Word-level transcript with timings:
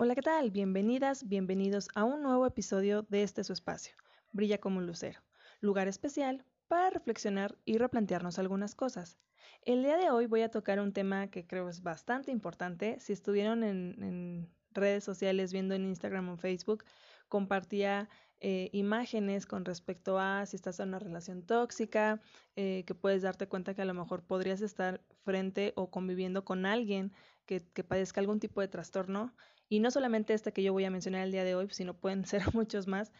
Hola, 0.00 0.14
¿qué 0.14 0.22
tal? 0.22 0.52
Bienvenidas, 0.52 1.26
bienvenidos 1.26 1.88
a 1.96 2.04
un 2.04 2.22
nuevo 2.22 2.46
episodio 2.46 3.02
de 3.08 3.24
este 3.24 3.42
su 3.42 3.52
espacio, 3.52 3.96
Brilla 4.30 4.58
como 4.58 4.78
un 4.78 4.86
lucero, 4.86 5.18
lugar 5.60 5.88
especial 5.88 6.44
para 6.68 6.90
reflexionar 6.90 7.58
y 7.64 7.78
replantearnos 7.78 8.38
algunas 8.38 8.76
cosas. 8.76 9.18
El 9.62 9.82
día 9.82 9.96
de 9.96 10.10
hoy 10.10 10.26
voy 10.26 10.42
a 10.42 10.52
tocar 10.52 10.78
un 10.78 10.92
tema 10.92 11.32
que 11.32 11.48
creo 11.48 11.68
es 11.68 11.82
bastante 11.82 12.30
importante. 12.30 13.00
Si 13.00 13.12
estuvieron 13.12 13.64
en, 13.64 14.48
redes 14.70 15.02
sociales, 15.02 15.52
viendo 15.52 15.74
en 15.74 15.84
Instagram 15.84 16.28
o 16.28 16.36
Facebook, 16.36 16.84
compartía 17.26 18.08
eh, 18.38 18.70
imágenes 18.72 19.46
con 19.46 19.64
respecto 19.64 20.20
a 20.20 20.46
si 20.46 20.54
estás 20.54 20.78
en 20.78 20.90
una 20.90 21.00
relación 21.00 21.42
tóxica, 21.42 22.20
eh, 22.54 22.84
que 22.86 22.94
puedes 22.94 23.22
darte 23.22 23.48
cuenta 23.48 23.74
que 23.74 23.82
a 23.82 23.84
lo 23.84 23.94
mejor 23.94 24.22
podrías 24.22 24.60
estar 24.60 25.00
frente 25.24 25.72
o 25.74 25.90
conviviendo 25.90 26.44
con 26.44 26.66
alguien 26.66 27.12
que, 27.46 27.66
que 27.72 27.82
padezca 27.82 28.20
algún 28.20 28.38
tipo 28.38 28.60
de 28.60 28.68
trastorno 28.68 29.34
y 29.68 29.80
no 29.80 29.90
solamente 29.90 30.34
este 30.34 30.52
que 30.52 30.62
yo 30.62 30.72
voy 30.72 30.84
a 30.84 30.90
mencionar 30.90 31.22
el 31.22 31.32
día 31.32 31.44
de 31.44 31.54
hoy, 31.54 31.68
sino 31.70 31.94
pueden 31.94 32.24
ser 32.26 32.42
muchos 32.54 32.86
más. 32.86 33.12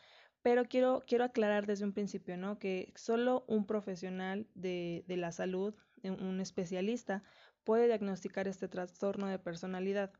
Pero 0.42 0.64
quiero, 0.66 1.02
quiero 1.06 1.24
aclarar 1.24 1.66
desde 1.66 1.84
un 1.84 1.92
principio, 1.92 2.36
¿no? 2.36 2.58
Que 2.58 2.92
solo 2.94 3.44
un 3.48 3.66
profesional 3.66 4.46
de, 4.54 5.04
de 5.08 5.16
la 5.16 5.32
salud, 5.32 5.74
un 6.04 6.40
especialista, 6.40 7.24
puede 7.64 7.86
diagnosticar 7.86 8.46
este 8.46 8.68
trastorno 8.68 9.26
de 9.26 9.38
personalidad. 9.38 10.12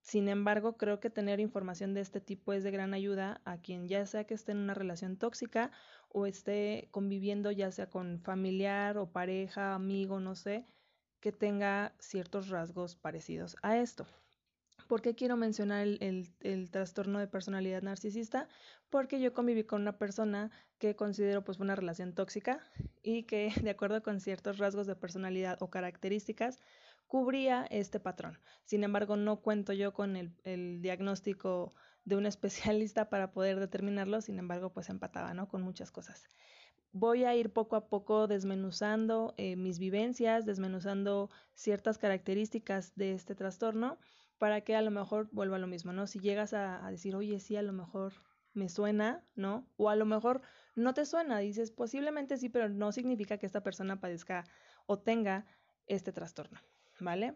Sin 0.00 0.28
embargo, 0.28 0.76
creo 0.76 1.00
que 1.00 1.10
tener 1.10 1.40
información 1.40 1.94
de 1.94 2.00
este 2.00 2.20
tipo 2.20 2.52
es 2.52 2.62
de 2.62 2.70
gran 2.70 2.94
ayuda 2.94 3.40
a 3.44 3.58
quien 3.58 3.88
ya 3.88 4.04
sea 4.06 4.24
que 4.24 4.34
esté 4.34 4.52
en 4.52 4.58
una 4.58 4.74
relación 4.74 5.16
tóxica 5.16 5.70
o 6.08 6.26
esté 6.26 6.88
conviviendo 6.90 7.50
ya 7.50 7.70
sea 7.70 7.88
con 7.88 8.20
familiar 8.20 8.98
o 8.98 9.12
pareja, 9.12 9.74
amigo, 9.74 10.20
no 10.20 10.34
sé, 10.34 10.66
que 11.20 11.32
tenga 11.32 11.94
ciertos 11.98 12.48
rasgos 12.48 12.96
parecidos 12.96 13.56
a 13.62 13.78
esto. 13.78 14.06
¿Por 14.86 15.00
qué 15.00 15.14
quiero 15.14 15.36
mencionar 15.36 15.86
el, 15.86 16.68
trastorno 16.70 17.18
de 17.18 17.26
personalidad 17.26 17.82
narcisista? 17.82 18.48
Porque 18.90 19.20
yo 19.20 19.32
conviví 19.32 19.64
con 19.64 19.82
una 19.82 19.98
persona 19.98 20.50
que 20.78 20.94
considero 20.94 21.42
pues 21.44 21.58
una 21.58 21.74
relación 21.74 22.14
tóxica 22.14 22.60
y 23.02 23.24
que 23.24 23.48
de 23.62 23.70
acuerdo 23.70 24.02
con 24.02 24.20
ciertos 24.20 24.58
rasgos 24.58 24.86
de 24.86 24.96
personalidad 24.96 25.56
o 25.60 25.70
características 25.70 26.58
cubría 27.06 27.66
este 27.70 28.00
patrón. 28.00 28.38
Sin 28.64 28.84
embargo, 28.84 29.16
no 29.16 29.40
cuento 29.40 29.72
yo 29.72 29.92
con 29.92 30.16
el, 30.16 30.82
diagnóstico 30.82 31.74
de 32.04 32.16
un 32.16 32.26
especialista 32.26 33.08
para 33.08 33.32
poder 33.32 33.60
determinarlo, 33.60 34.20
sin 34.20 34.38
embargo, 34.38 34.70
pues 34.72 34.90
empataba, 34.90 35.32
¿no? 35.34 35.48
Con 35.48 35.62
muchas 35.62 35.90
cosas. 35.90 36.28
Voy 36.92 37.24
a 37.24 37.34
ir 37.34 37.52
poco 37.52 37.74
a 37.74 37.88
poco 37.88 38.28
desmenuzando 38.28 39.34
eh, 39.36 39.56
mis 39.56 39.80
vivencias, 39.80 40.46
desmenuzando 40.46 41.28
ciertas 41.54 41.98
características 41.98 42.94
de 42.94 43.12
este 43.12 43.34
trastorno 43.34 43.98
para 44.38 44.62
que 44.62 44.76
a 44.76 44.82
lo 44.82 44.90
mejor 44.90 45.28
vuelva 45.32 45.56
a 45.56 45.58
lo 45.58 45.66
mismo, 45.66 45.92
¿no? 45.92 46.06
Si 46.06 46.18
llegas 46.18 46.54
a, 46.54 46.88
decir, 46.90 47.14
oye, 47.16 47.38
sí, 47.40 47.56
a 47.56 47.62
lo 47.62 47.72
mejor 47.72 48.12
me 48.52 48.68
suena, 48.68 49.24
¿no? 49.34 49.66
O 49.76 49.90
a 49.90 49.96
lo 49.96 50.04
mejor 50.04 50.42
no 50.74 50.94
te 50.94 51.04
suena, 51.04 51.38
dices, 51.38 51.70
posiblemente 51.70 52.36
sí, 52.36 52.48
pero 52.48 52.68
no 52.68 52.92
significa 52.92 53.38
que 53.38 53.46
esta 53.46 53.62
persona 53.62 54.00
padezca 54.00 54.44
o 54.86 54.98
tenga 54.98 55.46
este 55.86 56.12
trastorno, 56.12 56.60
¿vale? 57.00 57.34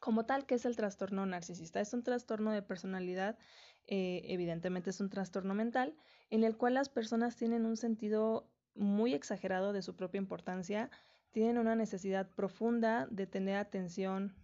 Como 0.00 0.24
tal, 0.24 0.46
¿qué 0.46 0.54
es 0.54 0.64
el 0.64 0.76
trastorno 0.76 1.26
narcisista? 1.26 1.80
Es 1.80 1.92
un 1.92 2.02
trastorno 2.02 2.52
de 2.52 2.62
personalidad, 2.62 3.38
eh, 3.86 4.22
evidentemente 4.26 4.90
es 4.90 5.00
un 5.00 5.10
trastorno 5.10 5.54
mental, 5.54 5.94
en 6.30 6.44
el 6.44 6.56
cual 6.56 6.74
las 6.74 6.88
personas 6.88 7.36
tienen 7.36 7.66
un 7.66 7.76
sentido 7.76 8.48
muy 8.74 9.14
exagerado 9.14 9.72
de 9.72 9.82
su 9.82 9.96
propia 9.96 10.18
importancia, 10.18 10.90
tienen 11.32 11.58
una 11.58 11.76
necesidad 11.76 12.28
profunda 12.30 13.06
de 13.10 13.26
tener 13.26 13.56
atención 13.56 14.34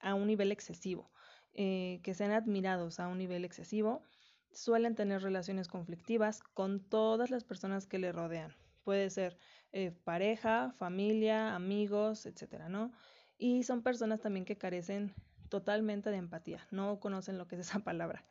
a 0.00 0.14
un 0.14 0.26
nivel 0.26 0.52
excesivo. 0.52 1.10
Eh, 1.54 2.00
que 2.04 2.14
sean 2.14 2.30
admirados 2.30 3.00
a 3.00 3.08
un 3.08 3.18
nivel 3.18 3.44
excesivo, 3.44 4.02
suelen 4.52 4.94
tener 4.94 5.22
relaciones 5.22 5.68
conflictivas 5.68 6.42
con 6.42 6.80
todas 6.80 7.30
las 7.30 7.44
personas 7.44 7.86
que 7.86 7.98
le 7.98 8.12
rodean. 8.12 8.54
Puede 8.84 9.10
ser 9.10 9.36
eh, 9.72 9.90
pareja, 10.04 10.72
familia, 10.72 11.54
amigos, 11.54 12.26
etcétera, 12.26 12.68
¿no? 12.68 12.92
Y 13.36 13.64
son 13.64 13.82
personas 13.82 14.20
también 14.20 14.44
que 14.44 14.56
carecen 14.58 15.14
totalmente 15.48 16.10
de 16.10 16.16
empatía, 16.16 16.66
no 16.70 17.00
conocen 17.00 17.36
lo 17.36 17.46
que 17.48 17.56
es 17.56 17.62
esa 17.62 17.80
palabra. 17.80 18.24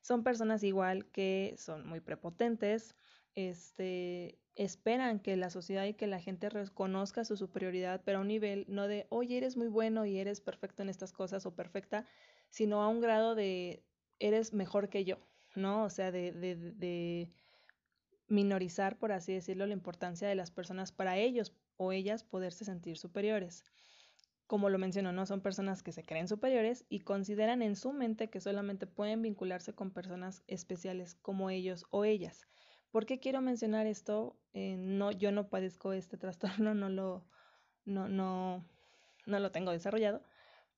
Son 0.00 0.24
personas 0.24 0.64
igual 0.64 1.06
que 1.10 1.54
son 1.58 1.86
muy 1.86 2.00
prepotentes, 2.00 2.96
este, 3.34 4.38
esperan 4.54 5.20
que 5.20 5.36
la 5.36 5.50
sociedad 5.50 5.84
y 5.84 5.94
que 5.94 6.06
la 6.06 6.20
gente 6.20 6.48
reconozca 6.50 7.24
su 7.24 7.36
superioridad, 7.36 8.02
pero 8.04 8.18
a 8.18 8.20
un 8.20 8.28
nivel 8.28 8.66
no 8.68 8.88
de, 8.88 9.06
oye, 9.10 9.38
eres 9.38 9.56
muy 9.56 9.68
bueno 9.68 10.04
y 10.04 10.18
eres 10.18 10.40
perfecto 10.40 10.82
en 10.82 10.88
estas 10.88 11.12
cosas 11.12 11.46
o 11.46 11.54
perfecta, 11.54 12.06
sino 12.50 12.82
a 12.82 12.88
un 12.88 13.00
grado 13.00 13.34
de 13.34 13.84
eres 14.18 14.52
mejor 14.52 14.88
que 14.88 15.04
yo, 15.04 15.18
¿no? 15.54 15.84
O 15.84 15.90
sea, 15.90 16.12
de, 16.12 16.32
de, 16.32 16.56
de 16.56 17.32
minorizar, 18.28 18.98
por 18.98 19.12
así 19.12 19.32
decirlo, 19.32 19.66
la 19.66 19.72
importancia 19.72 20.28
de 20.28 20.34
las 20.34 20.50
personas 20.50 20.92
para 20.92 21.16
ellos 21.16 21.52
o 21.76 21.92
ellas 21.92 22.24
poderse 22.24 22.64
sentir 22.64 22.98
superiores. 22.98 23.64
Como 24.46 24.68
lo 24.68 24.78
menciono, 24.78 25.12
no 25.12 25.24
son 25.24 25.40
personas 25.40 25.82
que 25.82 25.92
se 25.92 26.02
creen 26.02 26.28
superiores 26.28 26.84
y 26.88 27.00
consideran 27.00 27.62
en 27.62 27.74
su 27.74 27.92
mente 27.92 28.28
que 28.28 28.40
solamente 28.40 28.86
pueden 28.86 29.22
vincularse 29.22 29.72
con 29.72 29.92
personas 29.92 30.42
especiales 30.46 31.14
como 31.14 31.48
ellos 31.48 31.86
o 31.90 32.04
ellas. 32.04 32.46
¿Por 32.92 33.06
qué 33.06 33.18
quiero 33.18 33.40
mencionar 33.40 33.86
esto? 33.86 34.36
Eh, 34.52 34.76
no, 34.76 35.12
yo 35.12 35.32
no 35.32 35.48
padezco 35.48 35.94
este 35.94 36.18
trastorno, 36.18 36.74
no 36.74 36.90
lo, 36.90 37.26
no, 37.86 38.06
no, 38.06 38.68
no 39.24 39.38
lo 39.40 39.50
tengo 39.50 39.72
desarrollado, 39.72 40.22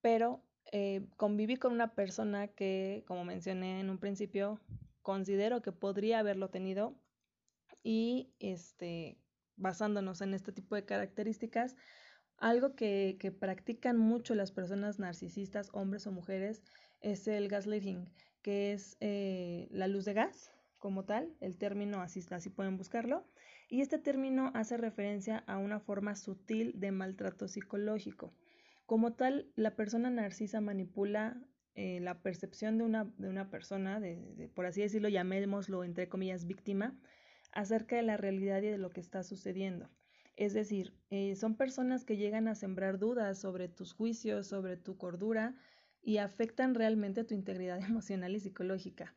pero 0.01 0.41
eh, 0.71 1.05
conviví 1.17 1.57
con 1.57 1.73
una 1.73 1.95
persona 1.95 2.47
que, 2.47 3.03
como 3.09 3.25
mencioné 3.25 3.81
en 3.81 3.91
un 3.91 3.99
principio, 3.99 4.61
considero 5.03 5.61
que 5.61 5.73
podría 5.73 6.21
haberlo 6.21 6.51
tenido 6.51 6.95
y 7.83 8.33
este, 8.39 9.19
basándonos 9.57 10.21
en 10.21 10.35
este 10.35 10.53
tipo 10.53 10.77
de 10.77 10.85
características, 10.85 11.75
algo 12.39 12.77
que, 12.77 13.17
que 13.19 13.33
practican 13.33 13.99
mucho 13.99 14.37
las 14.37 14.53
personas 14.53 15.01
narcisistas, 15.01 15.69
hombres 15.73 16.07
o 16.07 16.13
mujeres, 16.13 16.63
es 17.01 17.27
el 17.27 17.49
gaslighting, 17.49 18.09
que 18.41 18.73
es 18.73 18.97
eh, 19.01 19.67
la 19.73 19.89
luz 19.89 20.05
de 20.05 20.15
gas 20.15 20.54
como 20.85 21.07
tal, 21.07 21.35
el 21.41 21.57
término 21.57 22.03
así, 22.03 22.23
así 22.29 22.51
pueden 22.51 22.77
buscarlo, 22.77 23.25
y 23.71 23.81
este 23.81 23.99
término 23.99 24.51
hace 24.53 24.77
referencia 24.77 25.39
a 25.47 25.57
una 25.57 25.81
forma 25.81 26.15
sutil 26.15 26.79
de 26.79 26.93
maltrato 26.93 27.49
psicológico. 27.49 28.35
Como 28.85 29.15
tal, 29.15 29.51
la 29.57 29.77
persona 29.77 30.11
narcisa 30.11 30.61
manipula 30.61 31.41
eh, 31.75 32.01
la 32.01 32.21
percepción 32.21 32.77
de 32.77 32.85
una, 32.85 33.11
de 33.17 33.31
una 33.31 33.49
persona, 33.49 33.99
de, 33.99 34.51
por 34.55 34.67
así 34.67 34.83
decirlo, 34.83 35.09
llamémoslo 35.09 35.85
entre 35.85 36.11
comillas 36.11 36.47
víctima, 36.47 36.95
acerca 37.53 37.97
de 37.97 38.03
la 38.03 38.19
realidad 38.19 38.61
y 38.61 38.67
de 38.67 38.77
lo 38.77 38.91
que 38.91 39.01
está 39.01 39.23
sucediendo. 39.23 39.89
Es 40.37 40.53
decir, 40.53 40.93
eh, 41.09 41.35
son 41.35 41.57
personas 41.57 42.05
que 42.05 42.19
llegan 42.19 42.47
a 42.47 42.55
sembrar 42.55 42.99
dudas 42.99 43.39
sobre 43.39 43.69
tus 43.71 43.95
juicios, 43.95 44.49
sobre 44.49 44.77
tu 44.77 44.99
cordura 44.99 45.57
y 46.03 46.19
afectan 46.19 46.75
realmente 46.75 47.25
tu 47.25 47.33
integridad 47.33 47.79
emocional 47.89 48.37
y 48.37 48.41
psicológica 48.41 49.15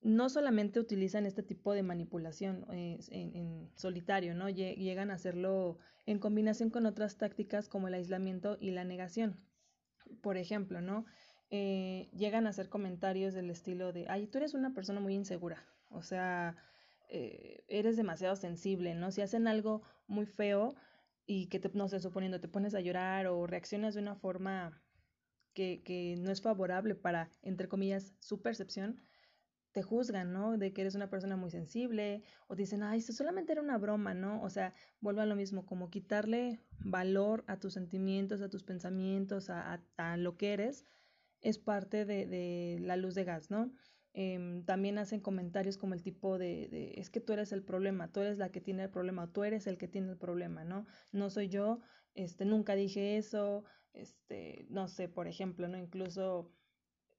no 0.00 0.28
solamente 0.28 0.80
utilizan 0.80 1.26
este 1.26 1.42
tipo 1.42 1.72
de 1.72 1.82
manipulación 1.82 2.66
eh, 2.72 2.98
en, 3.10 3.70
solitario, 3.74 4.34
¿no? 4.34 4.48
Llegan 4.48 5.10
a 5.10 5.14
hacerlo 5.14 5.78
en 6.06 6.18
combinación 6.18 6.70
con 6.70 6.86
otras 6.86 7.16
tácticas 7.18 7.68
como 7.68 7.88
el 7.88 7.94
aislamiento 7.94 8.56
y 8.60 8.70
la 8.70 8.84
negación. 8.84 9.40
Por 10.22 10.36
ejemplo, 10.36 10.80
¿no? 10.80 11.04
Eh, 11.50 12.10
llegan 12.12 12.46
a 12.46 12.50
hacer 12.50 12.68
comentarios 12.68 13.34
del 13.34 13.50
estilo 13.50 13.92
de, 13.92 14.06
ay, 14.08 14.26
tú 14.26 14.38
eres 14.38 14.54
una 14.54 14.74
persona 14.74 15.00
muy 15.00 15.14
insegura, 15.14 15.64
o 15.88 16.02
sea, 16.02 16.56
eh, 17.08 17.64
eres 17.68 17.96
demasiado 17.96 18.36
sensible, 18.36 18.94
¿no? 18.94 19.10
Si 19.10 19.22
hacen 19.22 19.48
algo 19.48 19.82
muy 20.06 20.26
feo 20.26 20.74
y 21.26 21.46
que 21.46 21.58
te, 21.58 21.70
no 21.72 21.88
sé, 21.88 22.00
suponiendo, 22.00 22.40
te 22.40 22.48
pones 22.48 22.74
a 22.74 22.80
llorar 22.80 23.26
o 23.26 23.46
reaccionas 23.46 23.94
de 23.94 24.00
una 24.00 24.14
forma 24.14 24.82
que, 25.54 25.82
que 25.82 26.16
no 26.18 26.30
es 26.30 26.42
favorable 26.42 26.94
para, 26.94 27.30
entre 27.42 27.68
comillas, 27.68 28.14
su 28.20 28.42
percepción, 28.42 29.00
te 29.72 29.82
juzgan, 29.82 30.32
¿no? 30.32 30.56
De 30.56 30.72
que 30.72 30.80
eres 30.82 30.94
una 30.94 31.10
persona 31.10 31.36
muy 31.36 31.50
sensible 31.50 32.22
o 32.46 32.54
dicen, 32.54 32.82
ay, 32.82 32.98
esto 32.98 33.12
solamente 33.12 33.52
era 33.52 33.62
una 33.62 33.78
broma, 33.78 34.14
¿no? 34.14 34.42
O 34.42 34.50
sea, 34.50 34.74
vuelvo 35.00 35.20
a 35.20 35.26
lo 35.26 35.36
mismo, 35.36 35.66
como 35.66 35.90
quitarle 35.90 36.60
valor 36.80 37.44
a 37.46 37.58
tus 37.58 37.74
sentimientos, 37.74 38.40
a 38.40 38.48
tus 38.48 38.64
pensamientos, 38.64 39.50
a, 39.50 39.82
a, 39.96 40.16
lo 40.16 40.36
que 40.36 40.52
eres, 40.52 40.84
es 41.40 41.58
parte 41.58 42.04
de, 42.04 42.26
de 42.26 42.78
la 42.80 42.96
luz 42.96 43.14
de 43.14 43.24
gas, 43.24 43.50
¿no? 43.50 43.72
Em, 44.14 44.64
también 44.64 44.98
hacen 44.98 45.20
comentarios 45.20 45.76
como 45.76 45.94
el 45.94 46.02
tipo 46.02 46.38
de, 46.38 46.68
de, 46.68 46.94
es 46.96 47.10
que 47.10 47.20
tú 47.20 47.32
eres 47.34 47.52
el 47.52 47.62
problema, 47.62 48.10
tú 48.10 48.20
eres 48.20 48.38
la 48.38 48.50
que 48.50 48.60
tiene 48.60 48.84
el 48.84 48.90
problema, 48.90 49.24
o 49.24 49.28
tú 49.28 49.44
eres 49.44 49.66
el 49.66 49.78
que 49.78 49.86
tiene 49.86 50.10
el 50.10 50.16
problema, 50.16 50.64
¿no? 50.64 50.86
No 51.12 51.30
soy 51.30 51.48
yo, 51.48 51.80
este, 52.14 52.44
nunca 52.44 52.74
dije 52.74 53.16
eso, 53.16 53.64
este, 53.92 54.66
no 54.70 54.88
sé, 54.88 55.08
por 55.08 55.28
ejemplo, 55.28 55.68
¿no? 55.68 55.78
Incluso 55.78 56.50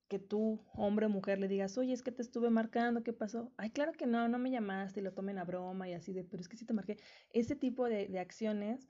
que 0.09 0.19
tú, 0.19 0.59
hombre 0.73 1.05
o 1.05 1.09
mujer, 1.09 1.39
le 1.39 1.47
digas, 1.47 1.77
oye, 1.77 1.93
es 1.93 2.01
que 2.01 2.11
te 2.11 2.21
estuve 2.23 2.49
marcando, 2.49 3.03
¿qué 3.03 3.13
pasó? 3.13 3.53
Ay, 3.57 3.69
claro 3.69 3.93
que 3.93 4.07
no, 4.07 4.27
no 4.27 4.39
me 4.39 4.51
llamaste 4.51 4.99
y 4.99 5.03
lo 5.03 5.13
tomen 5.13 5.37
a 5.37 5.45
broma 5.45 5.87
y 5.87 5.93
así 5.93 6.11
de, 6.11 6.23
pero 6.25 6.41
es 6.41 6.49
que 6.49 6.57
sí 6.57 6.65
te 6.65 6.73
marqué. 6.73 6.97
Ese 7.29 7.55
tipo 7.55 7.85
de, 7.85 8.07
de 8.07 8.19
acciones 8.19 8.89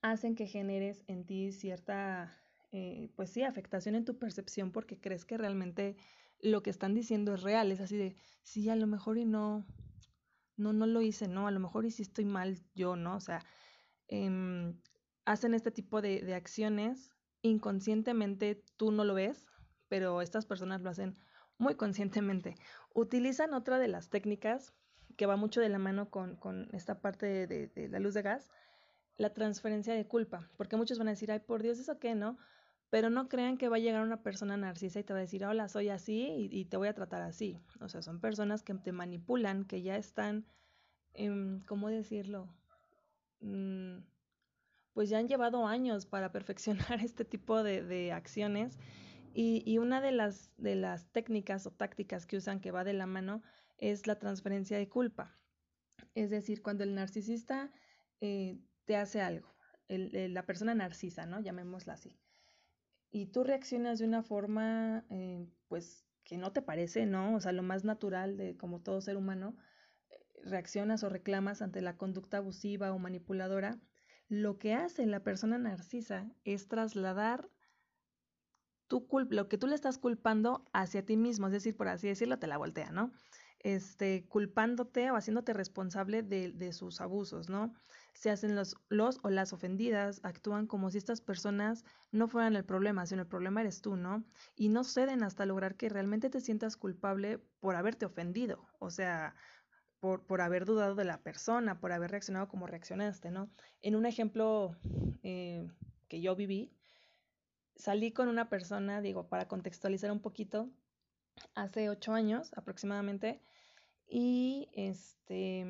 hacen 0.00 0.34
que 0.34 0.46
generes 0.46 1.04
en 1.06 1.24
ti 1.26 1.52
cierta, 1.52 2.36
eh, 2.72 3.10
pues 3.14 3.30
sí, 3.30 3.42
afectación 3.42 3.94
en 3.94 4.04
tu 4.04 4.18
percepción 4.18 4.72
porque 4.72 4.98
crees 4.98 5.24
que 5.24 5.36
realmente 5.36 5.96
lo 6.40 6.62
que 6.62 6.70
están 6.70 6.94
diciendo 6.94 7.34
es 7.34 7.42
real, 7.42 7.70
es 7.70 7.80
así 7.80 7.96
de, 7.96 8.16
sí, 8.42 8.68
a 8.70 8.74
lo 8.76 8.86
mejor 8.86 9.18
y 9.18 9.26
no, 9.26 9.66
no, 10.56 10.72
no 10.72 10.86
lo 10.86 11.02
hice, 11.02 11.28
no, 11.28 11.46
a 11.46 11.50
lo 11.50 11.60
mejor 11.60 11.84
y 11.84 11.90
sí 11.90 12.02
estoy 12.02 12.24
mal 12.24 12.58
yo, 12.74 12.96
¿no? 12.96 13.16
O 13.16 13.20
sea, 13.20 13.44
em, 14.08 14.80
hacen 15.26 15.52
este 15.52 15.70
tipo 15.70 16.00
de, 16.00 16.22
de 16.22 16.34
acciones 16.34 17.10
inconscientemente, 17.42 18.64
tú 18.76 18.92
no 18.92 19.04
lo 19.04 19.14
ves, 19.14 19.46
pero 19.92 20.22
estas 20.22 20.46
personas 20.46 20.80
lo 20.80 20.88
hacen 20.88 21.18
muy 21.58 21.74
conscientemente. 21.74 22.56
Utilizan 22.94 23.52
otra 23.52 23.78
de 23.78 23.88
las 23.88 24.08
técnicas 24.08 24.72
que 25.18 25.26
va 25.26 25.36
mucho 25.36 25.60
de 25.60 25.68
la 25.68 25.76
mano 25.76 26.08
con, 26.08 26.36
con 26.36 26.70
esta 26.72 27.02
parte 27.02 27.46
de, 27.46 27.66
de, 27.66 27.88
la 27.90 28.00
luz 28.00 28.14
de 28.14 28.22
gas, 28.22 28.50
la 29.18 29.34
transferencia 29.34 29.92
de 29.92 30.06
culpa, 30.06 30.48
porque 30.56 30.78
muchos 30.78 30.96
van 30.96 31.08
a 31.08 31.10
decir, 31.10 31.30
ay, 31.30 31.40
por 31.40 31.62
Dios, 31.62 31.78
¿eso 31.78 31.98
qué, 31.98 32.14
no? 32.14 32.38
Pero 32.88 33.10
no 33.10 33.28
crean 33.28 33.58
que 33.58 33.68
va 33.68 33.76
a 33.76 33.80
llegar 33.80 34.02
una 34.02 34.22
persona 34.22 34.56
narcisa 34.56 34.98
y 34.98 35.04
te 35.04 35.12
va 35.12 35.18
a 35.18 35.28
decir, 35.28 35.44
hola, 35.44 35.68
soy 35.68 35.90
así 35.90 36.48
y, 36.50 36.64
te 36.64 36.78
voy 36.78 36.88
a 36.88 36.94
tratar 36.94 37.20
así. 37.20 37.60
O 37.82 37.90
sea, 37.90 38.00
son 38.00 38.18
personas 38.18 38.62
que 38.62 38.72
te 38.72 38.92
manipulan, 38.92 39.66
que 39.66 39.82
ya 39.82 39.96
están, 39.96 40.46
¿cómo 41.66 41.90
decirlo? 41.90 42.48
Mm, 43.40 43.98
pues 44.94 45.10
ya 45.10 45.18
han 45.18 45.28
llevado 45.28 45.66
años 45.66 46.06
para 46.06 46.32
perfeccionar 46.32 47.04
este 47.04 47.26
tipo 47.26 47.62
de, 47.62 47.82
de 47.82 48.12
acciones. 48.12 48.78
Y, 49.34 49.78
una 49.78 50.00
de 50.00 50.12
las, 50.12 50.50
de 50.58 50.76
las 50.76 51.10
técnicas 51.10 51.66
o 51.66 51.70
tácticas 51.70 52.26
que 52.26 52.36
usan 52.36 52.60
que 52.60 52.70
va 52.70 52.84
de 52.84 52.92
la 52.92 53.06
mano 53.06 53.42
es 53.78 54.06
la 54.06 54.18
transferencia 54.18 54.76
de 54.78 54.88
culpa. 54.88 55.38
Es 56.14 56.30
decir, 56.30 56.62
cuando 56.62 56.84
el 56.84 56.94
narcisista 56.94 57.72
eh, 58.20 58.58
te 58.84 58.96
hace 58.96 59.20
algo, 59.20 59.48
la 59.88 60.44
persona 60.44 60.74
narcisa, 60.74 61.26
¿no? 61.26 61.40
Llamémosla 61.40 61.94
así 61.94 62.18
y 63.12 63.26
tú 63.26 63.44
reaccionas 63.44 63.98
de 63.98 64.06
una 64.06 64.22
forma, 64.22 65.04
eh, 65.10 65.46
pues, 65.68 66.06
que 66.24 66.38
no 66.38 66.50
te 66.52 66.62
parece, 66.62 67.04
¿no? 67.04 67.34
O 67.34 67.40
sea, 67.40 67.52
lo 67.52 67.62
más 67.62 67.84
natural 67.84 68.38
de 68.38 68.56
como 68.56 68.80
todo 68.80 69.02
ser 69.02 69.18
humano, 69.18 69.54
reaccionas 70.42 71.04
o 71.04 71.10
reclamas 71.10 71.60
ante 71.60 71.82
la 71.82 71.96
conducta 71.98 72.38
abusiva 72.38 72.92
o 72.92 72.98
manipuladora, 72.98 73.78
lo 74.28 74.58
que 74.58 74.72
hace 74.72 75.04
la 75.04 75.22
persona 75.22 75.58
narcisa 75.58 76.32
es 76.44 76.68
trasladar 76.68 77.50
lo 79.30 79.48
que 79.48 79.58
tú 79.58 79.66
le 79.66 79.74
estás 79.74 79.98
culpando 79.98 80.64
hacia 80.72 81.04
ti 81.04 81.16
mismo, 81.16 81.46
es 81.46 81.52
decir, 81.52 81.76
por 81.76 81.88
así 81.88 82.08
decirlo, 82.08 82.38
te 82.38 82.46
la 82.46 82.58
voltea, 82.58 82.90
¿no? 82.90 83.12
Este, 83.60 84.26
culpándote 84.28 85.10
o 85.10 85.16
haciéndote 85.16 85.52
responsable 85.52 86.22
de, 86.22 86.50
de 86.50 86.72
sus 86.72 87.00
abusos, 87.00 87.48
¿no? 87.48 87.72
se 88.14 88.30
hacen 88.30 88.54
los, 88.54 88.76
los 88.88 89.18
o 89.22 89.30
las 89.30 89.52
ofendidas, 89.52 90.20
actúan 90.22 90.66
como 90.66 90.90
si 90.90 90.98
estas 90.98 91.20
personas 91.20 91.84
no 92.10 92.28
fueran 92.28 92.56
el 92.56 92.64
problema, 92.64 93.06
sino 93.06 93.22
el 93.22 93.28
problema 93.28 93.62
eres 93.62 93.80
tú, 93.80 93.96
¿no? 93.96 94.24
Y 94.54 94.68
no 94.68 94.84
ceden 94.84 95.22
hasta 95.22 95.46
lograr 95.46 95.76
que 95.76 95.88
realmente 95.88 96.30
te 96.30 96.40
sientas 96.40 96.76
culpable 96.76 97.38
por 97.60 97.74
haberte 97.74 98.06
ofendido, 98.06 98.68
o 98.78 98.90
sea, 98.90 99.34
por, 100.00 100.26
por 100.26 100.40
haber 100.40 100.66
dudado 100.66 100.94
de 100.94 101.04
la 101.04 101.22
persona, 101.22 101.80
por 101.80 101.92
haber 101.92 102.10
reaccionado 102.10 102.48
como 102.48 102.66
reaccionaste, 102.66 103.30
¿no? 103.30 103.50
En 103.80 103.96
un 103.96 104.06
ejemplo 104.06 104.76
eh, 105.22 105.66
que 106.08 106.20
yo 106.20 106.36
viví, 106.36 106.72
salí 107.76 108.12
con 108.12 108.28
una 108.28 108.48
persona, 108.48 109.00
digo, 109.00 109.28
para 109.28 109.48
contextualizar 109.48 110.10
un 110.12 110.20
poquito, 110.20 110.70
hace 111.54 111.88
ocho 111.88 112.12
años 112.12 112.52
aproximadamente, 112.56 113.40
y 114.06 114.68
este 114.74 115.66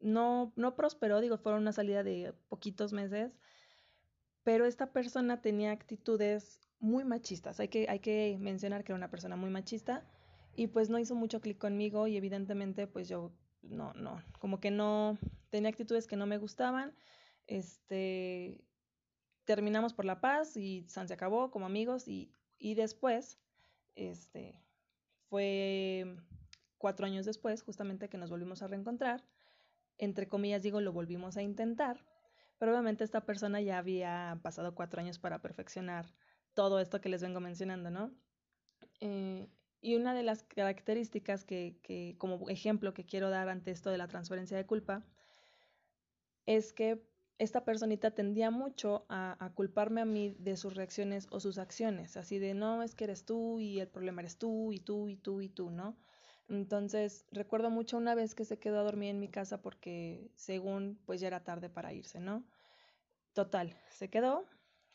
no, 0.00 0.52
no 0.56 0.74
prosperó, 0.74 1.20
digo, 1.20 1.38
fueron 1.38 1.62
una 1.62 1.72
salida 1.72 2.02
de 2.02 2.34
poquitos 2.48 2.92
meses, 2.92 3.32
pero 4.42 4.66
esta 4.66 4.92
persona 4.92 5.40
tenía 5.40 5.72
actitudes 5.72 6.60
muy 6.80 7.04
machistas. 7.04 7.60
Hay 7.60 7.68
que, 7.68 7.86
hay 7.88 8.00
que 8.00 8.36
mencionar 8.40 8.84
que 8.84 8.92
era 8.92 8.96
una 8.96 9.10
persona 9.10 9.36
muy 9.36 9.50
machista 9.50 10.04
y 10.54 10.68
pues 10.68 10.90
no 10.90 10.98
hizo 10.98 11.14
mucho 11.14 11.40
clic 11.40 11.58
conmigo 11.58 12.06
y 12.06 12.16
evidentemente 12.16 12.86
pues 12.86 13.08
yo 13.08 13.32
no, 13.62 13.92
no, 13.94 14.22
como 14.38 14.60
que 14.60 14.70
no, 14.70 15.18
tenía 15.50 15.70
actitudes 15.70 16.06
que 16.06 16.16
no 16.16 16.26
me 16.26 16.38
gustaban. 16.38 16.94
Este, 17.46 18.60
terminamos 19.48 19.94
por 19.94 20.04
la 20.04 20.20
paz 20.20 20.56
y 20.56 20.84
San 20.88 21.08
se 21.08 21.14
acabó 21.14 21.50
como 21.50 21.64
amigos 21.64 22.06
y, 22.06 22.30
y 22.58 22.74
después, 22.74 23.40
este, 23.96 24.60
fue 25.30 26.16
cuatro 26.76 27.06
años 27.06 27.24
después 27.24 27.62
justamente 27.62 28.10
que 28.10 28.18
nos 28.18 28.28
volvimos 28.28 28.62
a 28.62 28.68
reencontrar 28.68 29.24
entre 29.98 30.28
comillas 30.28 30.62
digo, 30.62 30.80
lo 30.80 30.92
volvimos 30.92 31.36
a 31.36 31.42
intentar, 31.42 32.04
pero 32.58 32.72
obviamente 32.72 33.04
esta 33.04 33.24
persona 33.24 33.60
ya 33.60 33.78
había 33.78 34.38
pasado 34.42 34.74
cuatro 34.74 35.00
años 35.00 35.18
para 35.18 35.42
perfeccionar 35.42 36.06
todo 36.54 36.80
esto 36.80 37.00
que 37.00 37.08
les 37.08 37.22
vengo 37.22 37.40
mencionando, 37.40 37.90
¿no? 37.90 38.12
Eh, 39.00 39.48
y 39.80 39.96
una 39.96 40.14
de 40.14 40.22
las 40.22 40.42
características 40.44 41.44
que, 41.44 41.78
que, 41.82 42.16
como 42.18 42.48
ejemplo 42.48 42.94
que 42.94 43.06
quiero 43.06 43.30
dar 43.30 43.48
ante 43.48 43.70
esto 43.70 43.90
de 43.90 43.98
la 43.98 44.08
transferencia 44.08 44.56
de 44.56 44.66
culpa, 44.66 45.04
es 46.46 46.72
que 46.72 47.02
esta 47.38 47.64
personita 47.64 48.10
tendía 48.10 48.50
mucho 48.50 49.06
a, 49.08 49.52
culparme 49.54 50.00
a 50.00 50.04
mí 50.04 50.34
de 50.38 50.56
sus 50.56 50.74
reacciones 50.74 51.28
o 51.30 51.40
sus 51.40 51.58
acciones, 51.58 52.16
así 52.16 52.38
de 52.38 52.54
no, 52.54 52.82
es 52.82 52.94
que 52.94 53.04
eres 53.04 53.24
tú 53.24 53.60
y 53.60 53.80
el 53.80 53.88
problema 53.88 54.22
eres 54.22 54.38
tú 54.38 54.72
y 54.72 54.80
tú 54.80 55.08
y 55.08 55.16
tú 55.16 55.40
y 55.40 55.48
tú, 55.48 55.70
¿no? 55.70 55.96
Entonces, 56.48 57.26
recuerdo 57.30 57.70
mucho 57.70 57.96
una 57.96 58.14
vez 58.14 58.34
que 58.34 58.44
se 58.44 58.58
quedó 58.58 58.80
a 58.80 58.82
dormir 58.82 59.10
en 59.10 59.20
mi 59.20 59.28
casa 59.28 59.62
porque 59.62 60.30
según 60.34 60.98
pues 61.04 61.20
ya 61.20 61.28
era 61.28 61.44
tarde 61.44 61.68
para 61.68 61.92
irse, 61.92 62.20
¿no? 62.20 62.44
Total, 63.34 63.76
se 63.90 64.08
quedó, 64.10 64.44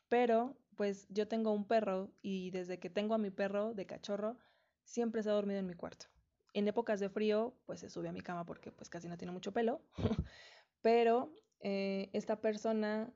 pero 0.09 0.57
pues 0.75 1.07
yo 1.09 1.27
tengo 1.27 1.51
un 1.53 1.65
perro 1.65 2.11
y 2.21 2.51
desde 2.51 2.79
que 2.79 2.89
tengo 2.89 3.13
a 3.13 3.19
mi 3.19 3.29
perro 3.29 3.73
de 3.73 3.85
cachorro, 3.85 4.37
siempre 4.83 5.23
se 5.23 5.29
ha 5.29 5.33
dormido 5.33 5.59
en 5.59 5.67
mi 5.67 5.75
cuarto. 5.75 6.07
En 6.53 6.67
épocas 6.67 6.99
de 6.99 7.09
frío, 7.09 7.55
pues 7.65 7.79
se 7.79 7.89
sube 7.89 8.09
a 8.09 8.13
mi 8.13 8.21
cama 8.21 8.45
porque 8.45 8.71
pues 8.71 8.89
casi 8.89 9.07
no 9.07 9.17
tiene 9.17 9.31
mucho 9.31 9.53
pelo, 9.53 9.81
pero 10.81 11.33
eh, 11.63 12.09
esta 12.13 12.39
persona, 12.41 13.11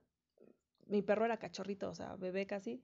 mi 0.88 1.01
perro 1.01 1.25
era 1.25 1.38
cachorrito, 1.38 1.89
o 1.89 1.94
sea, 1.94 2.15
bebé 2.15 2.47
casi, 2.47 2.81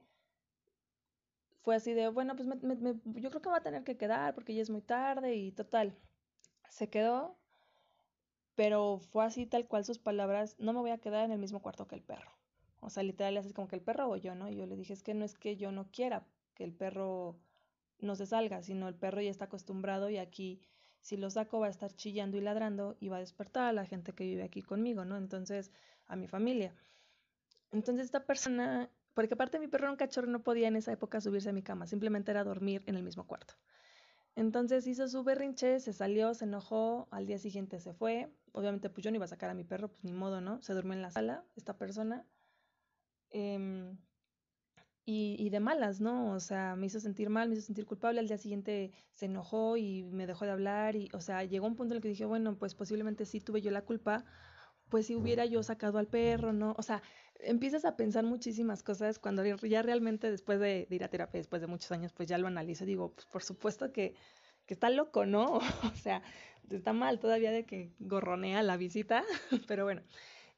fue 1.62 1.74
así 1.74 1.94
de, 1.94 2.08
bueno, 2.08 2.36
pues 2.36 2.46
yo 2.46 3.30
creo 3.30 3.42
que 3.42 3.48
va 3.48 3.56
a 3.56 3.62
tener 3.62 3.84
que 3.84 3.96
quedar 3.96 4.34
porque 4.34 4.54
ya 4.54 4.60
es 4.60 4.68
muy 4.68 4.82
tarde 4.82 5.34
y 5.34 5.50
total. 5.50 5.96
Se 6.68 6.90
quedó, 6.90 7.38
pero 8.54 8.98
fue 8.98 9.24
así 9.24 9.46
tal 9.46 9.66
cual 9.66 9.84
sus 9.86 9.98
palabras, 9.98 10.56
no 10.58 10.74
me 10.74 10.80
voy 10.80 10.90
a 10.90 10.98
quedar 10.98 11.24
en 11.24 11.32
el 11.32 11.38
mismo 11.38 11.62
cuarto 11.62 11.88
que 11.88 11.94
el 11.94 12.02
perro. 12.02 12.30
O 12.80 12.90
sea, 12.90 13.02
literal, 13.02 13.38
es 13.38 13.50
como 13.54 13.66
que 13.66 13.76
el 13.76 13.82
perro 13.82 14.10
o 14.10 14.16
yo, 14.16 14.34
¿no? 14.34 14.50
Y 14.50 14.56
yo 14.56 14.66
le 14.66 14.76
dije, 14.76 14.92
es 14.92 15.02
que 15.02 15.14
no 15.14 15.24
es 15.24 15.38
que 15.38 15.56
yo 15.56 15.72
no 15.72 15.90
quiera 15.90 16.26
que 16.54 16.64
el 16.64 16.74
perro 16.74 17.38
no 17.98 18.14
se 18.14 18.26
salga, 18.26 18.62
sino 18.62 18.86
el 18.86 18.94
perro 18.94 19.22
ya 19.22 19.30
está 19.30 19.46
acostumbrado 19.46 20.10
y 20.10 20.18
aquí 20.18 20.60
si 21.04 21.18
lo 21.18 21.28
saco 21.28 21.60
va 21.60 21.66
a 21.66 21.70
estar 21.70 21.94
chillando 21.94 22.38
y 22.38 22.40
ladrando 22.40 22.96
y 22.98 23.10
va 23.10 23.18
a 23.18 23.20
despertar 23.20 23.64
a 23.66 23.72
la 23.72 23.84
gente 23.84 24.14
que 24.14 24.24
vive 24.24 24.42
aquí 24.42 24.62
conmigo, 24.62 25.04
¿no? 25.04 25.18
Entonces, 25.18 25.70
a 26.06 26.16
mi 26.16 26.28
familia. 26.28 26.74
Entonces 27.72 28.06
esta 28.06 28.24
persona 28.24 28.90
porque 29.12 29.34
aparte 29.34 29.58
mi 29.58 29.68
perro 29.68 29.84
era 29.84 29.92
un 29.92 29.96
cachorro 29.96 30.26
no 30.26 30.42
podía 30.42 30.68
en 30.68 30.76
esa 30.76 30.92
época 30.92 31.20
subirse 31.20 31.50
a 31.50 31.52
mi 31.52 31.62
cama, 31.62 31.86
simplemente 31.86 32.30
era 32.30 32.42
dormir 32.42 32.82
en 32.86 32.96
el 32.96 33.02
mismo 33.02 33.26
cuarto. 33.26 33.54
Entonces 34.34 34.86
hizo 34.86 35.06
su 35.06 35.22
berrinche, 35.22 35.78
se 35.78 35.92
salió, 35.92 36.34
se 36.34 36.46
enojó, 36.46 37.06
al 37.10 37.26
día 37.26 37.38
siguiente 37.38 37.78
se 37.78 37.92
fue. 37.92 38.32
Obviamente 38.52 38.88
pues 38.90 39.04
yo 39.04 39.10
no 39.10 39.16
iba 39.16 39.26
a 39.26 39.28
sacar 39.28 39.50
a 39.50 39.54
mi 39.54 39.62
perro, 39.62 39.88
pues 39.88 40.02
ni 40.04 40.12
modo, 40.12 40.40
¿no? 40.40 40.62
Se 40.62 40.72
durmió 40.72 40.94
en 40.94 41.02
la 41.02 41.10
sala 41.10 41.44
esta 41.54 41.76
persona. 41.76 42.24
Em, 43.30 43.98
y, 45.06 45.36
y, 45.38 45.50
de 45.50 45.60
malas, 45.60 46.00
¿no? 46.00 46.32
O 46.32 46.40
sea, 46.40 46.76
me 46.76 46.86
hizo 46.86 46.98
sentir 46.98 47.28
mal, 47.28 47.48
me 47.48 47.54
hizo 47.54 47.66
sentir 47.66 47.84
culpable. 47.84 48.20
Al 48.20 48.28
día 48.28 48.38
siguiente 48.38 48.90
se 49.12 49.26
enojó 49.26 49.76
y 49.76 50.04
me 50.04 50.26
dejó 50.26 50.46
de 50.46 50.52
hablar. 50.52 50.96
Y, 50.96 51.10
o 51.12 51.20
sea, 51.20 51.44
llegó 51.44 51.66
un 51.66 51.76
punto 51.76 51.92
en 51.94 51.96
el 51.96 52.02
que 52.02 52.08
dije, 52.08 52.24
bueno, 52.24 52.56
pues 52.56 52.74
posiblemente 52.74 53.26
sí 53.26 53.40
tuve 53.40 53.60
yo 53.60 53.70
la 53.70 53.82
culpa, 53.82 54.24
pues 54.88 55.06
si 55.06 55.14
hubiera 55.14 55.44
yo 55.44 55.62
sacado 55.62 55.98
al 55.98 56.06
perro, 56.06 56.52
¿no? 56.52 56.74
O 56.78 56.82
sea, 56.82 57.02
empiezas 57.40 57.84
a 57.84 57.96
pensar 57.96 58.24
muchísimas 58.24 58.82
cosas 58.82 59.18
cuando 59.18 59.44
ya 59.44 59.82
realmente 59.82 60.30
después 60.30 60.60
de, 60.60 60.86
ir 60.90 61.04
a 61.04 61.08
terapia, 61.08 61.38
después 61.38 61.60
de 61.60 61.68
muchos 61.68 61.90
años, 61.92 62.12
pues 62.12 62.28
ya 62.28 62.38
lo 62.38 62.46
analizo 62.46 62.84
digo, 62.84 63.12
pues 63.12 63.26
por 63.26 63.42
supuesto 63.42 63.92
que, 63.92 64.14
que 64.66 64.74
está 64.74 64.90
loco, 64.90 65.26
¿no? 65.26 65.58
o 65.92 65.96
sea, 65.96 66.22
está 66.70 66.92
mal 66.92 67.18
todavía 67.18 67.50
de 67.50 67.64
que 67.64 67.92
gorronea 67.98 68.62
la 68.62 68.76
visita, 68.76 69.24
pero 69.68 69.84
bueno, 69.84 70.02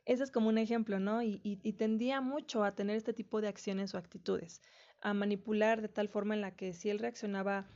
ese 0.06 0.22
es 0.22 0.30
como 0.30 0.48
un 0.48 0.56
ejemplo, 0.56 1.00
¿no? 1.00 1.20
Y, 1.22 1.40
y, 1.42 1.72
tendía 1.72 2.20
mucho 2.20 2.62
a 2.62 2.74
tener 2.76 2.96
este 2.96 3.12
tipo 3.12 3.40
de 3.40 3.48
acciones 3.48 3.92
o 3.92 3.98
actitudes, 3.98 4.62
a 5.00 5.12
manipular 5.12 5.82
de 5.82 5.88
tal 5.88 6.08
forma 6.08 6.34
en 6.34 6.40
la 6.40 6.54
que 6.54 6.72
si 6.72 6.88
él 6.90 7.00
reaccionaba, 7.00 7.66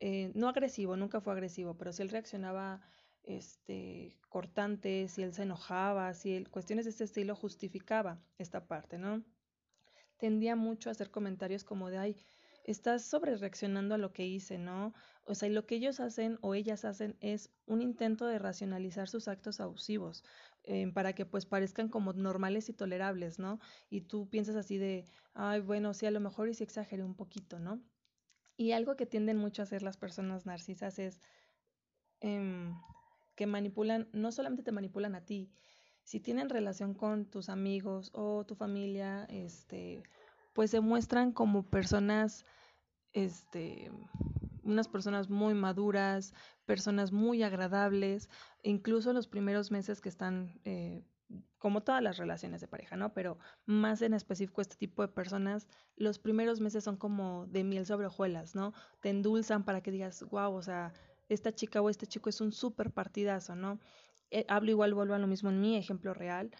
eh, 0.00 0.32
no 0.34 0.48
agresivo, 0.48 0.96
nunca 0.96 1.20
fue 1.20 1.32
agresivo, 1.32 1.78
pero 1.78 1.92
si 1.92 2.02
él 2.02 2.08
reaccionaba 2.08 2.82
este, 3.22 4.18
cortante, 4.28 5.06
si 5.06 5.22
él 5.22 5.32
se 5.32 5.44
enojaba, 5.44 6.12
si 6.12 6.34
él, 6.34 6.50
cuestiones 6.50 6.86
de 6.86 6.90
este 6.90 7.04
estilo 7.04 7.36
justificaba 7.36 8.20
esta 8.36 8.66
parte, 8.66 8.98
¿no? 8.98 9.24
Tendía 10.18 10.56
mucho 10.56 10.90
a 10.90 10.92
hacer 10.92 11.12
comentarios 11.12 11.62
como 11.62 11.88
de, 11.88 11.98
ay, 11.98 12.16
estás 12.64 13.04
sobre 13.04 13.36
reaccionando 13.36 13.94
a 13.94 13.98
lo 13.98 14.12
que 14.12 14.26
hice, 14.26 14.58
¿no? 14.58 14.92
O 15.24 15.34
sea, 15.34 15.48
y 15.48 15.52
lo 15.52 15.66
que 15.66 15.76
ellos 15.76 16.00
hacen 16.00 16.38
o 16.40 16.54
ellas 16.54 16.84
hacen 16.84 17.16
es 17.20 17.50
un 17.66 17.80
intento 17.80 18.26
de 18.26 18.40
racionalizar 18.40 19.08
sus 19.08 19.28
actos 19.28 19.60
abusivos 19.60 20.24
para 20.94 21.12
que 21.12 21.24
pues 21.24 21.46
parezcan 21.46 21.88
como 21.88 22.12
normales 22.12 22.68
y 22.68 22.72
tolerables, 22.72 23.38
¿no? 23.38 23.60
Y 23.88 24.02
tú 24.02 24.28
piensas 24.28 24.56
así 24.56 24.78
de, 24.78 25.04
ay, 25.34 25.60
bueno, 25.60 25.94
sí, 25.94 26.06
a 26.06 26.10
lo 26.10 26.20
mejor 26.20 26.48
y 26.48 26.54
sí 26.54 26.64
exageré 26.64 27.04
un 27.04 27.14
poquito, 27.14 27.58
¿no? 27.58 27.80
Y 28.56 28.72
algo 28.72 28.96
que 28.96 29.06
tienden 29.06 29.36
mucho 29.36 29.62
a 29.62 29.64
hacer 29.64 29.82
las 29.82 29.96
personas 29.96 30.46
narcisas 30.46 30.98
es 30.98 31.20
em, 32.20 32.74
que 33.36 33.46
manipulan, 33.46 34.08
no 34.12 34.32
solamente 34.32 34.62
te 34.62 34.72
manipulan 34.72 35.14
a 35.14 35.24
ti, 35.24 35.52
si 36.02 36.20
tienen 36.20 36.48
relación 36.48 36.94
con 36.94 37.26
tus 37.26 37.48
amigos 37.48 38.10
o 38.14 38.44
tu 38.46 38.54
familia, 38.54 39.24
este, 39.28 40.02
pues 40.52 40.70
se 40.70 40.80
muestran 40.80 41.32
como 41.32 41.64
personas, 41.64 42.46
este, 43.12 43.90
unas 44.66 44.88
personas 44.88 45.30
muy 45.30 45.54
maduras, 45.54 46.34
personas 46.64 47.12
muy 47.12 47.42
agradables, 47.42 48.28
incluso 48.62 49.12
los 49.12 49.28
primeros 49.28 49.70
meses 49.70 50.00
que 50.00 50.08
están, 50.08 50.60
eh, 50.64 51.02
como 51.58 51.82
todas 51.82 52.02
las 52.02 52.18
relaciones 52.18 52.60
de 52.60 52.68
pareja, 52.68 52.96
¿no? 52.96 53.12
Pero 53.14 53.38
más 53.64 54.02
en 54.02 54.14
específico 54.14 54.60
este 54.60 54.76
tipo 54.76 55.02
de 55.02 55.08
personas, 55.08 55.68
los 55.96 56.18
primeros 56.18 56.60
meses 56.60 56.84
son 56.84 56.96
como 56.96 57.46
de 57.46 57.64
miel 57.64 57.86
sobre 57.86 58.06
hojuelas, 58.06 58.54
¿no? 58.54 58.72
Te 59.00 59.10
endulzan 59.10 59.64
para 59.64 59.80
que 59.80 59.90
digas, 59.90 60.24
wow, 60.30 60.52
o 60.52 60.62
sea, 60.62 60.92
esta 61.28 61.52
chica 61.54 61.80
o 61.80 61.90
este 61.90 62.06
chico 62.06 62.28
es 62.28 62.40
un 62.40 62.52
súper 62.52 62.92
partidazo, 62.92 63.56
¿no? 63.56 63.80
Eh, 64.30 64.44
hablo 64.48 64.70
igual, 64.70 64.94
vuelvo 64.94 65.14
a 65.14 65.18
lo 65.18 65.26
mismo 65.26 65.50
en 65.50 65.60
mi 65.60 65.76
ejemplo 65.76 66.14
real. 66.14 66.50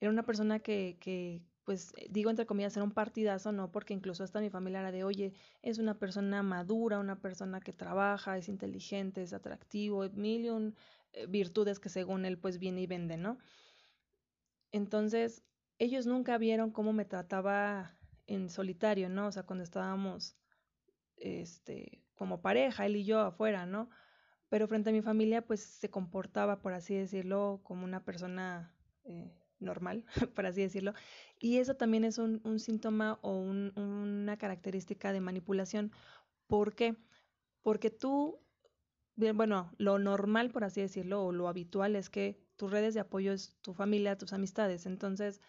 Era 0.00 0.10
una 0.10 0.24
persona 0.24 0.60
que, 0.60 0.96
que, 1.00 1.42
pues 1.68 1.92
eh, 1.98 2.06
digo 2.08 2.30
entre 2.30 2.46
comillas, 2.46 2.74
era 2.78 2.84
un 2.84 2.92
partidazo, 2.92 3.52
¿no? 3.52 3.70
Porque 3.70 3.92
incluso 3.92 4.24
hasta 4.24 4.40
mi 4.40 4.48
familia 4.48 4.80
era 4.80 4.90
de, 4.90 5.04
oye, 5.04 5.34
es 5.60 5.76
una 5.76 5.98
persona 5.98 6.42
madura, 6.42 6.98
una 6.98 7.20
persona 7.20 7.60
que 7.60 7.74
trabaja, 7.74 8.38
es 8.38 8.48
inteligente, 8.48 9.20
es 9.20 9.34
atractivo, 9.34 10.08
mil 10.14 10.46
y 10.46 10.48
un 10.48 10.74
eh, 11.12 11.26
virtudes 11.26 11.78
que 11.78 11.90
según 11.90 12.24
él 12.24 12.38
pues 12.38 12.58
viene 12.58 12.80
y 12.80 12.86
vende, 12.86 13.18
¿no? 13.18 13.36
Entonces, 14.72 15.44
ellos 15.78 16.06
nunca 16.06 16.38
vieron 16.38 16.70
cómo 16.70 16.94
me 16.94 17.04
trataba 17.04 17.98
en 18.26 18.48
solitario, 18.48 19.10
¿no? 19.10 19.26
O 19.26 19.32
sea, 19.32 19.42
cuando 19.42 19.62
estábamos, 19.62 20.38
este, 21.16 22.02
como 22.14 22.40
pareja, 22.40 22.86
él 22.86 22.96
y 22.96 23.04
yo 23.04 23.20
afuera, 23.20 23.66
¿no? 23.66 23.90
pero 24.48 24.66
frente 24.66 24.88
a 24.88 24.94
mi 24.94 25.02
familia 25.02 25.42
pues 25.42 25.60
se 25.60 25.90
comportaba, 25.90 26.62
por 26.62 26.72
así 26.72 26.94
decirlo, 26.94 27.60
como 27.62 27.84
una 27.84 28.06
persona 28.06 28.74
eh, 29.04 29.37
normal, 29.60 30.04
por 30.34 30.46
así 30.46 30.60
decirlo. 30.60 30.94
Y 31.38 31.58
eso 31.58 31.74
también 31.74 32.04
es 32.04 32.18
un, 32.18 32.58
síntoma 32.58 33.18
o 33.22 33.32
un, 33.32 33.72
una 33.76 34.36
característica 34.36 35.12
de 35.12 35.20
manipulación. 35.20 35.92
¿Por 36.46 36.74
qué? 36.74 36.96
Porque 37.62 37.90
tú, 37.90 38.40
bueno, 39.16 39.72
lo 39.78 39.98
normal, 39.98 40.50
por 40.50 40.64
así 40.64 40.80
decirlo, 40.80 41.24
o 41.24 41.32
lo 41.32 41.48
habitual 41.48 41.96
es 41.96 42.08
que 42.10 42.40
tus 42.56 42.70
redes 42.70 42.94
de 42.94 43.00
apoyo 43.00 43.32
es 43.32 43.56
tu 43.62 43.74
familia, 43.74 44.18
tus 44.18 44.32
amistades. 44.32 44.86
Entonces, 44.86 45.40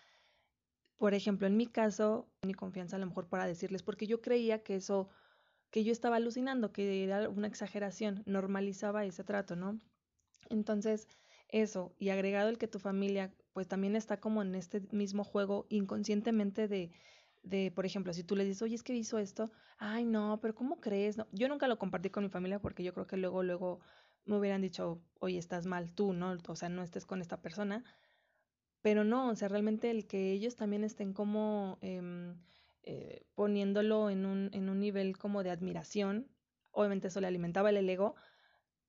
por 0.97 1.13
ejemplo, 1.13 1.47
en 1.47 1.57
mi 1.57 1.67
caso, 1.67 2.29
mi 2.43 2.53
confianza 2.53 2.97
a 2.97 2.99
lo 2.99 3.05
mejor 3.05 3.27
para 3.27 3.47
decirles, 3.47 3.83
porque 3.83 4.05
yo 4.05 4.21
creía 4.21 4.63
que 4.63 4.75
eso 4.75 5.09
que 5.71 5.83
yo 5.83 5.91
estaba 5.91 6.15
alucinando, 6.15 6.71
que 6.71 7.03
era 7.03 7.29
una 7.29 7.47
exageración, 7.47 8.23
normalizaba 8.25 9.05
ese 9.05 9.23
trato, 9.23 9.55
¿no? 9.55 9.79
Entonces, 10.49 11.07
eso, 11.49 11.93
y 11.99 12.09
agregado 12.09 12.49
el 12.49 12.57
que 12.57 12.67
tu 12.67 12.79
familia, 12.79 13.33
pues 13.59 13.67
también 13.67 13.97
está 13.97 14.21
como 14.21 14.41
en 14.41 14.55
este 14.55 14.79
mismo 14.91 15.25
juego 15.25 15.65
inconscientemente 15.67 16.69
de, 16.69 16.91
de, 17.43 17.73
por 17.75 17.85
ejemplo, 17.85 18.13
si 18.13 18.23
tú 18.23 18.37
le 18.37 18.45
dices, 18.45 18.61
oye, 18.61 18.75
es 18.75 18.83
que 18.83 18.95
hizo 18.95 19.17
esto, 19.19 19.51
ay, 19.77 20.05
no, 20.05 20.39
pero 20.41 20.55
¿cómo 20.55 20.79
crees? 20.79 21.17
No, 21.17 21.27
yo 21.33 21.49
nunca 21.49 21.67
lo 21.67 21.77
compartí 21.77 22.09
con 22.09 22.23
mi 22.23 22.29
familia 22.29 22.59
porque 22.59 22.85
yo 22.85 22.93
creo 22.93 23.05
que 23.05 23.17
luego, 23.17 23.43
luego 23.43 23.81
me 24.23 24.37
hubieran 24.37 24.61
dicho, 24.61 25.01
oye, 25.19 25.37
estás 25.37 25.65
mal 25.65 25.91
tú, 25.91 26.13
¿no? 26.13 26.37
O 26.47 26.55
sea, 26.55 26.69
no 26.69 26.81
estés 26.83 27.05
con 27.05 27.19
esta 27.19 27.41
persona. 27.41 27.83
Pero 28.81 29.03
no, 29.03 29.27
o 29.27 29.35
sea, 29.35 29.49
realmente 29.49 29.91
el 29.91 30.07
que 30.07 30.31
ellos 30.31 30.55
también 30.55 30.85
estén 30.85 31.11
como... 31.11 31.79
Eh, 31.81 32.33
eh, 32.83 33.25
poniéndolo 33.35 34.09
en 34.09 34.25
un, 34.25 34.49
en 34.53 34.69
un 34.69 34.79
nivel 34.79 35.17
como 35.17 35.43
de 35.43 35.51
admiración. 35.51 36.29
Obviamente 36.71 37.09
eso 37.09 37.19
le 37.19 37.27
alimentaba 37.27 37.71
el 37.71 37.89
ego. 37.89 38.15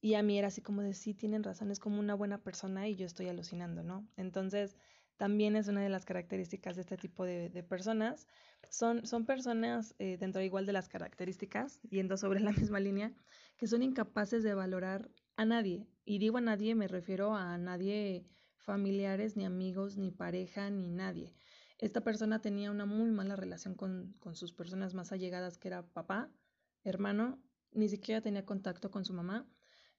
Y 0.00 0.14
a 0.14 0.22
mí 0.22 0.38
era 0.38 0.48
así 0.48 0.62
como 0.62 0.82
de, 0.82 0.94
sí, 0.94 1.14
tienen 1.14 1.42
razón, 1.42 1.70
es 1.70 1.78
como 1.78 2.00
una 2.00 2.14
buena 2.14 2.38
persona 2.38 2.88
y 2.88 2.96
yo 2.96 3.06
estoy 3.06 3.28
alucinando, 3.28 3.82
¿no? 3.82 4.08
Entonces, 4.16 4.76
también 5.16 5.56
es 5.56 5.68
una 5.68 5.82
de 5.82 5.90
las 5.90 6.06
características 6.06 6.76
de 6.76 6.82
este 6.82 6.96
tipo 6.96 7.24
de, 7.24 7.62
personas. 7.68 8.26
Son, 8.70 9.06
son 9.06 9.26
personas, 9.26 9.94
eh, 9.98 10.16
dentro 10.18 10.40
igual 10.40 10.64
de 10.64 10.72
las 10.72 10.88
características, 10.88 11.80
yendo 11.82 12.16
sobre 12.16 12.40
la 12.40 12.52
misma 12.72 12.80
línea, 12.80 13.12
que 13.58 13.66
son 13.66 13.82
incapaces 13.82 14.42
de 14.42 14.54
valorar 14.54 15.10
a 15.36 15.44
nadie. 15.44 15.86
Y 16.04 16.18
digo 16.18 16.38
a 16.38 16.40
nadie, 16.40 16.74
me 16.74 16.88
refiero 16.88 17.34
a 17.34 17.58
nadie 17.58 18.24
familiares, 18.56 19.36
ni 19.36 19.44
amigos, 19.44 19.96
ni 19.96 20.10
pareja, 20.10 20.70
ni 20.70 20.90
nadie 20.90 21.34
esta 21.80 22.02
persona 22.02 22.42
tenía 22.42 22.70
una 22.70 22.84
muy 22.84 23.10
mala 23.10 23.36
relación 23.36 23.74
con, 23.74 24.14
con 24.20 24.36
sus 24.36 24.52
personas 24.52 24.94
más 24.94 25.12
allegadas, 25.12 25.56
que 25.56 25.68
era 25.68 25.82
papá, 25.82 26.30
hermano, 26.84 27.42
ni 27.72 27.88
siquiera 27.88 28.20
tenía 28.20 28.44
contacto 28.44 28.90
con 28.90 29.04
su 29.04 29.14
mamá. 29.14 29.46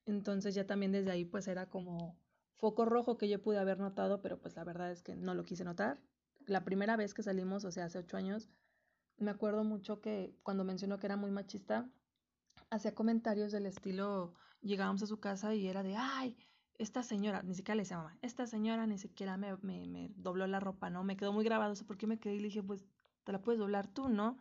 Entonces 0.06 0.56
ya 0.56 0.66
también 0.66 0.92
desde 0.92 1.12
ahí 1.12 1.26
pues 1.26 1.48
era 1.48 1.70
como 1.70 2.18
foco 2.56 2.86
rojo 2.86 3.18
que 3.18 3.30
yo 3.30 3.42
pude 3.42 3.60
haber 3.60 3.80
notado, 3.80 4.22
pero 4.22 4.40
pues 4.40 4.56
la 4.56 4.64
verdad 4.64 4.92
es 4.92 5.02
que 5.02 5.16
no 5.16 5.34
lo 5.34 5.44
quise 5.46 5.64
notar. 5.64 6.02
La 6.46 6.64
primera 6.64 6.96
vez 6.96 7.14
que 7.14 7.24
salimos, 7.24 7.66
o 7.66 7.72
sea, 7.72 7.86
hace 7.86 8.00
ocho 8.00 8.18
años, 8.18 8.50
me 9.18 9.32
acuerdo 9.32 9.64
mucho 9.64 10.02
que 10.02 10.36
cuando 10.44 10.64
mencionó 10.64 11.00
que 11.00 11.08
era 11.08 11.18
muy 11.18 11.32
machista, 11.32 11.90
hacía 12.70 12.96
comentarios 12.96 13.52
del 13.52 13.66
estilo, 13.66 14.34
llegábamos 14.62 15.04
a 15.04 15.08
su 15.08 15.20
casa 15.20 15.54
y 15.56 15.68
era 15.68 15.84
de, 15.84 15.96
ay, 15.96 16.38
esta 16.78 17.04
señora, 17.04 17.44
ni 17.44 17.54
siquiera 17.54 17.76
le 17.76 17.84
decía 17.84 17.98
mamá, 17.98 18.18
esta 18.22 18.48
señora 18.48 18.88
ni 18.88 18.98
siquiera 18.98 19.38
me, 19.38 19.56
me, 19.58 19.86
me 19.86 20.10
dobló 20.16 20.48
la 20.48 20.60
ropa, 20.60 20.90
¿no? 20.90 21.04
Me 21.04 21.18
quedó 21.18 21.34
muy 21.34 21.44
grabado 21.44 21.74
eso 21.74 21.86
porque 21.86 22.08
me 22.08 22.20
quedé 22.20 22.36
y 22.36 22.40
le 22.40 22.46
dije, 22.46 22.64
pues 22.64 22.88
te 23.24 23.32
la 23.32 23.42
puedes 23.42 23.60
doblar 23.60 23.88
tú, 23.88 24.10
¿no? 24.10 24.38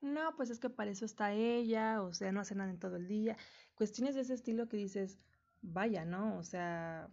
No, 0.00 0.34
pues 0.36 0.50
es 0.50 0.58
que 0.58 0.70
para 0.70 0.90
eso 0.90 1.04
está 1.04 1.32
ella, 1.32 2.02
o 2.02 2.12
sea, 2.14 2.32
no 2.32 2.40
hace 2.40 2.54
nada 2.54 2.70
en 2.70 2.78
todo 2.78 2.96
el 2.96 3.06
día. 3.06 3.36
Cuestiones 3.74 4.14
de 4.14 4.22
ese 4.22 4.34
estilo 4.34 4.68
que 4.68 4.76
dices, 4.78 5.18
vaya, 5.60 6.04
¿no? 6.04 6.38
O 6.38 6.42
sea, 6.42 7.10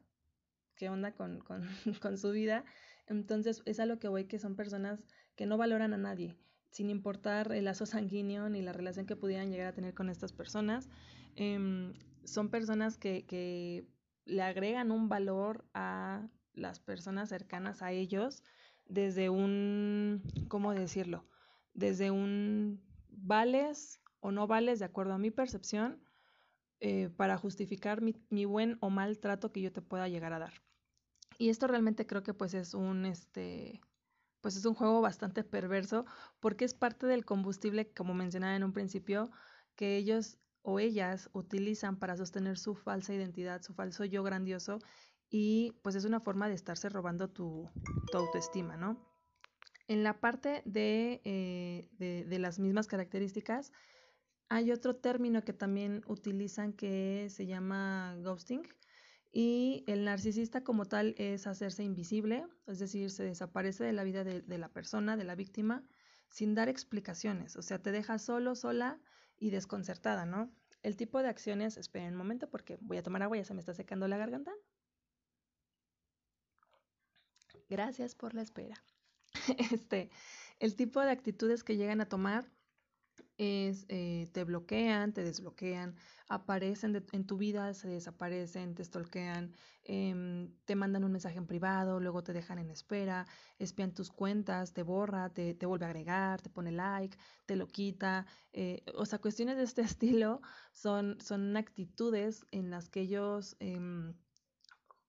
¿qué 0.75 0.89
onda 0.89 1.13
con, 1.13 1.39
con, 1.39 1.67
con 2.01 2.17
su 2.17 2.31
vida? 2.31 2.63
Entonces, 3.07 3.61
es 3.65 3.79
a 3.79 3.85
lo 3.85 3.99
que 3.99 4.07
voy, 4.07 4.25
que 4.25 4.39
son 4.39 4.55
personas 4.55 5.03
que 5.35 5.45
no 5.45 5.57
valoran 5.57 5.93
a 5.93 5.97
nadie, 5.97 6.37
sin 6.69 6.89
importar 6.89 7.51
el 7.51 7.65
lazo 7.65 7.85
sanguíneo 7.85 8.49
ni 8.49 8.61
la 8.61 8.73
relación 8.73 9.05
que 9.05 9.15
pudieran 9.17 9.51
llegar 9.51 9.67
a 9.67 9.73
tener 9.73 9.93
con 9.93 10.09
estas 10.09 10.31
personas. 10.31 10.89
Eh, 11.35 11.93
son 12.23 12.49
personas 12.49 12.97
que, 12.97 13.25
que 13.25 13.85
le 14.25 14.41
agregan 14.43 14.91
un 14.91 15.09
valor 15.09 15.65
a 15.73 16.27
las 16.53 16.79
personas 16.79 17.29
cercanas 17.29 17.81
a 17.81 17.91
ellos 17.91 18.43
desde 18.85 19.29
un, 19.29 20.23
¿cómo 20.47 20.73
decirlo? 20.73 21.25
Desde 21.77 22.11
un 22.11 22.81
vales 23.07 24.01
o 24.19 24.31
no 24.31 24.47
vales 24.47 24.79
de 24.79 24.85
acuerdo 24.85 25.13
a 25.13 25.17
mi 25.17 25.31
percepción 25.31 26.03
eh, 26.81 27.09
para 27.15 27.37
justificar 27.37 28.01
mi, 28.01 28.15
mi, 28.29 28.43
buen 28.43 28.77
o 28.81 28.89
mal 28.89 29.19
trato 29.19 29.53
que 29.53 29.61
yo 29.61 29.71
te 29.71 29.81
pueda 29.81 30.09
llegar 30.09 30.33
a 30.33 30.39
dar. 30.39 30.53
Y 31.37 31.47
esto 31.47 31.67
realmente 31.67 32.05
creo 32.05 32.23
que 32.23 32.33
pues 32.33 32.53
es 32.53 32.73
un, 32.73 33.05
este, 33.05 33.79
pues 34.41 34.57
es 34.57 34.65
un 34.65 34.73
juego 34.73 34.99
bastante 35.01 35.43
perverso 35.43 36.05
porque 36.41 36.65
es 36.65 36.73
parte 36.73 37.07
del 37.07 37.23
combustible, 37.23 37.93
como 37.93 38.13
mencionaba 38.13 38.55
en 38.55 38.63
un 38.63 38.73
principio, 38.73 39.31
que 39.75 39.95
ellos 39.95 40.37
o 40.63 40.79
ellas 40.79 41.29
utilizan 41.31 41.97
para 41.97 42.17
sostener 42.17 42.57
su 42.57 42.75
falsa 42.75 43.13
identidad, 43.13 43.61
su 43.61 43.73
falso 43.73 44.03
yo 44.03 44.23
grandioso 44.23 44.79
y 45.29 45.73
pues 45.81 45.95
es 45.95 46.05
una 46.05 46.19
forma 46.19 46.47
de 46.47 46.55
estarse 46.55 46.89
robando 46.89 47.29
tu, 47.29 47.69
autoestima, 48.13 48.77
¿no? 48.77 48.97
En 49.87 50.03
la 50.03 50.19
parte 50.19 50.61
de, 50.65 51.21
eh, 51.23 51.87
de, 51.93 52.25
de, 52.25 52.39
las 52.39 52.59
mismas 52.59 52.87
características, 52.87 53.71
hay 54.49 54.71
otro 54.71 54.95
término 54.95 55.43
que 55.43 55.53
también 55.53 56.03
utilizan 56.07 56.73
que 56.73 57.27
se 57.29 57.45
llama 57.45 58.15
ghosting 58.19 58.67
y 59.31 59.83
el 59.87 60.05
narcisista 60.05 60.63
como 60.63 60.85
tal 60.85 61.15
es 61.17 61.47
hacerse 61.47 61.83
invisible, 61.83 62.45
es 62.65 62.79
decir, 62.79 63.11
se 63.11 63.23
desaparece 63.23 63.83
de 63.83 63.93
la 63.93 64.03
vida 64.03 64.23
de, 64.23 64.41
de 64.41 64.57
la 64.57 64.69
persona, 64.69 65.17
de 65.17 65.25
la 65.25 65.35
víctima, 65.35 65.83
sin 66.29 66.55
dar 66.55 66.69
explicaciones, 66.69 67.55
o 67.55 67.61
sea, 67.61 67.79
te 67.79 67.91
deja 67.91 68.19
solo, 68.19 68.55
sola 68.55 68.99
y 69.37 69.49
desconcertada, 69.51 70.25
¿no? 70.25 70.51
El 70.83 70.95
tipo 70.95 71.21
de 71.21 71.29
acciones, 71.29 71.77
esperen 71.77 72.13
un 72.13 72.17
momento 72.17 72.49
porque 72.49 72.77
voy 72.81 72.97
a 72.97 73.03
tomar 73.03 73.23
agua, 73.23 73.37
ya 73.37 73.45
se 73.45 73.53
me 73.53 73.59
está 73.59 73.73
secando 73.73 74.07
la 74.07 74.17
garganta. 74.17 74.53
Gracias 77.69 78.15
por 78.15 78.33
la 78.33 78.41
espera. 78.41 78.81
Este, 79.71 80.09
el 80.59 80.75
tipo 80.75 81.01
de 81.01 81.11
actitudes 81.11 81.63
que 81.63 81.77
llegan 81.77 82.01
a 82.01 82.09
tomar 82.09 82.51
es 83.37 83.85
eh, 83.89 84.27
te 84.33 84.43
bloquean, 84.43 85.13
te 85.13 85.23
desbloquean, 85.23 85.95
aparecen 86.27 87.05
en 87.11 87.25
tu 87.25 87.37
vida, 87.37 87.73
se 87.73 87.87
desaparecen, 87.87 88.73
te 88.75 88.83
stalkean, 88.83 89.53
eh, 89.83 90.49
te 90.65 90.75
mandan 90.75 91.03
un 91.03 91.11
mensaje 91.11 91.37
en 91.37 91.45
privado, 91.45 91.99
luego 91.99 92.23
te 92.23 92.33
dejan 92.33 92.57
en 92.59 92.71
espera, 92.71 93.27
espían 93.59 93.93
tus 93.93 94.11
cuentas, 94.11 94.73
te 94.73 94.83
borra, 94.83 95.29
te, 95.29 95.53
te 95.53 95.65
vuelve 95.67 95.85
a 95.85 95.89
agregar, 95.89 96.41
te 96.41 96.49
pone 96.49 96.71
like, 96.71 97.17
te 97.45 97.55
lo 97.55 97.67
quita. 97.67 98.25
Eh, 98.53 98.83
o 98.95 99.05
sea, 99.05 99.19
cuestiones 99.19 99.57
de 99.57 99.63
este 99.63 99.81
estilo 99.83 100.41
son, 100.71 101.17
son 101.21 101.55
actitudes 101.57 102.45
en 102.51 102.69
las 102.71 102.89
que 102.89 103.01
ellos... 103.01 103.55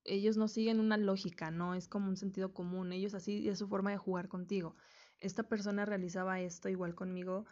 Ellos 0.09 0.37
no 0.37 0.47
siguen 0.47 0.79
una 0.79 0.97
lógica, 0.97 1.51
no 1.51 1.75
es 1.75 1.87
como 1.87 2.09
un 2.09 2.17
sentido 2.17 2.53
común, 2.53 2.91
ellos 2.91 3.13
así 3.13 3.47
es 3.47 3.59
su 3.59 3.67
forma 3.67 3.91
de 3.91 3.97
jugar 3.97 4.27
contigo. 4.27 4.75
Esta 5.19 5.43
persona 5.43 5.85
realizaba 5.85 6.39
esto 6.39 6.69
igual 6.69 6.95
conmigo 6.95 7.45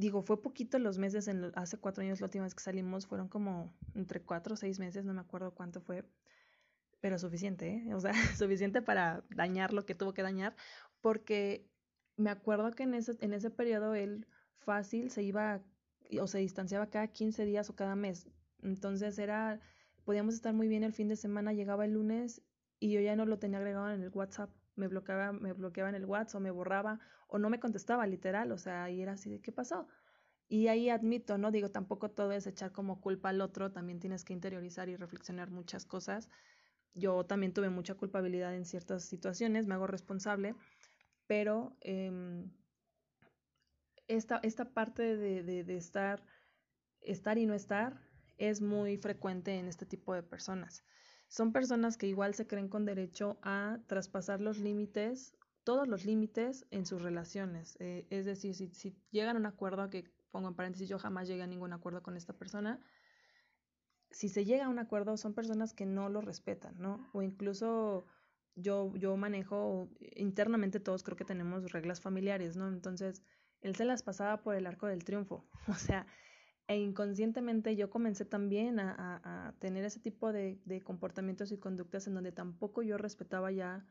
digo, 0.00 0.22
fue 0.22 0.40
poquito 0.42 0.78
los 0.78 0.98
meses, 0.98 1.28
en, 1.28 1.52
hace 1.54 1.78
cuatro 1.78 2.02
años 2.02 2.20
la 2.20 2.26
última 2.26 2.44
vez 2.44 2.54
que 2.54 2.62
salimos, 2.62 3.06
fueron 3.06 3.28
como 3.28 3.72
entre 3.94 4.22
cuatro 4.22 4.54
o 4.54 4.56
seis 4.56 4.78
meses, 4.78 5.04
no 5.04 5.12
me 5.12 5.20
acuerdo 5.20 5.54
cuánto 5.54 5.80
fue, 5.82 6.04
pero 7.00 7.18
suficiente, 7.18 7.84
¿eh? 7.86 7.94
o 7.94 8.00
sea, 8.00 8.12
suficiente 8.36 8.82
para 8.82 9.22
dañar 9.30 9.72
lo 9.72 9.84
que 9.84 9.94
tuvo 9.94 10.14
que 10.14 10.22
dañar, 10.22 10.56
porque 11.02 11.68
me 12.16 12.30
acuerdo 12.30 12.72
que 12.72 12.84
en 12.84 12.94
ese, 12.94 13.12
en 13.20 13.34
ese 13.34 13.50
periodo 13.50 13.94
él 13.94 14.26
fácil 14.56 15.10
se 15.10 15.22
iba 15.22 15.62
o 16.20 16.26
se 16.26 16.38
distanciaba 16.38 16.88
cada 16.88 17.08
15 17.08 17.44
días 17.44 17.68
o 17.70 17.76
cada 17.76 17.94
mes, 17.94 18.26
entonces 18.62 19.18
era, 19.18 19.60
podíamos 20.04 20.34
estar 20.34 20.54
muy 20.54 20.68
bien 20.68 20.84
el 20.84 20.92
fin 20.92 21.08
de 21.08 21.16
semana, 21.16 21.52
llegaba 21.52 21.84
el 21.84 21.92
lunes 21.92 22.42
y 22.78 22.92
yo 22.92 23.00
ya 23.00 23.16
no 23.16 23.26
lo 23.26 23.38
tenía 23.38 23.58
agregado 23.58 23.90
en 23.90 24.02
el 24.02 24.10
WhatsApp 24.10 24.50
me 24.80 24.88
bloqueaba, 24.88 25.32
me 25.32 25.52
bloqueaba 25.52 25.90
en 25.90 25.94
el 25.94 26.06
WhatsApp 26.06 26.40
me 26.40 26.50
borraba 26.50 26.98
o 27.28 27.38
no 27.38 27.50
me 27.50 27.60
contestaba 27.60 28.06
literal, 28.06 28.50
o 28.50 28.58
sea, 28.58 28.90
y 28.90 29.00
era 29.00 29.12
así 29.12 29.30
de 29.30 29.40
qué 29.40 29.52
pasó. 29.52 29.86
Y 30.48 30.66
ahí 30.66 30.90
admito, 30.90 31.38
¿no? 31.38 31.52
Digo, 31.52 31.70
tampoco 31.70 32.10
todo 32.10 32.32
es 32.32 32.46
echar 32.48 32.72
como 32.72 33.00
culpa 33.00 33.28
al 33.28 33.40
otro, 33.40 33.70
también 33.70 34.00
tienes 34.00 34.24
que 34.24 34.32
interiorizar 34.32 34.88
y 34.88 34.96
reflexionar 34.96 35.50
muchas 35.50 35.84
cosas. 35.84 36.28
Yo 36.92 37.24
también 37.24 37.52
tuve 37.52 37.70
mucha 37.70 37.94
culpabilidad 37.94 38.56
en 38.56 38.64
ciertas 38.64 39.04
situaciones, 39.04 39.66
me 39.66 39.74
hago 39.74 39.86
responsable, 39.86 40.56
pero 41.28 41.76
em, 41.82 42.50
esta, 44.08 44.40
esta 44.42 44.72
parte 44.72 45.16
de, 45.16 45.44
de, 45.44 45.62
de 45.62 45.76
estar, 45.76 46.24
estar 47.00 47.38
y 47.38 47.46
no 47.46 47.54
estar 47.54 48.09
es 48.40 48.60
muy 48.60 48.96
frecuente 48.96 49.54
en 49.54 49.68
este 49.68 49.86
tipo 49.86 50.12
de 50.14 50.24
personas 50.24 50.82
son 51.30 51.52
personas 51.52 51.96
que 51.96 52.08
igual 52.08 52.34
se 52.34 52.48
creen 52.48 52.68
con 52.68 52.84
derecho 52.84 53.38
a 53.42 53.78
traspasar 53.86 54.40
los 54.40 54.58
límites, 54.58 55.32
todos 55.62 55.86
los 55.86 56.04
límites 56.04 56.66
en 56.72 56.86
sus 56.86 57.00
relaciones. 57.00 57.76
Eh, 57.78 58.04
es 58.10 58.24
decir, 58.24 58.52
si, 58.52 58.96
llegan 59.12 59.36
a 59.36 59.38
un 59.38 59.46
acuerdo, 59.46 59.88
que 59.90 60.10
pongo 60.32 60.48
en 60.48 60.56
paréntesis, 60.56 60.88
yo 60.88 60.98
jamás 60.98 61.28
llegué 61.28 61.42
a 61.42 61.46
ningún 61.46 61.72
acuerdo 61.72 62.02
con 62.02 62.16
esta 62.16 62.32
persona, 62.32 62.80
si 64.10 64.28
se 64.28 64.44
llega 64.44 64.64
a 64.64 64.68
un 64.68 64.80
acuerdo 64.80 65.16
son 65.16 65.32
personas 65.32 65.72
que 65.72 65.86
no 65.86 66.08
lo 66.08 66.20
respetan, 66.20 66.74
¿no? 66.78 67.08
O 67.12 67.22
incluso 67.22 68.06
yo, 68.56 68.92
yo 68.96 69.16
manejo, 69.16 69.88
internamente 70.16 70.80
todos 70.80 71.04
creo 71.04 71.16
que 71.16 71.24
tenemos 71.24 71.70
reglas 71.70 72.00
familiares, 72.00 72.56
¿no? 72.56 72.66
Entonces, 72.66 73.22
él 73.60 73.76
se 73.76 73.84
las 73.84 74.02
pasaba 74.02 74.42
por 74.42 74.56
el 74.56 74.66
arco 74.66 74.88
del 74.88 75.04
triunfo. 75.04 75.46
O 75.68 75.74
sea, 75.74 76.06
e 76.70 76.76
inconscientemente 76.76 77.74
yo 77.74 77.90
comencé 77.90 78.24
también 78.24 78.78
a, 78.78 79.56
tener 79.58 79.84
ese 79.84 79.98
tipo 79.98 80.32
de, 80.32 80.60
comportamientos 80.84 81.50
y 81.50 81.58
conductas 81.58 82.06
en 82.06 82.14
donde 82.14 82.30
tampoco 82.30 82.82
yo 82.82 82.96
respetaba 82.96 83.50
ya 83.50 83.84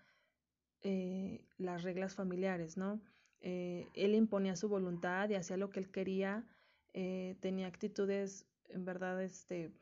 eh, 0.83 1.45
las 1.57 1.83
reglas 1.83 2.15
familiares, 2.15 2.77
¿no? 2.77 3.01
Eh, 3.41 3.85
él 3.95 4.15
imponía 4.15 4.55
su 4.55 4.69
voluntad 4.69 5.27
y 5.27 5.35
hacía 5.35 5.57
lo 5.57 5.71
que 5.71 5.81
él 5.81 5.91
quería, 5.91 6.47
eh, 6.93 7.35
tenía 7.41 7.67
actitudes, 7.67 8.47
en 8.69 8.85
verdad, 8.85 9.21
este, 9.21 9.73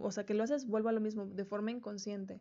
o 0.00 0.10
sea, 0.10 0.24
que 0.24 0.32
lo 0.32 0.44
haces, 0.44 0.66
vuelvo 0.66 0.88
a 0.88 0.92
lo 0.92 1.00
mismo, 1.00 1.26
de 1.26 1.44
forma 1.44 1.70
inconsciente. 1.70 2.40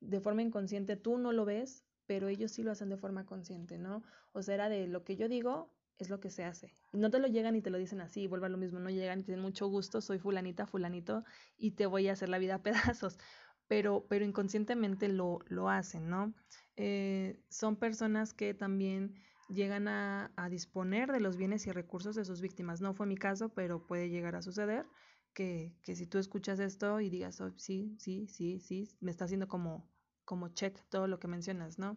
De 0.00 0.20
forma 0.20 0.42
inconsciente 0.42 0.96
tú 0.96 1.16
no 1.16 1.32
lo 1.32 1.46
ves, 1.46 1.86
pero 2.04 2.28
ellos 2.28 2.52
sí 2.52 2.62
lo 2.62 2.72
hacen 2.72 2.90
de 2.90 2.98
forma 2.98 3.24
consciente, 3.24 3.78
¿no? 3.78 4.02
O 4.32 4.42
sea, 4.42 4.56
era 4.56 4.68
de 4.68 4.88
lo 4.88 5.04
que 5.04 5.16
yo 5.16 5.26
digo, 5.26 5.72
es 5.98 6.10
lo 6.10 6.20
que 6.20 6.30
se 6.30 6.44
hace. 6.44 6.72
No 6.92 7.10
te 7.10 7.18
lo 7.18 7.28
llegan 7.28 7.56
y 7.56 7.62
te 7.62 7.70
lo 7.70 7.78
dicen 7.78 8.00
así, 8.00 8.26
vuelve 8.26 8.46
a 8.46 8.50
lo 8.50 8.58
mismo, 8.58 8.78
no 8.78 8.90
llegan 8.90 9.20
y 9.20 9.24
tienen 9.24 9.42
mucho 9.42 9.68
gusto, 9.68 10.00
soy 10.00 10.18
fulanita, 10.18 10.66
fulanito, 10.66 11.24
y 11.56 11.72
te 11.72 11.86
voy 11.86 12.08
a 12.08 12.12
hacer 12.12 12.28
la 12.28 12.38
vida 12.38 12.56
a 12.56 12.62
pedazos, 12.96 13.18
pero, 13.66 14.06
pero 14.08 14.24
inconscientemente 14.24 15.08
lo, 15.08 15.40
lo 15.48 15.68
hacen, 15.68 16.08
¿no? 16.08 16.34
Eh, 16.76 17.40
son 17.48 17.76
personas 17.76 18.32
que 18.32 18.54
también 18.54 19.14
llegan 19.48 19.88
a, 19.88 20.32
a, 20.36 20.48
disponer 20.48 21.10
de 21.10 21.20
los 21.20 21.36
bienes 21.36 21.66
y 21.66 21.72
recursos 21.72 22.14
de 22.14 22.24
sus 22.24 22.40
víctimas. 22.40 22.80
No 22.80 22.94
fue 22.94 23.06
mi 23.06 23.16
caso, 23.16 23.48
pero 23.48 23.86
puede 23.86 24.10
llegar 24.10 24.36
a 24.36 24.42
suceder 24.42 24.86
que, 25.34 25.72
que 25.82 25.96
si 25.96 26.06
tú 26.06 26.18
escuchas 26.18 26.60
esto 26.60 27.00
y 27.00 27.10
digas, 27.10 27.40
oh, 27.40 27.52
sí, 27.56 27.96
sí, 27.98 28.26
sí, 28.26 28.60
sí, 28.60 28.88
me 29.00 29.10
está 29.10 29.24
haciendo 29.24 29.48
como, 29.48 29.88
como 30.24 30.48
check 30.48 30.78
todo 30.88 31.06
lo 31.06 31.18
que 31.18 31.28
mencionas, 31.28 31.78
¿no? 31.78 31.96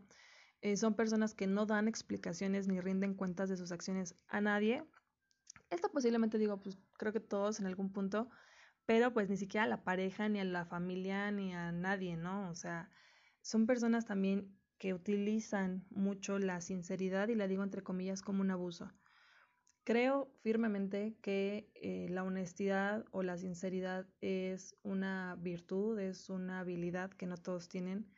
Eh, 0.61 0.77
son 0.77 0.95
personas 0.95 1.33
que 1.33 1.47
no 1.47 1.65
dan 1.65 1.87
explicaciones 1.87 2.67
ni 2.67 2.79
rinden 2.79 3.15
cuentas 3.15 3.49
de 3.49 3.57
sus 3.57 3.71
acciones 3.71 4.15
a 4.27 4.41
nadie. 4.41 4.83
Esto 5.69 5.91
posiblemente 5.91 6.37
digo, 6.37 6.61
pues 6.61 6.77
creo 6.97 7.11
que 7.11 7.19
todos 7.19 7.59
en 7.59 7.65
algún 7.65 7.91
punto, 7.91 8.29
pero 8.85 9.11
pues 9.13 9.29
ni 9.29 9.37
siquiera 9.37 9.63
a 9.63 9.69
la 9.69 9.83
pareja, 9.83 10.29
ni 10.29 10.39
a 10.39 10.43
la 10.43 10.65
familia, 10.65 11.31
ni 11.31 11.53
a 11.53 11.71
nadie, 11.71 12.15
¿no? 12.15 12.49
O 12.49 12.55
sea, 12.55 12.91
son 13.41 13.65
personas 13.65 14.05
también 14.05 14.55
que 14.77 14.93
utilizan 14.93 15.85
mucho 15.89 16.39
la 16.39 16.61
sinceridad 16.61 17.29
y 17.29 17.35
la 17.35 17.47
digo 17.47 17.63
entre 17.63 17.83
comillas 17.83 18.21
como 18.21 18.41
un 18.41 18.51
abuso. 18.51 18.91
Creo 19.83 20.31
firmemente 20.41 21.17
que 21.21 21.71
eh, 21.73 22.07
la 22.09 22.23
honestidad 22.23 23.05
o 23.11 23.23
la 23.23 23.37
sinceridad 23.37 24.07
es 24.21 24.75
una 24.83 25.35
virtud, 25.39 25.99
es 25.99 26.29
una 26.29 26.59
habilidad 26.59 27.11
que 27.11 27.25
no 27.25 27.37
todos 27.37 27.67
tienen 27.67 28.11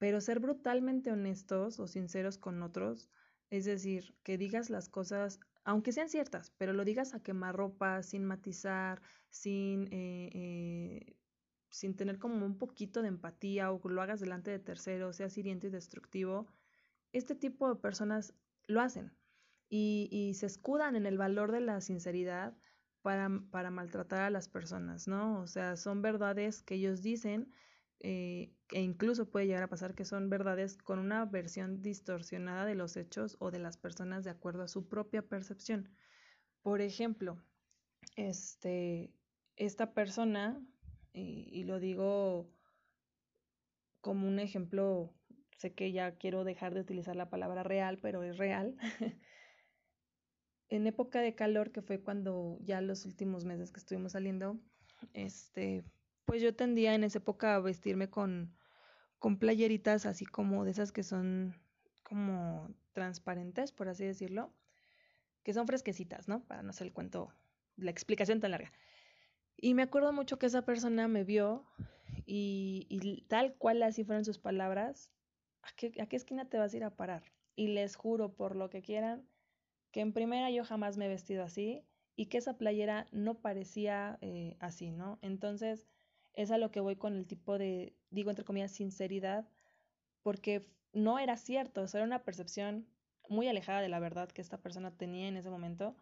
pero 0.00 0.22
ser 0.22 0.40
brutalmente 0.40 1.12
honestos 1.12 1.78
o 1.78 1.86
sinceros 1.86 2.38
con 2.38 2.62
otros, 2.62 3.10
es 3.50 3.66
decir, 3.66 4.16
que 4.22 4.38
digas 4.38 4.70
las 4.70 4.88
cosas, 4.88 5.40
aunque 5.62 5.92
sean 5.92 6.08
ciertas, 6.08 6.54
pero 6.56 6.72
lo 6.72 6.86
digas 6.86 7.14
a 7.14 7.22
quemarropa, 7.22 8.02
sin 8.02 8.24
matizar, 8.24 9.02
sin, 9.28 9.88
eh, 9.92 10.30
eh, 10.32 11.16
sin 11.68 11.96
tener 11.96 12.18
como 12.18 12.46
un 12.46 12.56
poquito 12.56 13.02
de 13.02 13.08
empatía 13.08 13.70
o 13.70 13.88
lo 13.90 14.00
hagas 14.00 14.20
delante 14.20 14.50
de 14.50 14.58
terceros, 14.58 15.16
sea 15.16 15.28
hiriente 15.36 15.66
y 15.66 15.70
destructivo, 15.70 16.46
este 17.12 17.34
tipo 17.34 17.68
de 17.68 17.78
personas 17.78 18.32
lo 18.68 18.80
hacen 18.80 19.14
y, 19.68 20.08
y 20.10 20.32
se 20.32 20.46
escudan 20.46 20.96
en 20.96 21.04
el 21.04 21.18
valor 21.18 21.52
de 21.52 21.60
la 21.60 21.78
sinceridad 21.82 22.56
para, 23.02 23.28
para 23.50 23.70
maltratar 23.70 24.22
a 24.22 24.30
las 24.30 24.48
personas, 24.48 25.08
¿no? 25.08 25.42
O 25.42 25.46
sea, 25.46 25.76
son 25.76 26.00
verdades 26.00 26.62
que 26.62 26.76
ellos 26.76 27.02
dicen 27.02 27.52
eh, 28.02 28.54
e 28.70 28.80
incluso 28.80 29.30
puede 29.30 29.46
llegar 29.46 29.62
a 29.62 29.68
pasar 29.68 29.94
que 29.94 30.06
son 30.06 30.30
verdades 30.30 30.78
con 30.78 30.98
una 30.98 31.26
versión 31.26 31.82
distorsionada 31.82 32.64
de 32.64 32.74
los 32.74 32.96
hechos 32.96 33.36
o 33.40 33.50
de 33.50 33.58
las 33.58 33.76
personas 33.76 34.24
de 34.24 34.30
acuerdo 34.30 34.62
a 34.62 34.68
su 34.68 34.88
propia 34.88 35.22
percepción. 35.22 35.90
Por 36.62 36.80
ejemplo, 36.80 37.42
este, 38.16 39.12
esta 39.56 39.92
persona, 39.92 40.62
y, 41.12 41.64
lo 41.64 41.78
digo 41.78 42.50
como 44.00 44.26
un 44.26 44.38
ejemplo, 44.38 45.12
sé 45.58 45.74
que 45.74 45.92
ya 45.92 46.16
quiero 46.16 46.44
dejar 46.44 46.72
de 46.72 46.80
utilizar 46.80 47.16
la 47.16 47.28
palabra 47.28 47.62
real, 47.62 47.98
pero 48.00 48.22
es 48.22 48.38
real. 48.38 48.76
en 50.70 50.86
época 50.86 51.20
de 51.20 51.34
calor, 51.34 51.70
que 51.70 51.82
fue 51.82 52.00
cuando 52.00 52.56
ya 52.62 52.80
los 52.80 53.04
últimos 53.04 53.44
meses 53.44 53.72
que 53.72 53.80
estuvimos 53.80 54.12
saliendo, 54.12 54.58
este, 55.12 55.84
pues 56.30 56.42
yo 56.42 56.54
tendía 56.54 56.94
en 56.94 57.02
esa 57.02 57.18
época 57.18 57.56
a 57.56 57.58
vestirme 57.58 58.08
con, 58.08 58.54
con 59.18 59.40
playeritas 59.40 60.06
así 60.06 60.24
como 60.24 60.64
de 60.64 60.70
esas 60.70 60.92
que 60.92 61.02
son 61.02 61.56
como 62.04 62.72
transparentes, 62.92 63.72
por 63.72 63.88
así 63.88 64.04
decirlo, 64.04 64.54
que 65.42 65.52
son 65.52 65.66
fresquecitas, 65.66 66.28
¿no? 66.28 66.44
Para 66.44 66.62
no 66.62 66.70
hacer 66.70 66.86
el 66.86 66.92
cuento, 66.92 67.34
la 67.76 67.90
explicación 67.90 68.38
tan 68.38 68.52
larga. 68.52 68.72
Y 69.56 69.74
me 69.74 69.82
acuerdo 69.82 70.12
mucho 70.12 70.38
que 70.38 70.46
esa 70.46 70.62
persona 70.62 71.08
me 71.08 71.24
vio 71.24 71.66
y, 72.26 72.86
y 72.88 73.22
tal 73.22 73.56
cual 73.56 73.82
así 73.82 74.04
fueron 74.04 74.24
sus 74.24 74.38
palabras, 74.38 75.10
¿a 75.62 75.72
qué, 75.76 75.92
¿a 76.00 76.06
qué 76.06 76.14
esquina 76.14 76.48
te 76.48 76.58
vas 76.58 76.72
a 76.72 76.76
ir 76.76 76.84
a 76.84 76.94
parar? 76.94 77.24
Y 77.56 77.74
les 77.74 77.96
juro 77.96 78.36
por 78.36 78.54
lo 78.54 78.70
que 78.70 78.82
quieran 78.82 79.26
que 79.90 79.98
en 79.98 80.12
primera 80.12 80.48
yo 80.52 80.64
jamás 80.64 80.96
me 80.96 81.06
he 81.06 81.08
vestido 81.08 81.42
así 81.42 81.84
y 82.14 82.26
que 82.26 82.38
esa 82.38 82.56
playera 82.56 83.08
no 83.10 83.40
parecía 83.40 84.16
eh, 84.20 84.56
así, 84.60 84.92
¿no? 84.92 85.18
Entonces, 85.22 85.88
es 86.34 86.50
a 86.50 86.58
lo 86.58 86.70
que 86.70 86.80
voy 86.80 86.96
con 86.96 87.14
el 87.16 87.26
tipo 87.26 87.58
de, 87.58 87.94
digo 88.10 88.30
entre 88.30 88.44
comillas, 88.44 88.72
sinceridad, 88.72 89.48
porque 90.22 90.66
no 90.92 91.18
era 91.18 91.36
cierto, 91.36 91.84
eso 91.84 91.98
era 91.98 92.06
una 92.06 92.24
percepción 92.24 92.86
muy 93.28 93.48
alejada 93.48 93.80
de 93.80 93.88
la 93.88 94.00
verdad 94.00 94.28
que 94.28 94.42
esta 94.42 94.58
persona 94.58 94.90
tenía 94.90 95.28
en 95.28 95.36
ese 95.36 95.50
momento. 95.50 95.94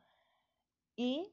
Y 0.97 1.31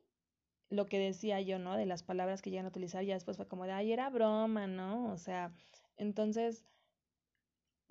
lo 0.70 0.86
que 0.88 1.00
decía 1.00 1.40
yo, 1.42 1.58
¿no? 1.60 1.78
De 1.78 1.86
las 1.86 2.04
palabras 2.04 2.42
que 2.42 2.50
llegan 2.50 2.66
a 2.66 2.70
utilizar, 2.70 3.04
ya 3.04 3.14
después 3.14 3.38
fue 3.38 3.48
como 3.48 3.66
de, 3.66 3.72
ay, 3.72 3.92
era 3.92 4.10
broma, 4.10 4.68
¿no? 4.68 5.12
O 5.12 5.18
sea, 5.18 5.54
entonces, 5.98 6.64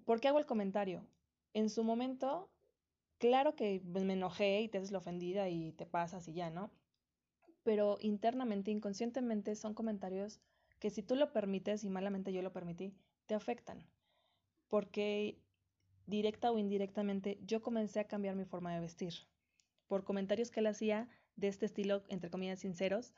¿por 0.05 0.21
qué 0.21 0.29
hago 0.29 0.39
el 0.39 0.47
comentario? 0.47 1.07
En 1.55 1.71
su 1.71 1.83
momento, 1.83 2.51
claro 3.19 3.57
que 3.57 3.81
me 3.85 4.13
enojé 4.13 4.61
y 4.61 4.69
te 4.69 4.79
haces 4.79 4.91
la 4.91 4.99
ofendida 4.99 5.49
y 5.49 5.73
te 5.73 5.87
pasas 5.87 6.29
y 6.29 6.35
ya, 6.35 6.51
¿no? 6.51 6.71
Pero 7.63 7.97
internamente, 8.01 8.71
inconscientemente, 8.71 9.55
son 9.57 9.73
comentarios 9.73 10.41
que 10.85 10.91
si 10.91 11.03
tú 11.03 11.17
lo 11.17 11.33
permites, 11.33 11.83
y 11.83 11.89
malamente 11.89 12.31
yo 12.31 12.43
lo 12.43 12.53
permití, 12.53 12.95
te 13.25 13.35
afectan. 13.35 13.87
Porque 14.69 15.41
directa 16.05 16.53
o 16.53 16.59
indirectamente 16.59 17.39
yo 17.41 17.63
comencé 17.63 18.01
a 18.01 18.07
cambiar 18.07 18.37
mi 18.37 18.45
forma 18.45 18.75
de 18.75 18.81
vestir. 18.81 19.15
Por 19.87 20.05
comentarios 20.05 20.51
que 20.51 20.61
él 20.61 20.67
hacía 20.67 21.09
de 21.37 21.49
este 21.49 21.65
estilo, 21.65 22.03
entre 22.09 22.29
comillas, 22.29 22.59
sinceros, 22.59 23.15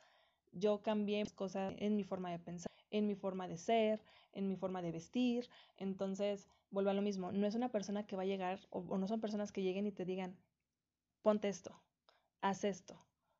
yo 0.53 0.81
cambié 0.81 1.25
cosas 1.35 1.75
en 1.79 1.97
mi 1.97 2.05
forma 2.05 2.31
de 2.31 2.39
pensar, 2.39 2.71
en 2.89 3.05
mi 3.05 3.15
forma 3.15 3.49
de 3.49 3.57
ser, 3.57 4.01
en 4.31 4.47
mi 4.47 4.55
forma 4.55 4.81
de 4.81 4.93
vestir. 4.93 5.49
Entonces, 5.75 6.47
vuelvo 6.71 6.91
a 6.91 6.93
lo 6.93 7.01
mismo, 7.01 7.33
no 7.33 7.45
es 7.47 7.55
una 7.55 7.67
persona 7.67 8.07
que 8.07 8.15
va 8.15 8.21
a 8.21 8.27
llegar, 8.27 8.61
o, 8.69 8.97
no 8.97 9.09
son 9.09 9.19
personas 9.19 9.51
que 9.51 9.61
lleguen 9.61 9.87
y 9.87 9.91
te 9.91 10.05
digan, 10.05 10.37
ponte 11.21 11.49
esto. 11.49 11.77
haz 12.39 12.63
esto, 12.63 12.97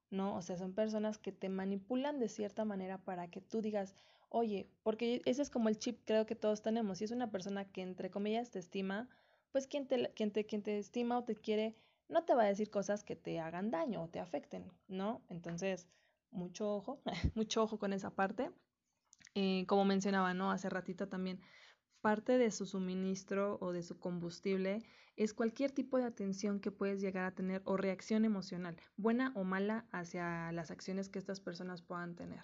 ¿no? 0.09 0.35
O 0.35 0.41
sea, 0.41 0.57
son 0.57 0.73
personas 0.73 1.17
que 1.17 1.31
te 1.31 1.47
manipulan 1.47 2.19
de 2.19 2.27
cierta 2.27 2.65
manera 2.65 2.97
para 2.97 3.29
que 3.29 3.39
tú 3.39 3.61
digas, 3.61 3.95
oye, 4.29 4.69
porque 4.83 5.21
ese 5.25 5.41
es 5.41 5.49
como 5.49 5.69
el 5.69 5.77
chip 5.77 6.01
creo 6.05 6.25
que 6.25 6.35
todos 6.35 6.61
tenemos. 6.61 6.97
Si 6.97 7.05
es 7.05 7.11
una 7.11 7.31
persona 7.31 7.65
que 7.71 7.81
entre 7.81 8.09
comillas 8.09 8.51
te 8.51 8.59
estima, 8.59 9.09
pues 9.51 9.67
quien 9.67 9.87
te, 9.87 10.11
quien 10.13 10.31
te, 10.31 10.45
quien 10.45 10.63
te 10.63 10.77
estima 10.77 11.17
o 11.17 11.23
te 11.23 11.35
quiere, 11.35 11.75
no 12.09 12.23
te 12.23 12.35
va 12.35 12.43
a 12.43 12.47
decir 12.47 12.69
cosas 12.69 13.03
que 13.03 13.15
te 13.15 13.39
hagan 13.39 13.71
daño 13.71 14.03
o 14.03 14.09
te 14.09 14.19
afecten, 14.19 14.71
¿no? 14.87 15.21
Entonces, 15.29 15.87
mucho 16.31 16.75
ojo, 16.75 17.01
mucho 17.35 17.63
ojo 17.63 17.79
con 17.79 17.93
esa 17.93 18.11
parte. 18.11 18.51
Eh, 19.35 19.65
como 19.67 19.85
mencionaba, 19.85 20.33
¿no? 20.33 20.51
Hace 20.51 20.69
ratito 20.69 21.07
también, 21.07 21.41
parte 22.01 22.37
de 22.37 22.51
su 22.51 22.65
suministro 22.65 23.57
o 23.61 23.71
de 23.71 23.83
su 23.83 23.99
combustible 23.99 24.83
es 25.15 25.33
cualquier 25.33 25.71
tipo 25.71 25.97
de 25.97 26.05
atención 26.05 26.59
que 26.59 26.71
puedes 26.71 27.01
llegar 27.01 27.25
a 27.25 27.33
tener 27.33 27.61
o 27.65 27.75
reacción 27.75 28.23
emocional, 28.23 28.77
buena 28.97 29.31
o 29.35 29.43
mala, 29.43 29.85
hacia 29.91 30.51
las 30.51 30.69
acciones 30.69 31.09
que 31.09 31.17
estas 31.17 31.39
personas 31.39 31.81
puedan 31.81 32.15
tener. 32.15 32.43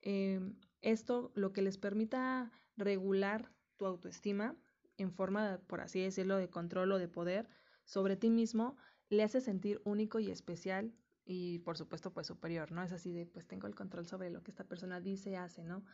Em, 0.00 0.56
esto 0.80 1.32
lo 1.34 1.52
que 1.52 1.62
les 1.62 1.78
permita 1.78 2.52
regular 2.76 3.52
tu 3.76 3.86
autoestima 3.86 4.56
en 4.96 5.12
forma, 5.12 5.60
por 5.66 5.80
así 5.80 6.00
decirlo, 6.00 6.36
de 6.36 6.50
control 6.50 6.92
o 6.92 6.98
de 6.98 7.08
poder 7.08 7.48
sobre 7.84 8.16
ti 8.16 8.30
mismo, 8.30 8.76
le 9.08 9.22
hace 9.22 9.40
sentir 9.40 9.80
único 9.84 10.18
y 10.18 10.30
especial 10.30 10.94
y 11.24 11.60
por 11.60 11.76
supuesto 11.76 12.12
pues 12.12 12.26
superior, 12.26 12.72
¿no? 12.72 12.82
Es 12.82 12.92
así 12.92 13.12
de 13.12 13.26
pues 13.26 13.46
tengo 13.46 13.66
el 13.66 13.74
control 13.74 14.06
sobre 14.06 14.30
lo 14.30 14.42
que 14.42 14.50
esta 14.50 14.64
persona 14.64 15.00
dice, 15.00 15.36
hace, 15.36 15.64
¿no? 15.64 15.84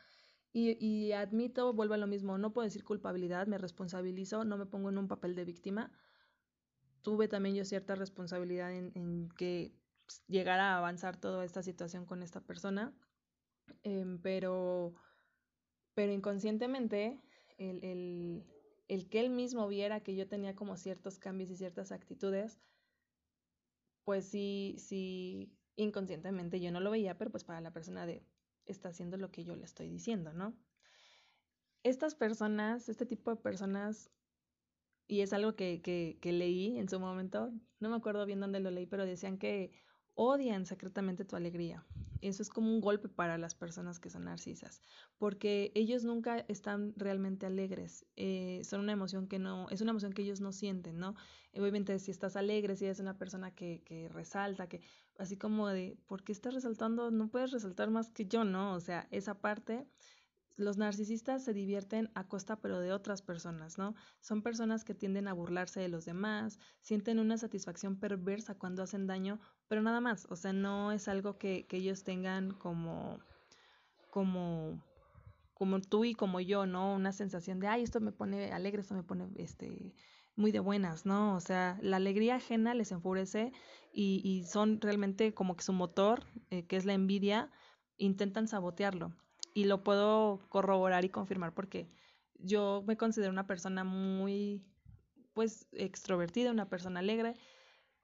Y, 0.52 0.76
y 0.84 1.12
admito, 1.12 1.72
vuelvo 1.72 1.94
a 1.94 1.96
lo 1.98 2.06
mismo, 2.06 2.38
no 2.38 2.52
puedo 2.52 2.64
decir 2.64 2.84
culpabilidad, 2.84 3.46
me 3.48 3.58
responsabilizo, 3.58 4.44
no 4.44 4.56
me 4.56 4.66
pongo 4.66 4.88
en 4.90 4.98
un 4.98 5.08
papel 5.08 5.34
de 5.34 5.44
víctima. 5.44 5.90
Tuve 7.02 7.26
también 7.26 7.56
yo 7.56 7.64
cierta 7.64 7.96
responsabilidad 7.96 8.72
en, 8.72 8.92
en 8.94 9.28
que 9.30 9.74
pues, 10.06 10.22
llegara 10.28 10.74
a 10.74 10.78
avanzar 10.78 11.16
toda 11.16 11.44
esta 11.44 11.62
situación 11.62 12.06
con 12.06 12.22
esta 12.22 12.40
persona, 12.40 12.94
em, 13.82 14.20
pero, 14.20 14.94
pero 15.94 16.12
inconscientemente 16.12 17.20
el, 17.58 17.84
el, 17.84 18.44
el 18.88 19.08
que 19.08 19.20
él 19.20 19.30
mismo 19.30 19.68
viera 19.68 20.02
que 20.02 20.14
yo 20.14 20.28
tenía 20.28 20.54
como 20.54 20.76
ciertos 20.76 21.18
cambios 21.18 21.50
y 21.50 21.56
ciertas 21.56 21.92
actitudes, 21.92 22.60
pues 24.04 24.26
sí, 24.26 24.76
sí, 24.78 25.56
inconscientemente 25.76 26.60
yo 26.60 26.70
no 26.70 26.80
lo 26.80 26.90
veía, 26.90 27.16
pero 27.16 27.30
pues 27.30 27.44
para 27.44 27.60
la 27.60 27.72
persona 27.72 28.06
de, 28.06 28.26
está 28.66 28.90
haciendo 28.90 29.16
lo 29.16 29.30
que 29.30 29.44
yo 29.44 29.56
le 29.56 29.64
estoy 29.64 29.88
diciendo, 29.88 30.32
¿no? 30.32 30.54
Estas 31.82 32.14
personas, 32.14 32.88
este 32.88 33.06
tipo 33.06 33.30
de 33.30 33.40
personas, 33.42 34.10
y 35.06 35.20
es 35.20 35.32
algo 35.32 35.54
que, 35.54 35.82
que, 35.82 36.18
que 36.20 36.32
leí 36.32 36.78
en 36.78 36.88
su 36.88 36.98
momento, 36.98 37.52
no 37.78 37.90
me 37.90 37.96
acuerdo 37.96 38.24
bien 38.26 38.40
dónde 38.40 38.60
lo 38.60 38.70
leí, 38.70 38.86
pero 38.86 39.04
decían 39.04 39.38
que 39.38 39.72
odian 40.14 40.66
secretamente 40.66 41.24
tu 41.24 41.36
alegría. 41.36 41.84
Eso 42.20 42.42
es 42.42 42.48
como 42.48 42.72
un 42.72 42.80
golpe 42.80 43.08
para 43.08 43.36
las 43.36 43.54
personas 43.54 44.00
que 44.00 44.08
son 44.08 44.24
narcisas, 44.24 44.80
porque 45.18 45.72
ellos 45.74 46.04
nunca 46.04 46.38
están 46.48 46.94
realmente 46.96 47.44
alegres. 47.44 48.06
Eh, 48.16 48.62
son 48.64 48.80
una 48.80 48.92
emoción 48.92 49.28
que 49.28 49.38
no, 49.38 49.68
es 49.68 49.82
una 49.82 49.90
emoción 49.90 50.14
que 50.14 50.22
ellos 50.22 50.40
no 50.40 50.50
sienten, 50.50 50.98
¿no? 50.98 51.14
Obviamente 51.54 51.98
si 51.98 52.10
estás 52.10 52.36
alegre, 52.36 52.76
si 52.76 52.86
eres 52.86 52.98
una 52.98 53.18
persona 53.18 53.50
que, 53.54 53.82
que 53.84 54.08
resalta, 54.08 54.68
que 54.68 54.80
así 55.18 55.36
como 55.36 55.68
de, 55.68 55.98
¿por 56.06 56.24
qué 56.24 56.32
estás 56.32 56.54
resaltando? 56.54 57.10
No 57.10 57.28
puedes 57.28 57.50
resaltar 57.50 57.90
más 57.90 58.08
que 58.08 58.26
yo, 58.26 58.44
¿no? 58.44 58.72
O 58.72 58.80
sea, 58.80 59.06
esa 59.10 59.40
parte 59.40 59.86
los 60.56 60.76
narcisistas 60.76 61.44
se 61.44 61.52
divierten 61.52 62.10
a 62.14 62.28
costa 62.28 62.56
pero 62.56 62.80
de 62.80 62.92
otras 62.92 63.22
personas, 63.22 63.76
¿no? 63.78 63.94
Son 64.20 64.42
personas 64.42 64.84
que 64.84 64.94
tienden 64.94 65.26
a 65.28 65.32
burlarse 65.32 65.80
de 65.80 65.88
los 65.88 66.04
demás, 66.04 66.58
sienten 66.80 67.18
una 67.18 67.38
satisfacción 67.38 67.98
perversa 67.98 68.54
cuando 68.54 68.82
hacen 68.82 69.06
daño, 69.06 69.40
pero 69.68 69.82
nada 69.82 70.00
más, 70.00 70.26
o 70.30 70.36
sea, 70.36 70.52
no 70.52 70.92
es 70.92 71.08
algo 71.08 71.38
que, 71.38 71.66
que 71.66 71.78
ellos 71.78 72.04
tengan 72.04 72.52
como, 72.52 73.18
como, 74.10 74.80
como 75.54 75.80
tú 75.80 76.04
y 76.04 76.14
como 76.14 76.40
yo, 76.40 76.66
¿no? 76.66 76.94
Una 76.94 77.12
sensación 77.12 77.58
de, 77.58 77.66
ay, 77.66 77.82
esto 77.82 78.00
me 78.00 78.12
pone 78.12 78.52
alegre, 78.52 78.82
esto 78.82 78.94
me 78.94 79.02
pone, 79.02 79.28
este, 79.36 79.92
muy 80.36 80.52
de 80.52 80.60
buenas, 80.60 81.04
¿no? 81.04 81.34
O 81.34 81.40
sea, 81.40 81.78
la 81.82 81.96
alegría 81.96 82.36
ajena 82.36 82.74
les 82.74 82.92
enfurece 82.92 83.52
y, 83.92 84.20
y 84.24 84.44
son 84.44 84.80
realmente 84.80 85.34
como 85.34 85.56
que 85.56 85.64
su 85.64 85.72
motor, 85.72 86.24
eh, 86.50 86.66
que 86.66 86.76
es 86.76 86.84
la 86.84 86.94
envidia, 86.94 87.50
intentan 87.96 88.46
sabotearlo 88.48 89.14
y 89.54 89.64
lo 89.64 89.84
puedo 89.84 90.40
corroborar 90.48 91.04
y 91.04 91.08
confirmar 91.08 91.54
porque 91.54 91.88
yo 92.38 92.82
me 92.86 92.96
considero 92.96 93.32
una 93.32 93.46
persona 93.46 93.84
muy, 93.84 94.62
pues, 95.32 95.68
extrovertida, 95.72 96.50
una 96.50 96.68
persona 96.68 97.00
alegre. 97.00 97.34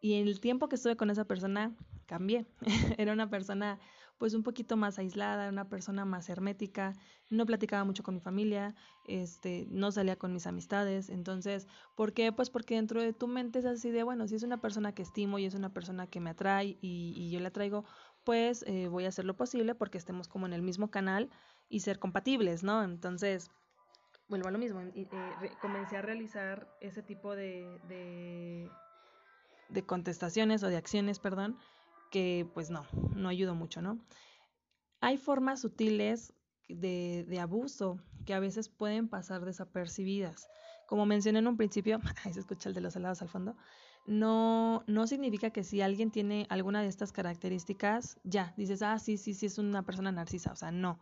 Y 0.00 0.14
en 0.14 0.28
el 0.28 0.40
tiempo 0.40 0.68
que 0.68 0.76
estuve 0.76 0.96
con 0.96 1.10
esa 1.10 1.26
persona, 1.26 1.76
cambié. 2.06 2.46
Era 2.98 3.12
una 3.12 3.28
persona, 3.28 3.78
pues, 4.16 4.32
un 4.32 4.42
poquito 4.42 4.76
más 4.76 4.98
aislada, 4.98 5.50
una 5.50 5.68
persona 5.68 6.04
más 6.04 6.28
hermética. 6.30 6.94
No 7.28 7.44
platicaba 7.44 7.84
mucho 7.84 8.02
con 8.02 8.14
mi 8.14 8.20
familia, 8.20 8.74
este, 9.06 9.66
no 9.70 9.90
salía 9.92 10.16
con 10.16 10.32
mis 10.32 10.46
amistades. 10.46 11.10
Entonces, 11.10 11.66
¿por 11.96 12.14
qué? 12.14 12.32
Pues 12.32 12.48
porque 12.48 12.76
dentro 12.76 13.02
de 13.02 13.12
tu 13.12 13.26
mente 13.26 13.58
es 13.58 13.66
así 13.66 13.90
de, 13.90 14.04
bueno, 14.04 14.26
si 14.26 14.36
es 14.36 14.42
una 14.42 14.60
persona 14.60 14.94
que 14.94 15.02
estimo 15.02 15.38
y 15.38 15.44
es 15.44 15.54
una 15.54 15.74
persona 15.74 16.06
que 16.06 16.20
me 16.20 16.30
atrae 16.30 16.78
y, 16.80 17.12
y 17.16 17.30
yo 17.30 17.40
la 17.40 17.50
traigo, 17.50 17.84
pues 18.24 18.64
eh, 18.66 18.88
voy 18.88 19.04
a 19.04 19.08
hacer 19.08 19.24
lo 19.24 19.36
posible 19.36 19.74
porque 19.74 19.98
estemos 19.98 20.28
como 20.28 20.46
en 20.46 20.52
el 20.52 20.62
mismo 20.62 20.90
canal 20.90 21.30
y 21.68 21.80
ser 21.80 21.98
compatibles, 21.98 22.62
¿no? 22.62 22.82
Entonces, 22.82 23.50
vuelvo 24.28 24.48
a 24.48 24.50
lo 24.52 24.58
mismo, 24.58 24.80
eh, 24.80 25.08
comencé 25.60 25.96
a 25.96 26.02
realizar 26.02 26.68
ese 26.80 27.02
tipo 27.02 27.34
de, 27.34 27.80
de, 27.88 28.70
de, 29.68 29.82
contestaciones 29.86 30.62
o 30.62 30.68
de 30.68 30.76
acciones, 30.76 31.18
perdón, 31.18 31.58
que 32.10 32.48
pues 32.54 32.70
no, 32.70 32.86
no 33.14 33.28
ayudó 33.28 33.54
mucho, 33.54 33.82
¿no? 33.82 33.98
Hay 35.00 35.16
formas 35.16 35.60
sutiles 35.60 36.34
de, 36.68 37.24
de 37.28 37.40
abuso 37.40 38.00
que 38.26 38.34
a 38.34 38.40
veces 38.40 38.68
pueden 38.68 39.08
pasar 39.08 39.44
desapercibidas. 39.44 40.48
Como 40.86 41.06
mencioné 41.06 41.38
en 41.38 41.48
un 41.48 41.56
principio, 41.56 42.00
ahí 42.24 42.32
se 42.32 42.40
escucha 42.40 42.68
el 42.68 42.74
de 42.74 42.80
los 42.80 42.96
helados 42.96 43.22
al 43.22 43.28
fondo, 43.28 43.56
no, 44.06 44.84
no 44.86 45.06
significa 45.06 45.50
que 45.50 45.64
si 45.64 45.80
alguien 45.80 46.10
tiene 46.10 46.46
alguna 46.48 46.82
de 46.82 46.88
estas 46.88 47.12
características, 47.12 48.18
ya, 48.24 48.54
dices, 48.56 48.82
ah, 48.82 48.98
sí, 48.98 49.16
sí, 49.16 49.34
sí, 49.34 49.46
es 49.46 49.58
una 49.58 49.82
persona 49.84 50.12
narcisa, 50.12 50.52
o 50.52 50.56
sea, 50.56 50.70
no. 50.72 51.00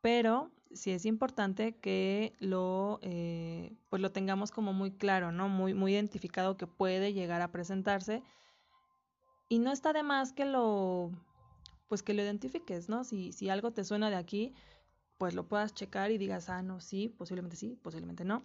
Pero 0.00 0.50
sí 0.72 0.90
es 0.90 1.06
importante 1.06 1.76
que 1.76 2.34
lo, 2.40 2.98
eh, 3.02 3.76
pues 3.88 4.02
lo 4.02 4.12
tengamos 4.12 4.50
como 4.50 4.72
muy 4.72 4.92
claro, 4.92 5.32
¿no? 5.32 5.48
Muy, 5.48 5.74
muy 5.74 5.92
identificado 5.92 6.56
que 6.56 6.66
puede 6.66 7.12
llegar 7.12 7.42
a 7.42 7.52
presentarse. 7.52 8.22
Y 9.48 9.58
no 9.58 9.70
está 9.70 9.92
de 9.92 10.02
más 10.02 10.32
que 10.32 10.44
lo, 10.44 11.10
pues 11.88 12.02
que 12.02 12.14
lo 12.14 12.22
identifiques, 12.22 12.88
¿no? 12.88 13.04
Si, 13.04 13.32
si 13.32 13.50
algo 13.50 13.72
te 13.72 13.84
suena 13.84 14.10
de 14.10 14.16
aquí, 14.16 14.54
pues 15.18 15.34
lo 15.34 15.46
puedas 15.46 15.74
checar 15.74 16.10
y 16.10 16.18
digas, 16.18 16.48
ah, 16.48 16.62
no, 16.62 16.80
sí, 16.80 17.08
posiblemente 17.08 17.56
sí, 17.56 17.78
posiblemente 17.82 18.24
no. 18.24 18.42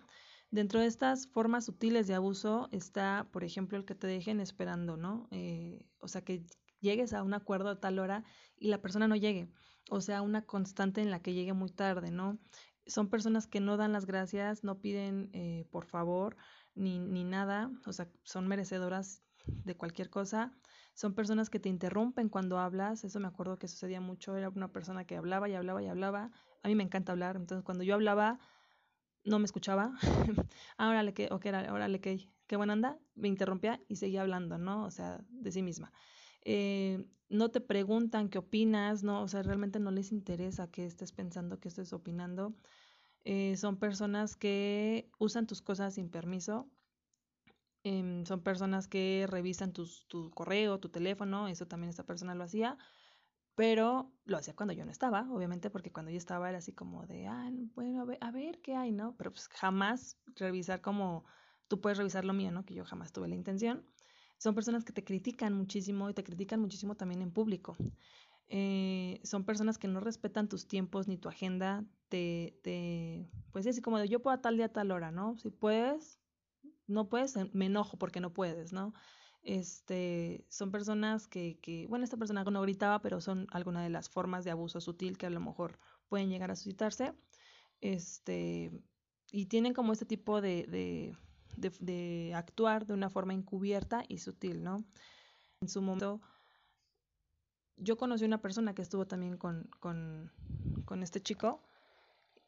Dentro 0.50 0.80
de 0.80 0.88
estas 0.88 1.28
formas 1.28 1.66
sutiles 1.66 2.08
de 2.08 2.16
abuso 2.16 2.70
está, 2.72 3.28
por 3.32 3.44
ejemplo, 3.44 3.78
el 3.78 3.86
que 3.86 3.96
te 3.96 4.08
dejen 4.08 4.40
esperando, 4.40 4.96
¿no? 4.96 5.28
Eh, 5.32 5.86
o 6.00 6.08
sea, 6.08 6.24
que 6.24 6.46
llegues 6.80 7.14
a 7.14 7.24
un 7.24 7.34
acuerdo 7.34 7.70
a 7.70 7.80
tal 7.80 8.00
hora 8.00 8.24
y 8.58 8.70
la 8.70 8.82
persona 8.82 9.08
no 9.08 9.16
llegue. 9.16 9.50
O 9.90 10.02
sea, 10.02 10.22
una 10.22 10.46
constante 10.46 11.02
en 11.02 11.12
la 11.12 11.22
que 11.22 11.34
llegue 11.34 11.54
muy 11.54 11.70
tarde, 11.70 12.12
¿no? 12.12 12.40
Son 12.86 13.10
personas 13.10 13.48
que 13.48 13.60
no 13.60 13.76
dan 13.76 13.92
las 13.92 14.06
gracias, 14.06 14.64
no 14.64 14.80
piden 14.80 15.30
eh, 15.34 15.66
por 15.72 15.86
favor 15.86 16.38
ni, 16.76 17.00
ni 17.00 17.24
nada, 17.24 17.72
o 17.86 17.92
sea, 17.92 18.10
son 18.24 18.48
merecedoras 18.48 19.24
de 19.46 19.76
cualquier 19.76 20.10
cosa. 20.10 20.54
Son 20.94 21.14
personas 21.14 21.50
que 21.50 21.60
te 21.60 21.70
interrumpen 21.70 22.30
cuando 22.30 22.58
hablas, 22.58 23.04
eso 23.04 23.20
me 23.20 23.28
acuerdo 23.28 23.60
que 23.60 23.68
sucedía 23.68 24.02
mucho, 24.02 24.36
era 24.36 24.50
una 24.50 24.72
persona 24.72 25.06
que 25.06 25.16
hablaba 25.16 25.48
y 25.48 25.54
hablaba 25.54 25.84
y 25.84 25.88
hablaba. 25.88 26.32
A 26.64 26.68
mí 26.68 26.76
me 26.76 26.84
encanta 26.84 27.12
hablar, 27.12 27.36
entonces 27.36 27.64
cuando 27.64 27.84
yo 27.84 27.94
hablaba, 27.94 28.40
no 29.28 29.40
me 29.40 29.46
escuchaba. 29.46 29.94
ahora 30.78 31.04
le 31.04 31.14
que, 31.14 31.28
ok, 31.32 31.46
órale, 31.72 32.00
que, 32.00 32.30
qué 32.48 32.56
buena 32.56 32.74
anda, 32.74 32.98
me 33.16 33.28
interrumpía 33.28 33.82
y 33.88 33.98
seguía 33.98 34.22
hablando, 34.22 34.58
¿no? 34.58 34.86
O 34.86 34.92
sea, 34.92 35.24
de 35.30 35.52
sí 35.52 35.62
misma. 35.62 35.92
Eh, 36.44 37.06
no 37.30 37.50
te 37.50 37.60
preguntan 37.60 38.30
qué 38.30 38.38
opinas, 38.38 39.04
¿no? 39.04 39.22
O 39.22 39.28
sea, 39.28 39.44
realmente 39.44 39.80
no 39.80 39.92
les 39.92 40.12
interesa 40.12 40.72
que 40.72 40.86
estés 40.86 41.12
pensando, 41.12 41.60
que 41.60 41.68
estés 41.68 41.92
opinando. 41.92 42.56
Eh, 43.26 43.58
son 43.58 43.78
personas 43.78 44.38
que 44.38 45.10
usan 45.20 45.46
tus 45.46 45.62
cosas 45.62 45.96
sin 45.96 46.10
permiso. 46.10 46.70
Eh, 47.84 48.24
son 48.26 48.42
personas 48.42 48.88
que 48.88 49.26
revisan 49.30 49.74
tus, 49.74 50.08
tu 50.08 50.30
correo, 50.32 50.80
tu 50.80 50.90
teléfono, 50.90 51.48
eso 51.48 51.68
también 51.68 51.90
esta 51.90 52.04
persona 52.06 52.36
lo 52.36 52.44
hacía 52.44 52.78
pero 53.58 54.14
lo 54.26 54.38
hacía 54.38 54.56
cuando 54.56 54.74
yo 54.74 54.86
no 54.86 54.92
estaba, 54.92 55.28
obviamente, 55.32 55.72
porque 55.72 55.92
cuando 55.92 56.12
yo 56.12 56.18
estaba 56.20 56.48
era 56.48 56.60
así 56.60 56.74
como 56.74 57.08
de, 57.08 57.26
ah, 57.26 57.50
bueno, 57.74 58.06
a 58.22 58.32
ver, 58.32 58.62
qué 58.62 58.76
hay, 58.76 58.92
¿no? 58.92 59.16
Pero 59.18 59.32
pues 59.32 59.48
jamás 59.48 60.20
revisar 60.36 60.80
como 60.80 61.26
tú 61.68 61.82
puedes 61.82 61.98
revisar 61.98 62.24
lo 62.24 62.34
mío, 62.34 62.52
¿no? 62.52 62.66
Que 62.66 62.76
yo 62.76 62.86
jamás 62.86 63.12
tuve 63.12 63.28
la 63.28 63.34
intención. 63.34 63.84
Son 64.38 64.54
personas 64.54 64.86
que 64.86 64.94
te 64.94 65.04
critican 65.04 65.56
muchísimo 65.56 66.08
y 66.08 66.14
te 66.14 66.24
critican 66.24 66.60
muchísimo 66.60 66.94
también 66.94 67.24
en 67.24 67.32
público. 67.32 67.76
Eh, 68.48 69.20
son 69.24 69.44
personas 69.44 69.80
que 69.80 69.88
no 69.88 70.02
respetan 70.02 70.48
tus 70.50 70.68
tiempos 70.68 71.08
ni 71.08 71.18
tu 71.18 71.28
agenda, 71.28 71.84
te, 72.10 72.60
te, 72.62 73.28
pues 73.52 73.66
así 73.66 73.82
como 73.82 73.98
de 73.98 74.08
yo 74.08 74.22
puedo 74.22 74.36
a 74.36 74.42
tal 74.42 74.58
día 74.58 74.66
a 74.68 74.72
tal 74.72 74.92
hora, 74.92 75.10
¿no? 75.10 75.36
Si 75.40 75.50
puedes, 75.50 76.20
no 76.86 77.10
puedes, 77.10 77.36
me 77.56 77.66
enojo 77.66 77.98
porque 77.98 78.20
no 78.20 78.34
puedes, 78.34 78.72
¿no? 78.72 78.94
Este, 79.48 80.46
son 80.50 80.72
personas 80.72 81.30
que, 81.30 81.86
bueno, 81.88 82.04
esta 82.04 82.18
persona 82.18 82.44
no 82.44 82.62
gritaba, 82.64 83.00
pero 83.00 83.22
son 83.22 83.48
algunas 83.52 83.82
de 83.82 83.90
las 83.90 84.10
formas 84.10 84.44
de 84.44 84.52
abuso 84.52 84.82
sutil 84.82 85.18
que 85.18 85.26
a 85.26 85.30
lo 85.30 85.40
mejor 85.40 85.80
pueden 86.10 86.30
llegar 86.30 86.52
a 86.52 86.56
suscitarse. 86.58 87.14
Este, 87.80 88.74
y 89.32 89.46
tienen 89.46 89.74
como 89.74 89.94
este 89.94 90.06
tipo 90.06 90.42
de, 90.42 91.16
actuar 92.36 92.86
de 92.86 92.94
una 92.94 93.10
forma 93.10 93.34
encubierta 93.34 94.04
y 94.10 94.18
sutil, 94.18 94.66
¿no? 94.66 94.84
En 95.62 95.70
su 95.70 95.82
momento, 95.82 96.20
yo 97.78 97.96
conocí 97.96 98.26
una 98.26 98.42
persona 98.42 98.76
que 98.76 98.82
estuvo 98.82 99.08
también 99.08 99.38
con, 99.38 100.30
este 101.02 101.22
chico 101.22 101.64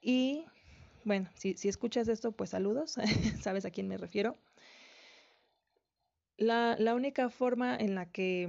y 0.01 0.43
bueno, 1.05 1.29
si, 1.33 1.55
escuchas 1.69 2.09
esto, 2.09 2.33
pues 2.33 2.49
saludos, 2.49 2.97
sabes 3.41 3.63
a 3.63 3.71
quién 3.71 3.87
me 3.87 3.97
refiero. 3.97 4.35
La, 6.39 6.77
la, 6.79 6.95
única 6.95 7.29
forma 7.29 7.75
en 7.75 7.95
la 7.95 8.09
que 8.09 8.43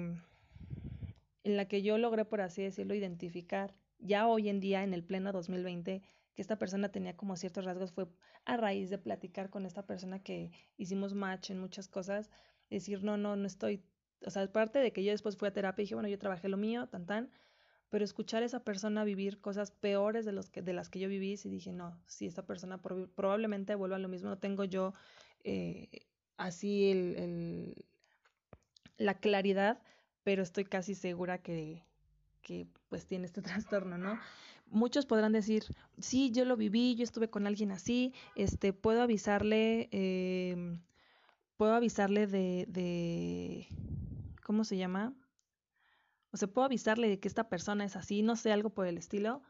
en 1.42 1.56
la 1.56 1.66
que 1.66 1.82
yo 1.82 1.98
logré, 1.98 2.24
por 2.24 2.40
así 2.40 2.62
decirlo, 2.62 2.94
identificar 2.94 3.74
ya 3.98 4.28
hoy 4.28 4.48
en 4.48 4.60
día, 4.60 4.84
en 4.84 4.94
el 4.94 5.02
pleno 5.02 5.32
2020, 5.32 6.00
que 6.34 6.40
esta 6.40 6.56
persona 6.56 6.92
tenía 6.92 7.16
como 7.16 7.36
ciertos 7.36 7.64
rasgos 7.64 7.90
fue 7.90 8.06
a 8.44 8.56
raíz 8.56 8.90
de 8.90 8.98
platicar 8.98 9.50
con 9.50 9.66
esta 9.66 9.86
persona 9.86 10.22
que 10.22 10.52
hicimos 10.76 11.14
match 11.14 11.50
en 11.50 11.58
muchas 11.58 11.88
cosas, 11.88 12.30
decir, 12.70 13.02
no, 13.02 13.16
no, 13.16 13.34
no 13.34 13.48
estoy, 13.48 13.82
o 14.24 14.30
sea, 14.30 14.42
aparte 14.42 14.78
de 14.78 14.92
que 14.92 15.02
yo 15.02 15.10
después 15.10 15.36
fui 15.36 15.48
a 15.48 15.52
terapia 15.52 15.82
y 15.82 15.86
dije, 15.86 15.96
bueno, 15.96 16.08
yo 16.08 16.18
trabajé 16.18 16.48
lo 16.48 16.58
mío, 16.58 16.86
tan, 16.86 17.06
tan, 17.06 17.30
pero 17.88 18.04
escuchar 18.04 18.44
a 18.44 18.46
esa 18.46 18.62
persona 18.62 19.02
vivir 19.02 19.40
cosas 19.40 19.72
peores 19.72 20.24
de, 20.24 20.30
los 20.30 20.48
que, 20.48 20.62
de 20.62 20.74
las 20.74 20.90
que 20.90 21.00
yo 21.00 21.08
viví, 21.08 21.34
y 21.44 21.48
dije, 21.48 21.72
no, 21.72 22.00
si 22.06 22.26
esta 22.26 22.46
persona 22.46 22.80
probablemente 22.80 23.74
vuelva 23.74 23.96
a 23.96 23.98
lo 23.98 24.08
mismo, 24.08 24.28
no 24.28 24.38
tengo 24.38 24.62
yo 24.62 24.94
eh, 25.42 25.88
así 26.40 26.90
el, 26.90 27.16
el, 27.16 27.84
la 28.96 29.14
claridad, 29.14 29.80
pero 30.24 30.42
estoy 30.42 30.64
casi 30.64 30.94
segura 30.94 31.38
que, 31.38 31.84
que 32.42 32.66
pues 32.88 33.06
tiene 33.06 33.26
este 33.26 33.42
trastorno, 33.42 33.98
¿no? 33.98 34.18
Muchos 34.66 35.04
podrán 35.04 35.32
decir, 35.32 35.64
sí, 35.98 36.30
yo 36.30 36.44
lo 36.44 36.56
viví, 36.56 36.94
yo 36.94 37.02
estuve 37.02 37.28
con 37.28 37.46
alguien 37.46 37.72
así, 37.72 38.14
este, 38.36 38.72
puedo 38.72 39.02
avisarle, 39.02 39.88
eh, 39.90 40.78
puedo 41.56 41.74
avisarle 41.74 42.28
de, 42.28 42.66
de, 42.68 43.66
¿cómo 44.44 44.62
se 44.62 44.76
llama? 44.76 45.12
O 46.32 46.36
sea, 46.36 46.46
puedo 46.46 46.66
avisarle 46.66 47.08
de 47.08 47.18
que 47.18 47.26
esta 47.26 47.48
persona 47.48 47.84
es 47.84 47.96
así, 47.96 48.22
no 48.22 48.36
sé, 48.36 48.52
algo 48.52 48.70
por 48.70 48.86
el 48.86 48.96
estilo. 48.96 49.42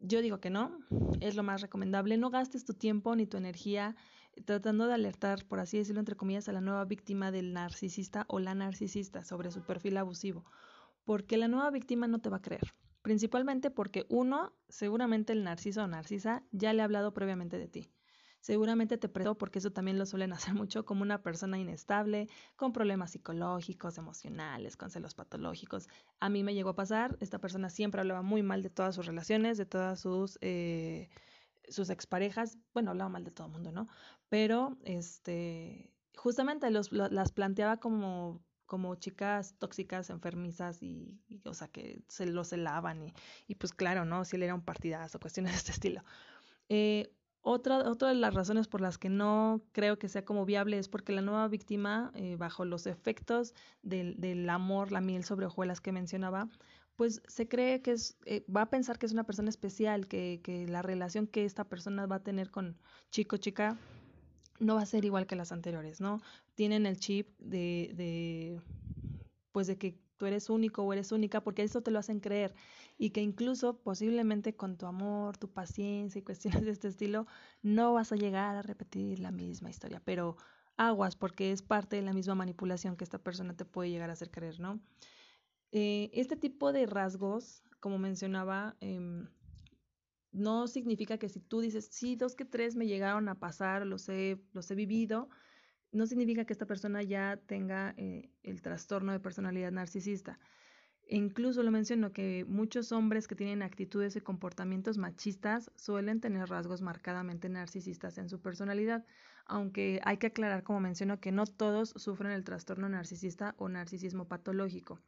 Yo 0.00 0.20
digo 0.20 0.40
que 0.40 0.50
no, 0.50 0.80
es 1.20 1.36
lo 1.36 1.44
más 1.44 1.62
recomendable. 1.62 2.16
No 2.16 2.30
gastes 2.30 2.64
tu 2.64 2.74
tiempo 2.74 3.14
ni 3.14 3.26
tu 3.26 3.36
energía 3.36 3.94
tratando 4.44 4.86
de 4.86 4.94
alertar, 4.94 5.44
por 5.46 5.60
así 5.60 5.78
decirlo, 5.78 6.00
entre 6.00 6.16
comillas, 6.16 6.48
a 6.48 6.52
la 6.52 6.60
nueva 6.60 6.84
víctima 6.84 7.30
del 7.30 7.52
narcisista 7.52 8.24
o 8.28 8.38
la 8.38 8.54
narcisista 8.54 9.24
sobre 9.24 9.50
su 9.50 9.62
perfil 9.62 9.96
abusivo, 9.96 10.44
porque 11.04 11.36
la 11.36 11.48
nueva 11.48 11.70
víctima 11.70 12.06
no 12.06 12.20
te 12.20 12.30
va 12.30 12.38
a 12.38 12.42
creer. 12.42 12.74
Principalmente 13.02 13.70
porque 13.70 14.06
uno, 14.08 14.52
seguramente 14.68 15.32
el 15.32 15.44
narciso 15.44 15.84
o 15.84 15.86
narcisa 15.86 16.42
ya 16.52 16.72
le 16.72 16.82
ha 16.82 16.86
hablado 16.86 17.12
previamente 17.12 17.58
de 17.58 17.68
ti 17.68 17.90
seguramente 18.44 18.98
te 18.98 19.08
presentó, 19.08 19.38
porque 19.38 19.58
eso 19.58 19.72
también 19.72 19.98
lo 19.98 20.04
suelen 20.04 20.32
hacer 20.34 20.52
mucho, 20.52 20.84
como 20.84 21.00
una 21.00 21.22
persona 21.22 21.58
inestable, 21.58 22.28
con 22.56 22.74
problemas 22.74 23.12
psicológicos, 23.12 23.96
emocionales, 23.96 24.76
con 24.76 24.90
celos 24.90 25.14
patológicos. 25.14 25.88
A 26.20 26.28
mí 26.28 26.42
me 26.42 26.52
llegó 26.52 26.68
a 26.70 26.76
pasar, 26.76 27.16
esta 27.20 27.38
persona 27.38 27.70
siempre 27.70 28.02
hablaba 28.02 28.20
muy 28.20 28.42
mal 28.42 28.62
de 28.62 28.68
todas 28.68 28.94
sus 28.94 29.06
relaciones, 29.06 29.56
de 29.56 29.64
todas 29.64 29.98
sus... 29.98 30.38
Eh, 30.42 31.08
sus 31.68 31.90
exparejas, 31.90 32.58
bueno, 32.72 32.90
hablaba 32.90 33.10
mal 33.10 33.24
de 33.24 33.30
todo 33.30 33.46
el 33.46 33.52
mundo, 33.52 33.72
¿no? 33.72 33.88
Pero, 34.28 34.76
este, 34.84 35.92
justamente 36.16 36.70
los, 36.70 36.92
las 36.92 37.32
planteaba 37.32 37.78
como 37.78 38.42
como 38.66 38.94
chicas 38.96 39.54
tóxicas, 39.58 40.10
enfermizas 40.10 40.82
y, 40.82 41.20
o 41.44 41.54
sea, 41.54 41.68
que 41.68 42.02
se 42.08 42.26
lo 42.26 42.44
celaban 42.44 43.02
y, 43.02 43.14
y 43.46 43.56
pues 43.56 43.72
claro, 43.72 44.04
¿no? 44.04 44.24
Si 44.24 44.36
él 44.36 44.42
era 44.42 44.54
un 44.54 44.62
partidazo, 44.62 45.20
cuestiones 45.20 45.52
de 45.52 45.58
este 45.58 45.72
estilo. 45.72 46.02
Eh, 46.68 47.12
otra, 47.46 47.90
otra 47.90 48.08
de 48.08 48.14
las 48.14 48.32
razones 48.32 48.68
por 48.68 48.80
las 48.80 48.96
que 48.96 49.10
no 49.10 49.62
creo 49.72 49.98
que 49.98 50.08
sea 50.08 50.24
como 50.24 50.46
viable 50.46 50.78
es 50.78 50.88
porque 50.88 51.12
la 51.12 51.20
nueva 51.20 51.46
víctima, 51.46 52.10
eh, 52.14 52.36
bajo 52.36 52.64
los 52.64 52.86
efectos 52.86 53.54
del, 53.82 54.18
del, 54.18 54.48
amor, 54.48 54.92
la 54.92 55.02
miel 55.02 55.24
sobre 55.24 55.44
hojuelas 55.44 55.82
que 55.82 55.92
mencionaba, 55.92 56.48
pues 56.96 57.22
se 57.26 57.48
cree 57.48 57.82
que 57.82 57.92
es, 57.92 58.16
eh, 58.26 58.44
va 58.54 58.62
a 58.62 58.70
pensar 58.70 58.98
que 58.98 59.06
es 59.06 59.12
una 59.12 59.24
persona 59.24 59.48
especial, 59.48 60.06
que, 60.06 60.40
que 60.42 60.66
la 60.66 60.82
relación 60.82 61.26
que 61.26 61.44
esta 61.44 61.64
persona 61.64 62.06
va 62.06 62.16
a 62.16 62.22
tener 62.22 62.50
con 62.50 62.76
chico, 63.10 63.36
chica, 63.36 63.78
no 64.60 64.76
va 64.76 64.82
a 64.82 64.86
ser 64.86 65.04
igual 65.04 65.26
que 65.26 65.36
las 65.36 65.52
anteriores, 65.52 66.00
¿no? 66.00 66.20
Tienen 66.54 66.86
el 66.86 66.98
chip 66.98 67.28
de, 67.38 67.92
de 67.94 68.60
pues 69.52 69.66
de 69.66 69.76
que 69.76 69.98
tú 70.16 70.26
eres 70.26 70.50
único 70.50 70.82
o 70.82 70.92
eres 70.92 71.12
única, 71.12 71.42
porque 71.42 71.62
eso 71.62 71.82
te 71.82 71.90
lo 71.90 71.98
hacen 71.98 72.20
creer 72.20 72.54
y 72.98 73.10
que 73.10 73.20
incluso 73.20 73.78
posiblemente 73.78 74.54
con 74.54 74.76
tu 74.76 74.86
amor, 74.86 75.36
tu 75.36 75.50
paciencia 75.50 76.18
y 76.18 76.22
cuestiones 76.22 76.64
de 76.64 76.70
este 76.70 76.88
estilo, 76.88 77.26
no 77.62 77.92
vas 77.92 78.12
a 78.12 78.16
llegar 78.16 78.56
a 78.56 78.62
repetir 78.62 79.18
la 79.18 79.32
misma 79.32 79.70
historia, 79.70 80.00
pero 80.04 80.36
aguas 80.76 81.16
porque 81.16 81.52
es 81.52 81.62
parte 81.62 81.96
de 81.96 82.02
la 82.02 82.12
misma 82.12 82.34
manipulación 82.34 82.96
que 82.96 83.04
esta 83.04 83.18
persona 83.18 83.56
te 83.56 83.64
puede 83.64 83.90
llegar 83.90 84.10
a 84.10 84.14
hacer 84.14 84.30
creer, 84.30 84.60
¿no? 84.60 84.80
Eh, 85.76 86.08
este 86.12 86.36
tipo 86.36 86.72
de 86.72 86.86
rasgos, 86.86 87.64
como 87.80 87.98
mencionaba, 87.98 88.76
eh, 88.80 89.26
no 90.30 90.68
significa 90.68 91.18
que 91.18 91.28
si 91.28 91.40
tú 91.40 91.60
dices, 91.60 91.88
sí, 91.90 92.14
dos 92.14 92.36
que 92.36 92.44
tres 92.44 92.76
me 92.76 92.86
llegaron 92.86 93.28
a 93.28 93.40
pasar, 93.40 93.84
los 93.84 94.08
he, 94.08 94.40
los 94.52 94.70
he 94.70 94.76
vivido, 94.76 95.28
no 95.90 96.06
significa 96.06 96.44
que 96.44 96.52
esta 96.52 96.66
persona 96.66 97.02
ya 97.02 97.40
tenga 97.48 97.92
eh, 97.96 98.30
el 98.44 98.62
trastorno 98.62 99.10
de 99.10 99.18
personalidad 99.18 99.72
narcisista. 99.72 100.38
E 101.08 101.16
incluso 101.16 101.64
lo 101.64 101.72
menciono 101.72 102.12
que 102.12 102.44
muchos 102.46 102.92
hombres 102.92 103.26
que 103.26 103.34
tienen 103.34 103.60
actitudes 103.60 104.14
y 104.14 104.20
comportamientos 104.20 104.96
machistas 104.96 105.72
suelen 105.74 106.20
tener 106.20 106.48
rasgos 106.50 106.82
marcadamente 106.82 107.48
narcisistas 107.48 108.16
en 108.18 108.28
su 108.28 108.40
personalidad, 108.40 109.04
aunque 109.44 110.00
hay 110.04 110.18
que 110.18 110.28
aclarar, 110.28 110.62
como 110.62 110.78
menciono, 110.78 111.18
que 111.18 111.32
no 111.32 111.46
todos 111.46 111.94
sufren 111.96 112.30
el 112.30 112.44
trastorno 112.44 112.88
narcisista 112.88 113.56
o 113.58 113.68
narcisismo 113.68 114.28
patológico. 114.28 115.00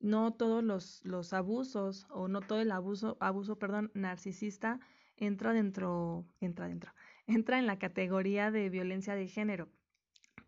No 0.00 0.32
todos 0.32 0.62
los, 0.62 1.04
los 1.04 1.32
abusos 1.32 2.06
o 2.10 2.28
no 2.28 2.40
todo 2.40 2.60
el 2.60 2.70
abuso, 2.70 3.16
abuso 3.20 3.58
perdón, 3.58 3.90
narcisista 3.94 4.80
entra 5.16 5.52
dentro, 5.52 6.24
entra 6.40 6.68
dentro, 6.68 6.92
entra 7.26 7.58
en 7.58 7.66
la 7.66 7.78
categoría 7.78 8.50
de 8.50 8.68
violencia 8.70 9.14
de 9.14 9.26
género 9.26 9.68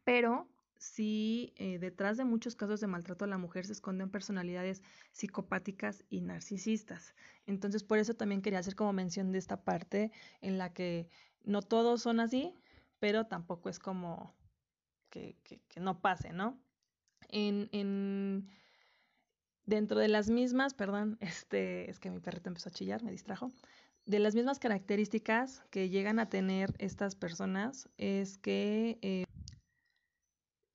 pero 0.04 0.48
sí 0.76 1.52
eh, 1.56 1.78
detrás 1.78 2.16
de 2.16 2.24
muchos 2.24 2.56
casos 2.56 2.80
de 2.80 2.86
maltrato 2.86 3.24
a 3.24 3.28
la 3.28 3.38
mujer 3.38 3.66
se 3.66 3.72
esconden 3.72 4.10
personalidades 4.10 4.82
psicopáticas 5.12 6.04
y 6.08 6.20
narcisistas. 6.22 7.14
Entonces, 7.46 7.84
por 7.84 7.98
eso 7.98 8.14
también 8.14 8.42
quería 8.42 8.60
hacer 8.60 8.74
como 8.74 8.92
mención 8.92 9.30
de 9.30 9.38
esta 9.38 9.62
parte 9.62 10.10
en 10.40 10.58
la 10.58 10.72
que 10.72 11.08
no 11.44 11.62
todos 11.62 12.02
son 12.02 12.20
así, 12.20 12.54
pero 12.98 13.26
tampoco 13.26 13.68
es 13.68 13.78
como 13.78 14.34
que, 15.10 15.36
que, 15.44 15.60
que 15.68 15.80
no 15.80 16.00
pase, 16.00 16.32
¿no? 16.32 16.58
En, 17.28 17.68
en, 17.72 18.48
dentro 19.66 20.00
de 20.00 20.08
las 20.08 20.30
mismas, 20.30 20.74
perdón, 20.74 21.16
este, 21.20 21.90
es 21.90 21.98
que 21.98 22.10
mi 22.10 22.20
perrito 22.20 22.48
empezó 22.48 22.68
a 22.68 22.72
chillar, 22.72 23.02
me 23.02 23.10
distrajo. 23.10 23.50
De 24.06 24.18
las 24.18 24.34
mismas 24.34 24.58
características 24.58 25.62
que 25.70 25.88
llegan 25.88 26.18
a 26.18 26.28
tener 26.28 26.74
estas 26.78 27.14
personas 27.14 27.88
es 27.96 28.38
que 28.38 28.98
eh, 29.02 29.24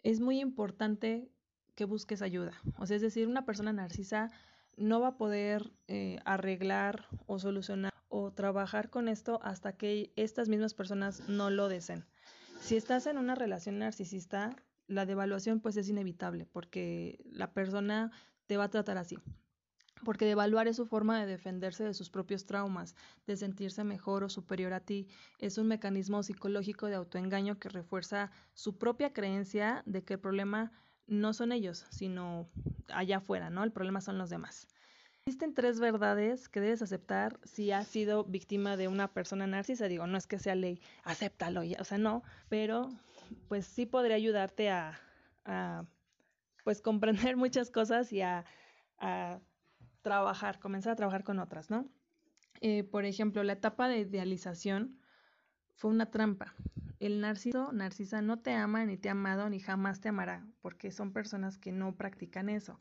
es 0.03 0.19
muy 0.21 0.39
importante 0.39 1.29
que 1.75 1.85
busques 1.85 2.21
ayuda. 2.21 2.53
O 2.77 2.85
sea, 2.85 2.95
es 2.95 3.01
decir, 3.01 3.27
una 3.27 3.45
persona 3.45 3.73
narcisa 3.73 4.29
no 4.77 4.99
va 5.01 5.09
a 5.09 5.17
poder 5.17 5.73
eh, 5.87 6.19
arreglar 6.25 7.07
o 7.25 7.39
solucionar 7.39 7.93
o 8.07 8.31
trabajar 8.31 8.89
con 8.89 9.07
esto 9.07 9.39
hasta 9.43 9.75
que 9.75 10.13
estas 10.15 10.47
mismas 10.47 10.73
personas 10.73 11.27
no 11.27 11.49
lo 11.49 11.67
deseen. 11.67 12.05
Si 12.61 12.77
estás 12.77 13.07
en 13.07 13.17
una 13.17 13.35
relación 13.35 13.79
narcisista, 13.79 14.55
la 14.87 15.05
devaluación 15.05 15.59
pues 15.59 15.75
es 15.77 15.89
inevitable 15.89 16.45
porque 16.45 17.19
la 17.25 17.53
persona 17.53 18.11
te 18.47 18.57
va 18.57 18.65
a 18.65 18.69
tratar 18.69 18.97
así 18.97 19.17
porque 20.03 20.25
devaluar 20.25 20.67
es 20.67 20.77
su 20.77 20.85
forma 20.85 21.19
de 21.19 21.25
defenderse 21.25 21.83
de 21.83 21.93
sus 21.93 22.09
propios 22.09 22.45
traumas, 22.45 22.95
de 23.27 23.35
sentirse 23.37 23.83
mejor 23.83 24.23
o 24.23 24.29
superior 24.29 24.73
a 24.73 24.79
ti. 24.79 25.07
Es 25.39 25.57
un 25.57 25.67
mecanismo 25.67 26.23
psicológico 26.23 26.87
de 26.87 26.95
autoengaño 26.95 27.59
que 27.59 27.69
refuerza 27.69 28.31
su 28.53 28.77
propia 28.77 29.13
creencia 29.13 29.83
de 29.85 30.03
que 30.03 30.13
el 30.13 30.19
problema 30.19 30.71
no 31.07 31.33
son 31.33 31.51
ellos, 31.51 31.85
sino 31.89 32.49
allá 32.89 33.17
afuera, 33.17 33.49
¿no? 33.49 33.63
El 33.63 33.71
problema 33.71 34.01
son 34.01 34.17
los 34.17 34.29
demás. 34.29 34.67
Existen 35.25 35.55
tres 35.55 35.79
verdades 35.79 36.49
que 36.49 36.61
debes 36.61 36.83
aceptar 36.83 37.39
si 37.43 37.71
has 37.71 37.87
sido 37.87 38.25
víctima 38.25 38.77
de 38.77 38.87
una 38.87 39.11
persona 39.11 39.47
narcisa. 39.47 39.87
Digo, 39.87 40.05
no 40.05 40.17
es 40.17 40.27
que 40.27 40.37
sea 40.37 40.53
ley, 40.53 40.79
acéptalo, 41.03 41.61
o 41.79 41.83
sea, 41.83 41.97
no, 41.97 42.23
pero 42.47 42.91
pues 43.47 43.65
sí 43.65 43.87
podría 43.87 44.17
ayudarte 44.17 44.69
a 44.69 44.99
pues 46.65 46.81
comprender 46.81 47.37
muchas 47.37 47.71
cosas 47.71 48.11
y 48.11 48.21
a, 48.21 48.43
a 48.97 49.39
trabajar, 50.01 50.59
comenzar 50.59 50.91
a 50.93 50.95
trabajar 50.97 51.23
con 51.23 51.39
otras, 51.39 51.69
¿no? 51.69 51.87
Eh, 52.59 52.83
por 52.83 53.05
ejemplo, 53.05 53.43
la 53.43 53.53
etapa 53.53 53.87
de 53.87 53.99
idealización 53.99 54.99
fue 55.75 55.91
una 55.91 56.09
trampa. 56.09 56.53
el 56.99 57.21
narciso, 57.21 57.71
narcisa 57.71 58.21
no 58.21 58.39
te 58.39 58.53
ama, 58.53 58.85
ni 58.85 58.97
te 58.97 59.09
ha 59.09 59.11
amado, 59.11 59.49
ni 59.49 59.59
jamás 59.59 60.01
te 60.01 60.09
amará, 60.09 60.47
porque 60.61 60.91
son 60.91 61.13
personas 61.13 61.57
que 61.57 61.71
no 61.71 61.95
practican 61.95 62.49
eso. 62.49 62.79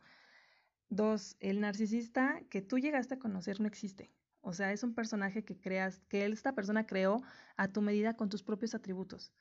Dos, 0.88 1.36
el 1.40 1.60
narcisista 1.60 2.40
que 2.48 2.62
tú 2.62 2.78
llegaste 2.78 3.14
a 3.14 3.18
conocer 3.18 3.60
no 3.60 3.66
existe. 3.66 4.12
O 4.40 4.52
sea, 4.52 4.72
es 4.72 4.82
un 4.82 4.94
personaje 4.94 5.44
que 5.44 5.60
creas, 5.60 6.00
que 6.08 6.24
esta 6.24 6.54
persona 6.54 6.86
creó 6.86 7.22
a 7.56 7.68
tu 7.68 7.82
medida 7.82 8.14
con 8.14 8.28
tus 8.28 8.42
propios 8.42 8.74
atributos. 8.74 9.32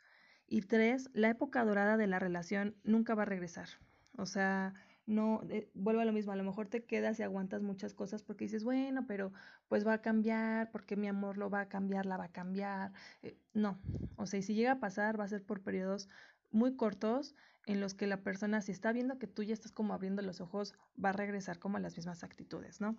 Y 0.48 0.62
tres, 0.62 1.10
la 1.14 1.30
época 1.30 1.64
dorada 1.64 1.96
de 1.96 2.08
la 2.08 2.20
relación 2.20 2.76
nunca 2.84 3.16
va 3.16 3.22
a 3.22 3.26
regresar. 3.26 3.70
O 4.18 4.26
sea, 4.26 4.74
no, 5.06 5.42
eh, 5.50 5.70
vuelve 5.74 6.02
a 6.02 6.06
lo 6.06 6.14
mismo, 6.14 6.32
a 6.32 6.36
lo 6.36 6.44
mejor 6.44 6.68
te 6.68 6.86
quedas 6.86 7.20
y 7.20 7.24
aguantas 7.24 7.62
muchas 7.62 7.94
cosas 7.94 8.24
porque 8.24 8.46
dices, 8.46 8.64
bueno, 8.64 9.06
pero 9.06 9.34
pues 9.68 9.86
va 9.86 9.94
a 9.94 10.02
cambiar, 10.02 10.72
porque 10.72 10.96
mi 10.96 11.08
amor 11.08 11.38
lo 11.38 11.50
va 11.50 11.62
a 11.62 11.70
cambiar, 11.70 12.06
la 12.06 12.18
va 12.18 12.26
a 12.26 12.32
cambiar. 12.32 12.94
Eh, 13.22 13.38
no, 13.54 13.80
o 14.16 14.26
sea, 14.26 14.40
y 14.40 14.44
si 14.44 14.54
llega 14.54 14.74
a 14.74 14.80
pasar, 14.80 15.20
va 15.20 15.26
a 15.26 15.28
ser 15.28 15.44
por 15.44 15.62
periodos 15.62 16.10
muy 16.52 16.76
cortos 16.76 17.36
en 17.66 17.82
los 17.82 17.94
que 17.94 18.08
la 18.08 18.22
persona, 18.24 18.62
si 18.62 18.72
está 18.72 18.92
viendo 18.92 19.20
que 19.20 19.28
tú 19.28 19.44
ya 19.44 19.54
estás 19.54 19.72
como 19.72 19.94
abriendo 19.94 20.22
los 20.22 20.42
ojos, 20.42 20.74
va 21.04 21.10
a 21.10 21.14
regresar 21.14 21.60
como 21.60 21.78
a 21.78 21.80
las 21.82 21.98
mismas 21.98 22.24
actitudes, 22.24 22.80
¿no? 22.80 22.98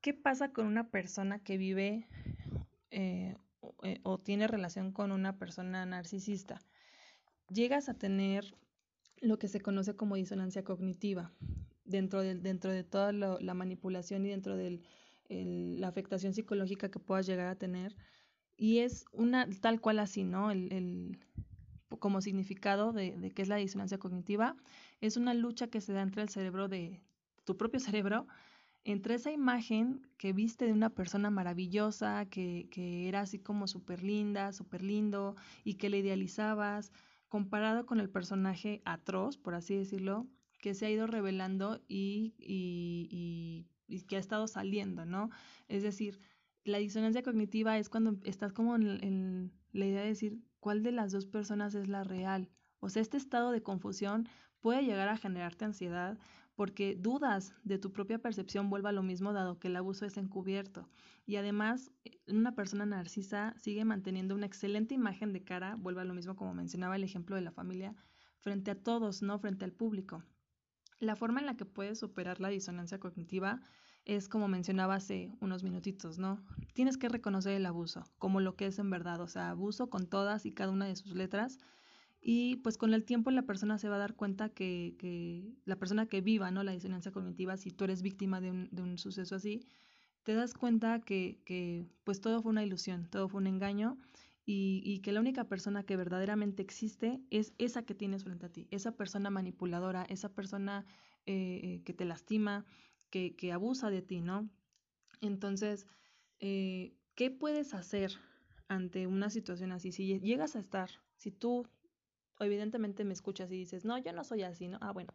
¿Qué 0.00 0.14
pasa 0.14 0.52
con 0.52 0.66
una 0.66 0.90
persona 0.90 1.38
que 1.38 1.56
vive 1.56 2.08
eh, 2.90 3.36
o 4.02 4.18
tiene 4.18 4.48
relación 4.48 4.92
con 4.92 5.12
una 5.12 5.38
persona 5.38 5.86
narcisista? 5.86 6.60
Llegas 7.48 7.88
a 7.88 7.94
tener 7.94 8.56
lo 9.22 9.38
que 9.38 9.48
se 9.48 9.60
conoce 9.60 9.94
como 9.94 10.16
disonancia 10.16 10.64
cognitiva 10.64 11.32
dentro 11.84 12.20
de, 12.20 12.34
dentro 12.34 12.72
de 12.72 12.84
toda 12.84 13.12
la 13.12 13.54
manipulación 13.54 14.26
y 14.26 14.30
dentro 14.30 14.56
de 14.56 14.80
la 15.28 15.88
afectación 15.88 16.34
psicológica 16.34 16.90
que 16.90 16.98
puedas 16.98 17.26
llegar 17.26 17.46
a 17.46 17.56
tener. 17.56 17.96
Y 18.56 18.78
es 18.78 19.06
una 19.12 19.48
tal 19.60 19.80
cual 19.80 20.00
así, 20.00 20.24
¿no? 20.24 20.50
El, 20.50 21.18
como 21.98 22.20
significado 22.20 22.92
de, 22.92 23.16
de 23.16 23.30
qué 23.30 23.42
es 23.42 23.48
la 23.48 23.56
disonancia 23.56 23.98
cognitiva, 23.98 24.56
es 25.00 25.16
una 25.16 25.34
lucha 25.34 25.68
que 25.68 25.80
se 25.80 25.92
da 25.92 26.02
entre 26.02 26.22
el 26.22 26.28
cerebro 26.28 26.68
de 26.68 27.00
tu 27.44 27.56
propio 27.56 27.80
cerebro, 27.80 28.26
entre 28.84 29.14
esa 29.14 29.30
imagen 29.30 30.06
que 30.18 30.32
viste 30.32 30.64
de 30.64 30.72
una 30.72 30.90
persona 30.90 31.30
maravillosa, 31.30 32.26
que, 32.26 32.66
que 32.70 33.08
era 33.08 33.20
así 33.20 33.38
como 33.38 33.68
súper 33.68 34.02
linda, 34.02 34.52
súper 34.52 34.82
lindo, 34.82 35.36
y 35.64 35.74
que 35.74 35.90
le 35.90 35.98
idealizabas, 35.98 36.92
comparado 37.32 37.86
con 37.86 37.98
el 37.98 38.10
personaje 38.10 38.82
atroz, 38.84 39.38
por 39.38 39.54
así 39.54 39.74
decirlo, 39.74 40.26
que 40.60 40.74
se 40.74 40.84
ha 40.84 40.90
ido 40.90 41.06
revelando 41.06 41.82
y, 41.88 42.34
y, 42.38 43.66
y, 43.88 44.02
que 44.02 44.16
ha 44.16 44.18
estado 44.18 44.46
saliendo, 44.46 45.06
¿no? 45.06 45.30
Es 45.66 45.82
decir, 45.82 46.20
la 46.62 46.76
disonancia 46.76 47.22
cognitiva 47.22 47.78
es 47.78 47.88
cuando 47.88 48.18
estás 48.24 48.52
como 48.52 48.76
en, 48.76 49.02
en, 49.02 49.52
la 49.72 49.86
idea 49.86 50.02
de 50.02 50.08
decir 50.08 50.42
cuál 50.60 50.82
de 50.82 50.92
las 50.92 51.10
dos 51.10 51.24
personas 51.24 51.74
es 51.74 51.88
la 51.88 52.04
real. 52.04 52.50
O 52.80 52.90
sea, 52.90 53.00
este 53.00 53.16
estado 53.16 53.50
de 53.50 53.62
confusión 53.62 54.28
puede 54.60 54.84
llegar 54.84 55.08
a 55.08 55.16
generarte 55.16 55.64
ansiedad 55.64 56.18
porque 56.54 56.96
dudas 56.96 57.54
de 57.64 57.78
tu 57.78 57.92
propia 57.92 58.18
percepción 58.18 58.70
vuelva 58.70 58.90
a 58.90 58.92
lo 58.92 59.02
mismo 59.02 59.32
dado 59.32 59.58
que 59.58 59.68
el 59.68 59.76
abuso 59.76 60.04
es 60.06 60.16
encubierto. 60.16 60.88
Y 61.24 61.36
además, 61.36 61.90
eh, 62.04 62.18
una 62.28 62.54
persona 62.54 62.86
narcisa 62.86 63.54
sigue 63.58 63.84
manteniendo 63.84 64.34
una 64.34 64.46
excelente 64.46 64.94
imagen 64.94 65.32
de 65.32 65.44
cara, 65.44 65.76
vuelve 65.76 66.02
a 66.02 66.04
lo 66.04 66.14
mismo 66.14 66.36
como 66.36 66.54
mencionaba 66.54 66.96
el 66.96 67.04
ejemplo 67.04 67.36
de 67.36 67.42
la 67.42 67.52
familia, 67.52 67.94
frente 68.40 68.70
a 68.70 68.82
todos, 68.82 69.22
no 69.22 69.38
frente 69.38 69.64
al 69.64 69.72
público. 69.72 70.24
La 70.98 71.16
forma 71.16 71.40
en 71.40 71.46
la 71.46 71.56
que 71.56 71.64
puedes 71.64 71.98
superar 71.98 72.40
la 72.40 72.48
disonancia 72.48 73.00
cognitiva 73.00 73.60
es 74.04 74.28
como 74.28 74.48
mencionaba 74.48 74.96
hace 74.96 75.32
unos 75.40 75.62
minutitos, 75.62 76.18
¿no? 76.18 76.44
Tienes 76.74 76.96
que 76.96 77.08
reconocer 77.08 77.52
el 77.52 77.66
abuso 77.66 78.04
como 78.18 78.40
lo 78.40 78.56
que 78.56 78.66
es 78.66 78.78
en 78.78 78.90
verdad, 78.90 79.20
o 79.20 79.28
sea, 79.28 79.50
abuso 79.50 79.90
con 79.90 80.06
todas 80.06 80.44
y 80.44 80.52
cada 80.52 80.72
una 80.72 80.86
de 80.86 80.96
sus 80.96 81.14
letras 81.14 81.58
y 82.24 82.56
pues 82.58 82.78
con 82.78 82.94
el 82.94 83.04
tiempo 83.04 83.32
la 83.32 83.42
persona 83.42 83.78
se 83.78 83.88
va 83.88 83.96
a 83.96 83.98
dar 83.98 84.14
cuenta 84.14 84.48
que, 84.48 84.94
que 84.98 85.52
la 85.64 85.76
persona 85.76 86.06
que 86.06 86.20
viva, 86.20 86.52
¿no? 86.52 86.62
La 86.62 86.70
disonancia 86.70 87.10
cognitiva, 87.10 87.56
si 87.56 87.72
tú 87.72 87.82
eres 87.84 88.00
víctima 88.00 88.40
de 88.40 88.50
un, 88.50 88.68
de 88.70 88.82
un 88.82 88.96
suceso 88.96 89.34
así, 89.34 89.66
te 90.22 90.34
das 90.34 90.54
cuenta 90.54 91.00
que, 91.00 91.40
que, 91.44 91.84
pues 92.04 92.20
todo 92.20 92.40
fue 92.40 92.50
una 92.50 92.62
ilusión, 92.62 93.08
todo 93.10 93.28
fue 93.28 93.40
un 93.40 93.48
engaño 93.48 93.98
y, 94.46 94.82
y, 94.84 95.00
que 95.00 95.10
la 95.10 95.18
única 95.18 95.48
persona 95.48 95.82
que 95.82 95.96
verdaderamente 95.96 96.62
existe 96.62 97.20
es 97.30 97.54
esa 97.58 97.82
que 97.82 97.94
tienes 97.94 98.22
frente 98.22 98.46
a 98.46 98.48
ti, 98.50 98.68
esa 98.70 98.92
persona 98.92 99.30
manipuladora, 99.30 100.04
esa 100.04 100.28
persona 100.28 100.86
eh, 101.26 101.82
que 101.84 101.92
te 101.92 102.04
lastima, 102.04 102.64
que, 103.10 103.34
que, 103.34 103.50
abusa 103.50 103.90
de 103.90 104.02
ti, 104.02 104.20
¿no? 104.20 104.48
Entonces, 105.20 105.86
eh, 106.38 106.94
¿qué 107.16 107.32
puedes 107.32 107.74
hacer 107.74 108.12
ante 108.68 109.08
una 109.08 109.28
situación 109.28 109.72
así? 109.72 109.90
Si 109.90 110.20
llegas 110.20 110.54
a 110.54 110.60
estar, 110.60 110.90
si 111.16 111.30
tú 111.30 111.68
evidentemente 112.42 113.04
me 113.04 113.12
escuchas 113.12 113.50
y 113.50 113.56
dices, 113.56 113.84
no, 113.84 113.98
yo 113.98 114.12
no 114.12 114.24
soy 114.24 114.42
así, 114.42 114.68
¿no? 114.68 114.78
Ah, 114.80 114.92
bueno, 114.92 115.12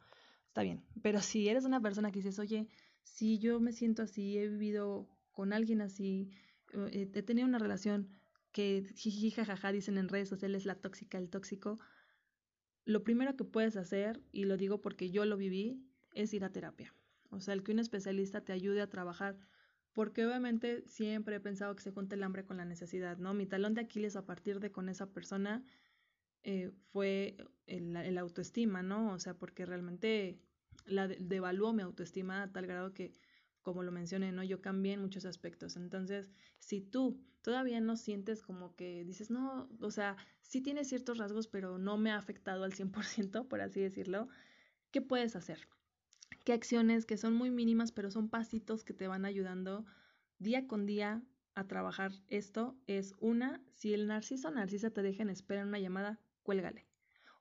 está 0.48 0.64
bien. 0.64 0.84
Pero 1.02 1.22
si 1.22 1.50
eres 1.50 1.66
una 1.66 1.82
persona 1.82 2.12
que 2.12 2.20
dices, 2.20 2.40
oye, 2.40 2.68
si 3.04 3.40
yo 3.40 3.60
me 3.60 3.72
siento 3.72 4.04
así, 4.04 4.38
he 4.38 4.48
vivido 4.48 5.08
con 5.32 5.54
alguien 5.54 5.82
así, 5.82 6.30
eh, 6.74 7.10
he 7.14 7.24
tenido 7.24 7.48
una 7.48 7.60
relación 7.60 8.10
que 8.52 8.84
jiji, 8.96 9.32
jajaja, 9.32 9.72
dicen 9.72 9.98
en 9.98 10.10
redes 10.10 10.30
sociales 10.30 10.66
la 10.66 10.76
tóxica, 10.76 11.18
el 11.18 11.30
tóxico, 11.30 11.78
lo 12.86 13.04
primero 13.04 13.36
que 13.36 13.44
puedes 13.44 13.76
hacer, 13.76 14.24
y 14.32 14.46
lo 14.46 14.58
digo 14.58 14.82
porque 14.82 15.12
yo 15.12 15.26
lo 15.26 15.38
viví, 15.38 15.84
es 16.14 16.34
ir 16.34 16.44
a 16.44 16.52
terapia. 16.52 16.94
O 17.30 17.40
sea, 17.42 17.54
el 17.54 17.64
que 17.64 17.74
un 17.74 17.80
especialista 17.80 18.42
te 18.42 18.54
ayude 18.54 18.82
a 18.82 18.90
trabajar, 18.90 19.38
porque 19.94 20.26
obviamente 20.26 20.84
siempre 20.88 21.36
he 21.36 21.40
pensado 21.40 21.76
que 21.76 21.84
se 21.84 21.92
junta 21.92 22.16
el 22.16 22.24
hambre 22.24 22.46
con 22.46 22.58
la 22.58 22.66
necesidad, 22.66 23.18
¿no? 23.18 23.34
Mi 23.34 23.46
talón 23.46 23.74
de 23.74 23.82
Aquiles 23.82 24.16
a 24.16 24.26
partir 24.26 24.60
de 24.60 24.72
con 24.72 24.90
esa 24.90 25.12
persona 25.12 25.64
eh, 26.50 26.72
fue 26.94 27.36
el, 27.66 28.18
autoestima, 28.18 28.82
¿no? 28.82 29.12
O 29.12 29.20
sea, 29.20 29.34
porque 29.34 29.66
realmente 29.66 30.40
la 30.86 31.10
devaluó 31.10 31.74
mi 31.74 31.82
autoestima 31.82 32.42
a 32.42 32.54
tal 32.54 32.68
grado 32.68 32.94
que, 32.94 33.12
como 33.62 33.84
lo 33.84 33.92
mencioné, 33.92 34.32
¿no? 34.32 34.46
Yo 34.46 34.62
cambié 34.62 34.94
en 34.94 35.02
muchos 35.02 35.26
aspectos. 35.26 35.76
Entonces, 35.76 36.32
si 36.58 36.80
tú 36.80 37.22
todavía 37.42 37.82
no 37.82 37.98
sientes 37.98 38.44
como 38.44 38.74
que 38.78 39.04
dices, 39.04 39.30
no, 39.30 39.68
o 39.82 39.92
sea, 39.92 40.16
sí 40.42 40.62
tiene 40.62 40.86
ciertos 40.86 41.18
rasgos, 41.18 41.50
pero 41.50 41.80
no 41.80 41.98
me 41.98 42.12
ha 42.12 42.18
afectado 42.18 42.64
al 42.64 42.72
100%, 42.72 43.50
por 43.50 43.60
así 43.60 43.82
decirlo, 43.82 44.30
¿qué 44.92 45.02
puedes 45.02 45.36
hacer? 45.36 45.68
¿Qué 46.46 46.54
acciones 46.54 47.06
que 47.06 47.18
son 47.18 47.34
muy 47.34 47.50
mínimas, 47.50 47.92
pero 47.92 48.10
son 48.10 48.30
pasitos 48.30 48.86
que 48.86 48.94
te 48.94 49.10
van 49.10 49.26
ayudando 49.26 49.86
día 50.40 50.66
con 50.66 50.86
día 50.86 51.22
a 51.56 51.68
trabajar 51.68 52.14
esto? 52.30 52.78
Es 52.88 53.16
una, 53.20 53.62
si 53.74 53.94
el 53.94 54.08
narciso 54.08 54.48
o 54.48 54.52
narcisa 54.52 54.92
te 54.92 55.02
deja 55.02 55.24
en 55.24 55.30
espera 55.30 55.66
una 55.66 55.80
llamada, 55.80 56.22
cuélgale. 56.48 56.88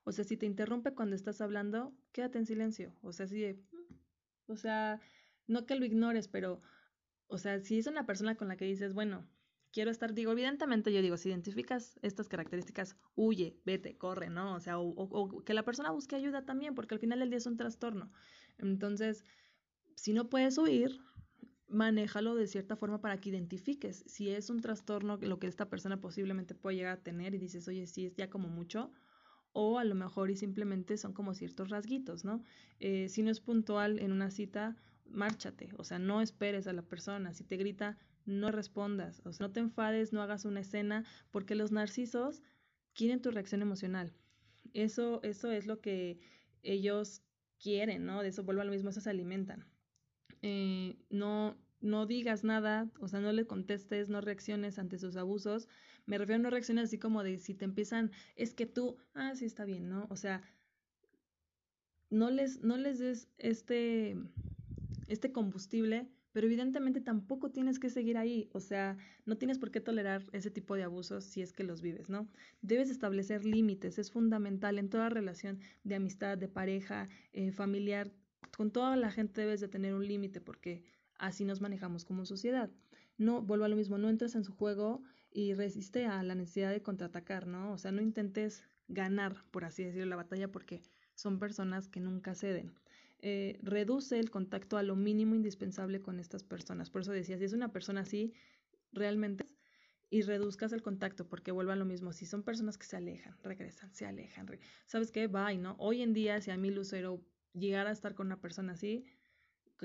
O 0.03 0.11
sea, 0.11 0.25
si 0.25 0.35
te 0.35 0.45
interrumpe 0.45 0.93
cuando 0.93 1.15
estás 1.15 1.39
hablando, 1.39 1.95
quédate 2.11 2.39
en 2.39 2.45
silencio. 2.45 2.93
O 3.01 3.13
sea, 3.13 3.25
si 3.25 3.41
mm", 3.45 4.51
o 4.51 4.57
sea, 4.57 4.99
no 5.47 5.65
que 5.65 5.75
lo 5.75 5.85
ignores, 5.85 6.27
pero, 6.27 6.61
o 7.27 7.37
sea, 7.37 7.61
si 7.61 7.79
es 7.79 7.87
una 7.87 8.05
persona 8.05 8.35
con 8.35 8.49
la 8.49 8.57
que 8.57 8.65
dices, 8.65 8.93
bueno, 8.93 9.25
quiero 9.71 9.91
estar, 9.91 10.13
digo, 10.13 10.33
evidentemente 10.33 10.91
yo 10.91 11.01
digo, 11.01 11.15
si 11.15 11.29
identificas 11.29 11.97
estas 12.01 12.27
características, 12.27 12.97
huye, 13.15 13.61
vete, 13.63 13.97
corre, 13.97 14.29
¿no? 14.29 14.55
O 14.55 14.59
sea, 14.59 14.77
o, 14.77 15.43
que 15.45 15.53
la 15.53 15.63
persona 15.63 15.91
busque 15.91 16.17
ayuda 16.17 16.43
también, 16.43 16.75
porque 16.75 16.95
al 16.95 16.99
final 16.99 17.19
del 17.19 17.29
día 17.29 17.37
es 17.37 17.45
un 17.45 17.55
trastorno. 17.55 18.11
Entonces, 18.57 19.23
si 19.95 20.11
no 20.11 20.29
puedes 20.29 20.57
huir, 20.57 20.99
manéjalo 21.67 22.35
de 22.35 22.47
cierta 22.47 22.75
forma 22.75 23.01
para 23.01 23.17
que 23.17 23.29
identifiques 23.29 24.03
si 24.07 24.29
es 24.29 24.49
un 24.49 24.61
trastorno 24.61 25.17
lo 25.17 25.39
que 25.39 25.47
esta 25.47 25.69
persona 25.69 25.99
posiblemente 25.99 26.55
puede 26.55 26.77
llegar 26.77 26.97
a 26.97 27.03
tener 27.03 27.35
y 27.35 27.37
dices, 27.37 27.67
oye, 27.67 27.87
sí, 27.87 28.05
es 28.05 28.15
ya 28.15 28.29
como 28.29 28.47
mucho, 28.47 28.91
o 29.51 29.79
a 29.79 29.83
lo 29.83 29.95
mejor 29.95 30.29
y 30.29 30.35
simplemente 30.35 30.97
son 30.97 31.13
como 31.13 31.33
ciertos 31.33 31.69
rasguitos, 31.69 32.23
¿no? 32.23 32.43
Eh, 32.79 33.09
si 33.09 33.23
no 33.23 33.31
es 33.31 33.39
puntual 33.39 33.99
en 33.99 34.11
una 34.11 34.29
cita, 34.31 34.75
márchate, 35.05 35.69
o 35.77 35.83
sea, 35.83 35.99
no 35.99 36.21
esperes 36.21 36.67
a 36.67 36.73
la 36.73 36.83
persona, 36.83 37.33
si 37.33 37.43
te 37.43 37.57
grita, 37.57 37.97
no 38.25 38.51
respondas, 38.51 39.21
o 39.25 39.33
sea, 39.33 39.47
no 39.47 39.53
te 39.53 39.59
enfades, 39.59 40.13
no 40.13 40.21
hagas 40.21 40.45
una 40.45 40.59
escena, 40.59 41.05
porque 41.31 41.55
los 41.55 41.71
narcisos 41.71 42.43
quieren 42.93 43.21
tu 43.21 43.31
reacción 43.31 43.61
emocional. 43.61 44.13
Eso, 44.73 45.21
eso 45.23 45.51
es 45.51 45.65
lo 45.65 45.79
que 45.81 46.19
ellos 46.61 47.23
quieren, 47.59 48.05
¿no? 48.05 48.21
De 48.21 48.29
eso 48.29 48.43
vuelvo 48.43 48.61
a 48.61 48.65
lo 48.65 48.71
mismo, 48.71 48.89
eso 48.89 49.01
se 49.01 49.09
alimentan. 49.09 49.65
Eh, 50.41 50.97
no, 51.09 51.57
no 51.81 52.05
digas 52.05 52.43
nada, 52.43 52.89
o 52.99 53.07
sea, 53.07 53.19
no 53.19 53.31
le 53.31 53.45
contestes, 53.45 54.09
no 54.09 54.21
reacciones 54.21 54.79
ante 54.79 54.97
sus 54.99 55.15
abusos. 55.15 55.67
Me 56.05 56.17
refiero 56.17 56.39
a 56.39 56.43
no 56.43 56.49
reacciones 56.49 56.85
así 56.85 56.97
como 56.97 57.23
de 57.23 57.37
si 57.37 57.53
te 57.53 57.65
empiezan, 57.65 58.11
es 58.35 58.53
que 58.53 58.65
tú, 58.65 58.97
ah, 59.13 59.35
sí 59.35 59.45
está 59.45 59.65
bien, 59.65 59.89
¿no? 59.89 60.07
O 60.09 60.15
sea, 60.15 60.41
no 62.09 62.29
les, 62.29 62.61
no 62.61 62.77
les 62.77 62.99
des 62.99 63.27
este, 63.37 64.17
este 65.07 65.31
combustible, 65.31 66.07
pero 66.31 66.47
evidentemente 66.47 67.01
tampoco 67.01 67.51
tienes 67.51 67.79
que 67.79 67.89
seguir 67.89 68.17
ahí, 68.17 68.47
o 68.53 68.59
sea, 68.59 68.97
no 69.25 69.37
tienes 69.37 69.57
por 69.57 69.71
qué 69.71 69.81
tolerar 69.81 70.23
ese 70.33 70.51
tipo 70.51 70.75
de 70.75 70.83
abusos 70.83 71.23
si 71.23 71.41
es 71.41 71.51
que 71.51 71.63
los 71.63 71.81
vives, 71.81 72.09
¿no? 72.09 72.29
Debes 72.61 72.89
establecer 72.89 73.43
límites, 73.43 73.97
es 73.97 74.11
fundamental 74.11 74.77
en 74.77 74.89
toda 74.89 75.09
relación 75.09 75.59
de 75.83 75.95
amistad, 75.95 76.37
de 76.37 76.47
pareja, 76.47 77.09
eh, 77.33 77.51
familiar, 77.51 78.11
con 78.55 78.71
toda 78.71 78.95
la 78.95 79.11
gente 79.11 79.41
debes 79.41 79.59
de 79.59 79.67
tener 79.67 79.93
un 79.93 80.07
límite 80.07 80.41
porque 80.41 80.83
así 81.17 81.45
nos 81.45 81.61
manejamos 81.61 82.05
como 82.05 82.25
sociedad. 82.25 82.69
No, 83.17 83.41
vuelvo 83.41 83.65
a 83.65 83.69
lo 83.69 83.75
mismo, 83.75 83.97
no 83.97 84.09
entres 84.09 84.35
en 84.35 84.43
su 84.43 84.53
juego 84.53 85.03
y 85.31 85.53
resiste 85.53 86.05
a 86.05 86.23
la 86.23 86.35
necesidad 86.35 86.71
de 86.71 86.81
contraatacar, 86.81 87.47
¿no? 87.47 87.71
O 87.71 87.77
sea, 87.77 87.91
no 87.91 88.01
intentes 88.01 88.63
ganar, 88.87 89.43
por 89.51 89.65
así 89.65 89.83
decirlo, 89.83 90.05
la 90.07 90.15
batalla 90.15 90.51
porque 90.51 90.81
son 91.15 91.39
personas 91.39 91.87
que 91.87 91.99
nunca 91.99 92.35
ceden. 92.35 92.73
Eh, 93.19 93.57
reduce 93.63 94.19
el 94.19 94.29
contacto 94.29 94.77
a 94.77 94.83
lo 94.83 94.95
mínimo 94.95 95.35
indispensable 95.35 96.01
con 96.01 96.19
estas 96.19 96.43
personas. 96.43 96.89
Por 96.89 97.01
eso 97.01 97.11
decía, 97.11 97.37
si 97.37 97.43
es 97.43 97.53
una 97.53 97.71
persona 97.71 98.01
así, 98.01 98.33
realmente 98.91 99.45
y 100.09 100.21
reduzcas 100.21 100.71
el 100.71 100.81
contacto 100.81 101.27
porque 101.27 101.51
vuelva 101.51 101.73
a 101.73 101.75
lo 101.75 101.85
mismo. 101.85 102.13
Si 102.13 102.25
son 102.25 102.43
personas 102.43 102.77
que 102.77 102.85
se 102.85 102.95
alejan, 102.95 103.35
regresan, 103.43 103.93
se 103.93 104.05
alejan. 104.05 104.47
¿Sabes 104.85 105.11
qué? 105.11 105.27
Bye, 105.27 105.57
¿no? 105.57 105.75
Hoy 105.79 106.01
en 106.01 106.13
día, 106.13 106.39
si 106.41 106.51
a 106.51 106.57
mí 106.57 106.71
Lucero 106.71 107.21
llegara 107.53 107.89
a 107.89 107.93
estar 107.93 108.15
con 108.15 108.27
una 108.27 108.39
persona 108.39 108.73
así, 108.73 109.05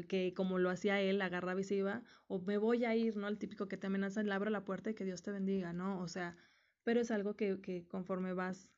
que 0.08 0.32
como 0.34 0.58
lo 0.58 0.70
hacía 0.70 1.00
él, 1.00 1.20
agarraba 1.20 1.60
y 1.60 1.64
se 1.64 1.76
iba, 1.76 2.02
o 2.26 2.40
me 2.40 2.56
voy 2.56 2.84
a 2.84 2.96
ir, 2.96 3.16
¿no? 3.16 3.28
El 3.28 3.38
típico 3.38 3.68
que 3.68 3.76
te 3.76 3.88
amenaza, 3.88 4.22
le 4.22 4.32
abro 4.32 4.50
la 4.50 4.64
puerta 4.64 4.90
y 4.90 4.94
que 4.94 5.04
Dios 5.04 5.22
te 5.22 5.30
bendiga, 5.30 5.72
¿no? 5.72 6.00
O 6.00 6.08
sea, 6.08 6.36
pero 6.84 7.00
es 7.00 7.10
algo 7.10 7.36
que, 7.36 7.60
que 7.60 7.86
conforme 7.86 8.32
vas 8.32 8.68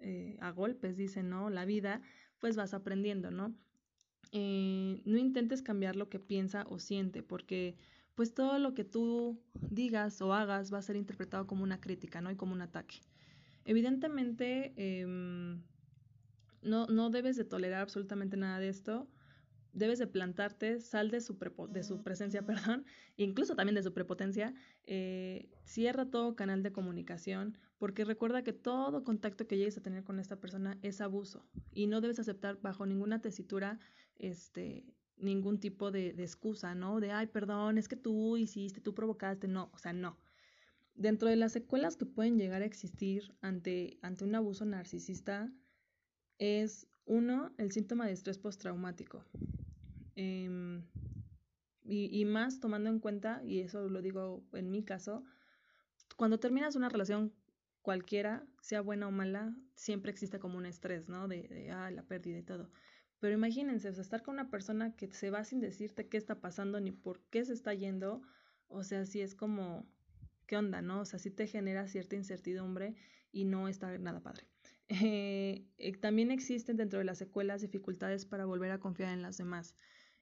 eh, 0.00 0.36
a 0.40 0.50
golpes, 0.50 0.96
dice, 0.96 1.22
¿no? 1.22 1.50
La 1.50 1.64
vida, 1.64 2.02
pues 2.38 2.56
vas 2.56 2.74
aprendiendo, 2.74 3.30
¿no? 3.30 3.54
Eh, 4.32 5.00
no 5.04 5.16
intentes 5.16 5.62
cambiar 5.62 5.96
lo 5.96 6.08
que 6.08 6.18
piensa 6.18 6.66
o 6.68 6.78
siente, 6.78 7.22
porque 7.22 7.76
pues 8.14 8.34
todo 8.34 8.58
lo 8.58 8.74
que 8.74 8.84
tú 8.84 9.40
digas 9.70 10.20
o 10.22 10.34
hagas 10.34 10.72
va 10.72 10.78
a 10.78 10.82
ser 10.82 10.96
interpretado 10.96 11.46
como 11.46 11.62
una 11.62 11.80
crítica, 11.80 12.20
¿no? 12.20 12.30
Y 12.30 12.36
como 12.36 12.52
un 12.52 12.62
ataque. 12.62 12.96
Evidentemente, 13.64 14.72
em, 14.76 15.62
no, 16.68 16.86
no 16.86 17.10
debes 17.10 17.36
de 17.36 17.44
tolerar 17.44 17.82
absolutamente 17.82 18.36
nada 18.36 18.58
de 18.58 18.68
esto. 18.68 19.08
Debes 19.72 19.98
de 19.98 20.06
plantarte, 20.06 20.80
sal 20.80 21.10
de 21.10 21.20
su, 21.20 21.36
de 21.70 21.82
su 21.82 22.02
presencia, 22.02 22.42
perdón, 22.46 22.84
incluso 23.16 23.54
también 23.54 23.74
de 23.74 23.82
su 23.82 23.92
prepotencia. 23.92 24.54
Eh, 24.84 25.50
cierra 25.64 26.06
todo 26.10 26.36
canal 26.36 26.62
de 26.62 26.72
comunicación, 26.72 27.58
porque 27.78 28.04
recuerda 28.04 28.42
que 28.42 28.52
todo 28.52 29.04
contacto 29.04 29.46
que 29.46 29.56
llegues 29.56 29.78
a 29.78 29.82
tener 29.82 30.04
con 30.04 30.18
esta 30.18 30.40
persona 30.40 30.78
es 30.82 31.00
abuso 31.00 31.46
y 31.72 31.86
no 31.86 32.00
debes 32.00 32.18
aceptar 32.18 32.60
bajo 32.60 32.86
ninguna 32.86 33.20
tesitura 33.20 33.78
este, 34.16 34.84
ningún 35.20 35.60
tipo 35.60 35.90
de, 35.90 36.08
excusa, 36.08 36.74
¿no? 36.74 37.00
De, 37.00 37.12
ay, 37.12 37.26
perdón, 37.26 37.78
es 37.78 37.88
que 37.88 37.96
tú 37.96 38.36
hiciste, 38.36 38.80
tú 38.80 38.94
provocaste, 38.94 39.48
no, 39.48 39.70
o 39.72 39.78
sea, 39.78 39.92
no. 39.92 40.18
Dentro 40.94 41.28
de 41.28 41.36
las 41.36 41.52
secuelas 41.52 41.96
que 41.96 42.06
pueden 42.06 42.38
llegar 42.38 42.62
a 42.62 42.64
existir 42.64 43.34
ante, 43.40 43.98
ante 44.02 44.24
un 44.24 44.34
abuso 44.34 44.64
narcisista 44.64 45.52
es, 46.38 46.86
uno, 47.06 47.52
el 47.58 47.72
síntoma 47.72 48.06
de 48.06 48.12
estrés 48.12 48.38
postraumático. 48.38 49.24
Em, 50.16 50.84
y, 51.84 52.20
y 52.20 52.24
más 52.24 52.60
tomando 52.60 52.90
en 52.90 53.00
cuenta, 53.00 53.42
y 53.44 53.60
eso 53.60 53.88
lo 53.88 54.02
digo 54.02 54.44
en 54.52 54.70
mi 54.70 54.84
caso, 54.84 55.24
cuando 56.16 56.38
terminas 56.38 56.76
una 56.76 56.88
relación 56.88 57.32
cualquiera, 57.82 58.44
sea 58.60 58.80
buena 58.80 59.08
o 59.08 59.10
mala, 59.10 59.54
siempre 59.74 60.10
existe 60.10 60.38
como 60.38 60.58
un 60.58 60.66
estrés, 60.66 61.08
¿no? 61.08 61.28
De, 61.28 61.48
de 61.48 61.70
ah, 61.70 61.90
la 61.90 62.02
pérdida 62.02 62.38
y 62.38 62.42
todo. 62.42 62.70
Pero 63.20 63.34
imagínense, 63.34 63.88
o 63.88 63.92
sea, 63.94 64.02
estar 64.02 64.22
con 64.22 64.34
una 64.34 64.50
persona 64.50 64.94
que 64.94 65.10
se 65.12 65.30
va 65.30 65.44
sin 65.44 65.60
decirte 65.60 66.08
qué 66.08 66.16
está 66.16 66.40
pasando 66.40 66.80
ni 66.80 66.92
por 66.92 67.20
qué 67.30 67.44
se 67.44 67.52
está 67.52 67.74
yendo, 67.74 68.22
o 68.68 68.84
sea, 68.84 69.06
sí 69.06 69.20
es 69.20 69.34
como, 69.34 69.86
¿qué 70.46 70.56
onda, 70.56 70.82
no? 70.82 71.00
O 71.00 71.04
sea, 71.04 71.18
sí 71.18 71.30
te 71.30 71.46
genera 71.46 71.88
cierta 71.88 72.16
incertidumbre 72.16 72.94
y 73.32 73.44
no 73.44 73.68
está 73.68 73.96
nada 73.98 74.20
padre. 74.20 74.46
Eh, 74.88 75.66
eh, 75.76 75.96
también 75.98 76.30
existen 76.30 76.76
dentro 76.76 76.98
de 76.98 77.04
las 77.04 77.18
secuelas 77.18 77.60
dificultades 77.60 78.24
para 78.24 78.46
volver 78.46 78.70
a 78.70 78.80
confiar 78.80 79.12
en 79.12 79.22
las 79.22 79.36
demás. 79.36 79.74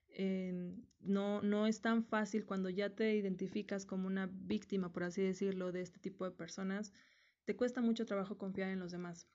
Eh, 0.09 0.75
no, 1.01 1.43
no 1.43 1.67
es 1.67 1.81
tan 1.81 2.05
fácil 2.05 2.45
cuando 2.45 2.69
ya 2.71 2.95
te 2.95 3.15
identificas 3.15 3.87
como 3.87 4.07
una 4.07 4.29
víctima, 4.33 4.93
por 4.93 5.05
así 5.05 5.23
decirlo, 5.23 5.73
de 5.73 5.83
este 5.83 6.01
tipo 6.01 6.25
de 6.25 6.33
personas, 6.33 6.93
te 7.45 7.55
cuesta 7.55 7.81
mucho 7.81 8.07
trabajo 8.07 8.39
confiar 8.39 8.71
en 8.71 8.81
los 8.81 8.93
demás 8.93 9.29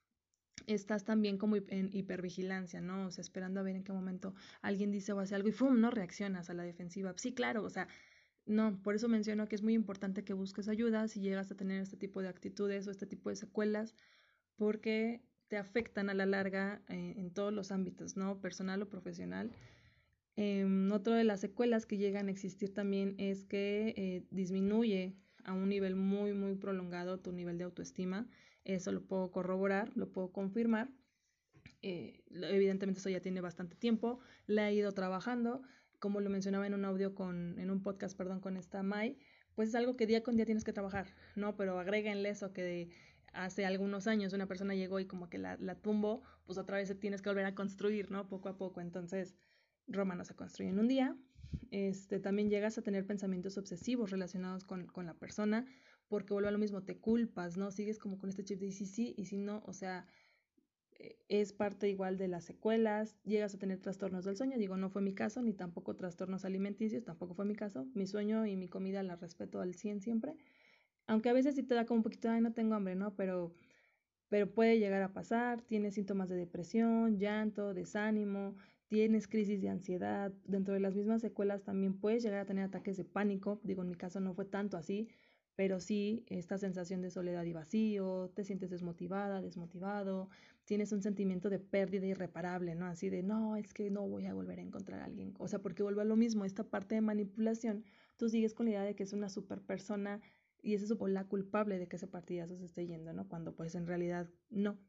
estás 0.67 1.03
también 1.05 1.37
como 1.37 1.55
en 1.55 1.89
hipervigilancia, 1.91 2.81
¿no? 2.81 3.07
O 3.07 3.11
sea, 3.11 3.21
esperando 3.21 3.59
a 3.59 3.63
ver 3.63 3.75
en 3.75 3.83
qué 3.83 3.91
momento 3.93 4.33
alguien 4.61 4.91
dice 4.91 5.13
o 5.13 5.19
hace 5.19 5.35
algo 5.35 5.49
y 5.49 5.51
¡fum! 5.51 5.79
no 5.79 5.91
reaccionas 5.91 6.49
a 6.49 6.53
la 6.53 6.63
defensiva. 6.63 7.13
Sí, 7.17 7.33
claro, 7.33 7.63
o 7.63 7.69
sea, 7.69 7.87
no, 8.45 8.81
por 8.81 8.95
eso 8.95 9.07
menciono 9.07 9.47
que 9.47 9.55
es 9.55 9.63
muy 9.63 9.73
importante 9.73 10.23
que 10.23 10.33
busques 10.33 10.67
ayuda 10.67 11.07
si 11.07 11.21
llegas 11.21 11.51
a 11.51 11.55
tener 11.55 11.81
este 11.81 11.97
tipo 11.97 12.21
de 12.21 12.29
actitudes 12.29 12.87
o 12.87 12.91
este 12.91 13.05
tipo 13.05 13.29
de 13.29 13.35
secuelas, 13.35 13.95
porque 14.61 15.21
te 15.47 15.57
afectan 15.57 16.11
a 16.11 16.13
la 16.13 16.27
larga 16.27 16.83
eh, 16.87 17.15
en 17.17 17.33
todos 17.33 17.51
los 17.51 17.71
ámbitos, 17.71 18.15
¿no? 18.15 18.39
Personal 18.41 18.83
o 18.83 18.89
profesional. 18.89 19.51
Eh, 20.35 20.67
otra 20.91 21.15
de 21.15 21.23
las 21.23 21.39
secuelas 21.39 21.87
que 21.87 21.97
llegan 21.97 22.27
a 22.27 22.31
existir 22.31 22.71
también 22.71 23.15
es 23.17 23.43
que 23.43 23.95
eh, 23.97 24.27
disminuye 24.29 25.15
a 25.45 25.53
un 25.53 25.67
nivel 25.67 25.95
muy, 25.95 26.33
muy 26.33 26.53
prolongado 26.53 27.19
tu 27.19 27.31
nivel 27.31 27.57
de 27.57 27.63
autoestima 27.63 28.27
eso 28.63 28.91
lo 28.91 29.01
puedo 29.01 29.31
corroborar, 29.31 29.91
lo 29.95 30.11
puedo 30.11 30.31
confirmar. 30.31 30.89
Eh, 31.81 32.23
evidentemente 32.29 32.99
eso 32.99 33.09
ya 33.09 33.21
tiene 33.21 33.41
bastante 33.41 33.75
tiempo, 33.75 34.19
la 34.45 34.69
he 34.69 34.75
ido 34.75 34.91
trabajando, 34.91 35.63
como 35.97 36.21
lo 36.21 36.29
mencionaba 36.29 36.67
en 36.67 36.75
un 36.75 36.85
audio 36.85 37.15
con, 37.15 37.57
en 37.57 37.71
un 37.71 37.81
podcast, 37.81 38.15
perdón, 38.15 38.39
con 38.39 38.55
esta 38.55 38.83
Mai, 38.83 39.17
pues 39.55 39.69
es 39.69 39.75
algo 39.75 39.95
que 39.95 40.05
día 40.05 40.21
con 40.21 40.35
día 40.35 40.45
tienes 40.45 40.63
que 40.63 40.73
trabajar, 40.73 41.07
¿no? 41.35 41.57
Pero 41.57 41.79
agréguenle 41.79 42.29
eso 42.29 42.53
que 42.53 42.89
hace 43.33 43.65
algunos 43.65 44.07
años 44.07 44.33
una 44.33 44.47
persona 44.47 44.75
llegó 44.75 44.99
y 44.99 45.05
como 45.05 45.29
que 45.29 45.37
la, 45.37 45.57
la 45.57 45.75
tumbó, 45.75 46.21
pues 46.45 46.57
otra 46.57 46.77
vez 46.77 46.97
tienes 46.99 47.21
que 47.21 47.29
volver 47.29 47.45
a 47.45 47.55
construir, 47.55 48.11
¿no? 48.11 48.27
Poco 48.27 48.49
a 48.49 48.57
poco. 48.57 48.81
Entonces, 48.81 49.35
Roma 49.87 50.15
no 50.15 50.25
se 50.25 50.35
construye 50.35 50.69
en 50.69 50.79
un 50.79 50.87
día. 50.87 51.15
Este, 51.69 52.19
también 52.19 52.49
llegas 52.49 52.77
a 52.77 52.81
tener 52.81 53.05
pensamientos 53.05 53.57
obsesivos 53.57 54.11
relacionados 54.11 54.63
con, 54.65 54.87
con 54.87 55.05
la 55.05 55.13
persona, 55.13 55.65
porque 56.07 56.33
vuelve 56.33 56.49
a 56.49 56.51
lo 56.51 56.57
mismo, 56.57 56.83
te 56.83 56.97
culpas, 56.97 57.57
¿no? 57.57 57.71
Sigues 57.71 57.99
como 57.99 58.17
con 58.17 58.29
este 58.29 58.43
chip 58.43 58.59
de 58.59 58.71
sí, 58.71 58.85
sí, 58.85 59.13
y 59.17 59.25
si 59.25 59.37
no, 59.37 59.63
o 59.65 59.73
sea, 59.73 60.05
eh, 60.99 61.17
es 61.29 61.53
parte 61.53 61.89
igual 61.89 62.17
de 62.17 62.27
las 62.27 62.43
secuelas, 62.43 63.17
llegas 63.23 63.55
a 63.55 63.57
tener 63.57 63.79
trastornos 63.79 64.25
del 64.25 64.35
sueño, 64.35 64.57
digo, 64.57 64.77
no 64.77 64.89
fue 64.89 65.01
mi 65.01 65.13
caso, 65.13 65.41
ni 65.41 65.53
tampoco 65.53 65.95
trastornos 65.95 66.45
alimenticios, 66.45 67.03
tampoco 67.03 67.33
fue 67.33 67.45
mi 67.45 67.55
caso, 67.55 67.87
mi 67.93 68.05
sueño 68.05 68.45
y 68.45 68.57
mi 68.57 68.67
comida 68.67 69.01
la 69.03 69.15
respeto 69.15 69.61
al 69.61 69.73
100 69.73 70.01
siempre, 70.01 70.35
aunque 71.07 71.29
a 71.29 71.33
veces 71.33 71.55
sí 71.55 71.63
te 71.63 71.75
da 71.75 71.85
como 71.85 71.99
un 71.99 72.03
poquito, 72.03 72.29
ay, 72.29 72.41
no 72.41 72.53
tengo 72.53 72.75
hambre, 72.75 72.95
¿no? 72.95 73.15
Pero, 73.15 73.53
pero 74.29 74.53
puede 74.53 74.79
llegar 74.79 75.01
a 75.01 75.13
pasar, 75.13 75.61
tienes 75.61 75.95
síntomas 75.95 76.29
de 76.29 76.35
depresión, 76.35 77.19
llanto, 77.19 77.73
desánimo, 77.73 78.55
tienes 78.87 79.27
crisis 79.27 79.61
de 79.61 79.69
ansiedad, 79.69 80.33
dentro 80.45 80.73
de 80.73 80.81
las 80.81 80.95
mismas 80.95 81.21
secuelas 81.21 81.63
también 81.63 81.99
puedes 81.99 82.23
llegar 82.23 82.39
a 82.41 82.45
tener 82.45 82.65
ataques 82.65 82.97
de 82.97 83.05
pánico, 83.05 83.59
digo, 83.63 83.83
en 83.83 83.89
mi 83.89 83.95
caso 83.95 84.19
no 84.19 84.33
fue 84.33 84.45
tanto 84.45 84.77
así, 84.77 85.07
pero 85.55 85.79
sí 85.79 86.25
esta 86.27 86.57
sensación 86.57 87.01
de 87.01 87.11
soledad 87.11 87.43
y 87.43 87.53
vacío, 87.53 88.31
te 88.35 88.43
sientes 88.43 88.69
desmotivada, 88.69 89.41
desmotivado, 89.41 90.29
tienes 90.65 90.91
un 90.91 91.01
sentimiento 91.01 91.49
de 91.49 91.59
pérdida 91.59 92.05
irreparable, 92.05 92.75
¿no? 92.75 92.85
Así 92.85 93.09
de, 93.09 93.23
no, 93.23 93.55
es 93.55 93.73
que 93.73 93.89
no 93.91 94.07
voy 94.07 94.25
a 94.25 94.33
volver 94.33 94.59
a 94.59 94.61
encontrar 94.61 95.01
a 95.01 95.05
alguien. 95.05 95.33
O 95.37 95.47
sea, 95.47 95.59
porque 95.59 95.83
vuelve 95.83 96.01
a 96.01 96.05
lo 96.05 96.15
mismo, 96.15 96.45
esta 96.45 96.63
parte 96.63 96.95
de 96.95 97.01
manipulación, 97.01 97.83
tú 98.17 98.29
sigues 98.29 98.53
con 98.53 98.65
la 98.65 98.71
idea 98.71 98.83
de 98.83 98.95
que 98.95 99.03
es 99.03 99.13
una 99.13 99.29
super 99.29 99.61
persona 99.61 100.21
y 100.61 100.75
es 100.75 100.83
eso 100.83 101.07
la 101.07 101.25
culpable 101.25 101.79
de 101.79 101.87
que 101.87 101.95
ese 101.95 102.07
partidazo 102.07 102.57
se 102.57 102.65
esté 102.65 102.87
yendo, 102.87 103.13
¿no? 103.13 103.27
Cuando 103.27 103.55
pues 103.55 103.75
en 103.75 103.87
realidad 103.87 104.29
no. 104.49 104.79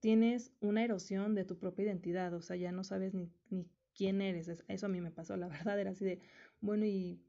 Tienes 0.00 0.52
una 0.60 0.84
erosión 0.84 1.34
de 1.34 1.44
tu 1.44 1.58
propia 1.58 1.86
identidad, 1.86 2.34
o 2.34 2.42
sea, 2.42 2.56
ya 2.56 2.72
no 2.72 2.84
sabes 2.84 3.14
ni, 3.14 3.30
ni 3.50 3.66
quién 3.94 4.20
eres. 4.20 4.50
Eso 4.68 4.86
a 4.86 4.88
mí 4.88 5.00
me 5.00 5.10
pasó, 5.10 5.36
la 5.36 5.48
verdad 5.48 5.80
era 5.80 5.90
así 5.90 6.04
de, 6.04 6.20
bueno, 6.60 6.84
¿y, 6.86 7.20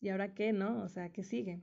¿y 0.00 0.08
ahora 0.10 0.34
qué, 0.34 0.52
no? 0.52 0.82
O 0.82 0.88
sea, 0.88 1.10
¿qué 1.12 1.24
sigue? 1.24 1.60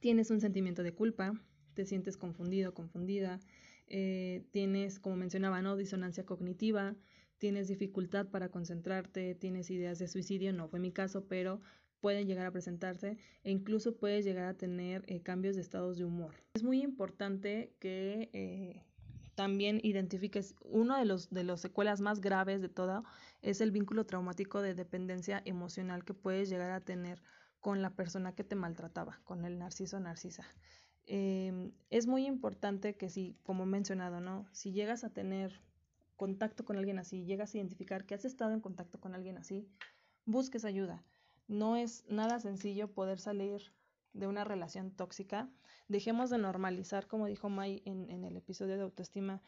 tienes 0.00 0.30
un 0.30 0.40
sentimiento 0.40 0.82
de 0.82 0.94
culpa, 0.94 1.32
te 1.74 1.84
sientes 1.84 2.16
confundido, 2.16 2.74
confundida, 2.74 3.40
eh, 3.86 4.44
tienes, 4.50 4.98
como 4.98 5.16
mencionaba, 5.16 5.62
¿no? 5.62 5.76
disonancia 5.76 6.24
cognitiva, 6.24 6.96
tienes 7.38 7.68
dificultad 7.68 8.28
para 8.28 8.50
concentrarte, 8.50 9.34
tienes 9.34 9.70
ideas 9.70 9.98
de 9.98 10.08
suicidio, 10.08 10.52
no 10.52 10.68
fue 10.68 10.80
mi 10.80 10.92
caso, 10.92 11.26
pero 11.26 11.60
pueden 12.00 12.26
llegar 12.26 12.46
a 12.46 12.50
presentarse 12.50 13.16
e 13.44 13.50
incluso 13.50 13.96
puedes 13.96 14.24
llegar 14.24 14.46
a 14.46 14.54
tener 14.54 15.04
eh, 15.06 15.20
cambios 15.20 15.56
de 15.56 15.62
estados 15.62 15.98
de 15.98 16.04
humor. 16.04 16.34
Es 16.54 16.62
muy 16.62 16.82
importante 16.82 17.74
que 17.80 18.30
eh, 18.32 18.82
también 19.34 19.80
identifiques 19.82 20.54
uno 20.62 20.96
de 20.96 21.26
de 21.30 21.44
las 21.44 21.60
secuelas 21.60 22.00
más 22.00 22.20
graves 22.20 22.60
de 22.60 22.68
todo 22.68 23.04
es 23.42 23.60
el 23.60 23.70
vínculo 23.70 24.04
traumático 24.04 24.62
de 24.62 24.74
dependencia 24.74 25.42
emocional 25.44 26.04
que 26.04 26.14
puedes 26.14 26.48
llegar 26.48 26.70
a 26.72 26.80
tener 26.80 27.22
con 27.60 27.82
la 27.82 27.90
persona 27.90 28.34
que 28.34 28.44
te 28.44 28.54
maltrataba, 28.54 29.20
con 29.24 29.44
el 29.44 29.58
narciso 29.58 30.00
narcisa. 30.00 30.44
Em, 31.06 31.72
es 31.88 32.06
muy 32.06 32.26
importante 32.26 32.96
que 32.96 33.08
si, 33.08 33.36
como 33.42 33.64
he 33.64 33.66
mencionado, 33.66 34.20
¿no? 34.20 34.46
Si 34.52 34.72
llegas 34.72 35.04
a 35.04 35.10
tener 35.10 35.60
contacto 36.16 36.64
con 36.64 36.76
alguien 36.76 36.98
así, 36.98 37.24
llegas 37.24 37.54
a 37.54 37.58
identificar 37.58 38.04
que 38.04 38.14
has 38.14 38.24
estado 38.24 38.52
en 38.52 38.60
contacto 38.60 39.00
con 39.00 39.14
alguien 39.14 39.38
así, 39.38 39.66
busques 40.26 40.64
ayuda. 40.64 41.02
No 41.48 41.76
es 41.76 42.04
nada 42.08 42.38
sencillo 42.38 42.88
poder 42.88 43.18
salir 43.18 43.72
de 44.12 44.26
una 44.26 44.44
relación 44.44 44.90
tóxica. 44.90 45.48
Dejemos 45.88 46.30
de 46.30 46.38
normalizar, 46.38 47.06
como 47.06 47.26
dijo 47.26 47.48
Mai 47.48 47.82
en, 47.84 48.08
en 48.10 48.24
el 48.24 48.36
episodio 48.36 48.76
de 48.76 48.82
autoestima, 48.82 49.42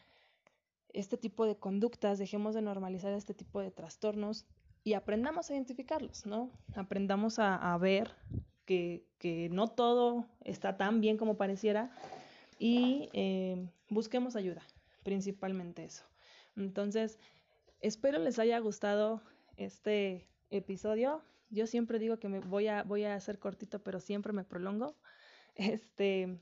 este 0.93 1.17
tipo 1.17 1.45
de 1.45 1.57
conductas, 1.57 2.17
dejemos 2.19 2.53
de 2.55 2.61
normalizar 2.61 3.13
este 3.13 3.33
tipo 3.33 3.61
de 3.61 3.71
trastornos 3.71 4.45
y 4.83 4.93
aprendamos 4.93 5.49
a 5.49 5.53
identificarlos, 5.53 6.25
¿no? 6.25 6.51
Aprendamos 6.75 7.39
a, 7.39 7.77
ver 7.77 8.15
que, 8.65 9.05
que 9.17 9.49
no 9.49 9.67
todo 9.67 10.25
está 10.43 10.77
tan 10.77 11.01
bien 11.01 11.17
como 11.17 11.37
pareciera 11.37 11.91
y 12.57 13.09
eh, 13.13 13.69
busquemos 13.89 14.35
ayuda, 14.35 14.63
principalmente 15.03 15.83
eso. 15.85 16.03
Entonces, 16.55 17.19
espero 17.79 18.19
les 18.19 18.39
haya 18.39 18.59
gustado 18.59 19.21
este 19.55 20.27
episodio. 20.49 21.21
Yo 21.51 21.67
siempre 21.67 21.99
digo 21.99 22.17
que 22.17 22.29
me 22.29 22.39
voy 22.39 22.67
a, 22.67 22.83
voy 22.83 23.03
a 23.03 23.15
hacer 23.15 23.37
cortito, 23.37 23.83
pero 23.83 23.99
siempre 23.99 24.33
me 24.33 24.43
prolongo. 24.43 24.95
Este, 25.55 26.39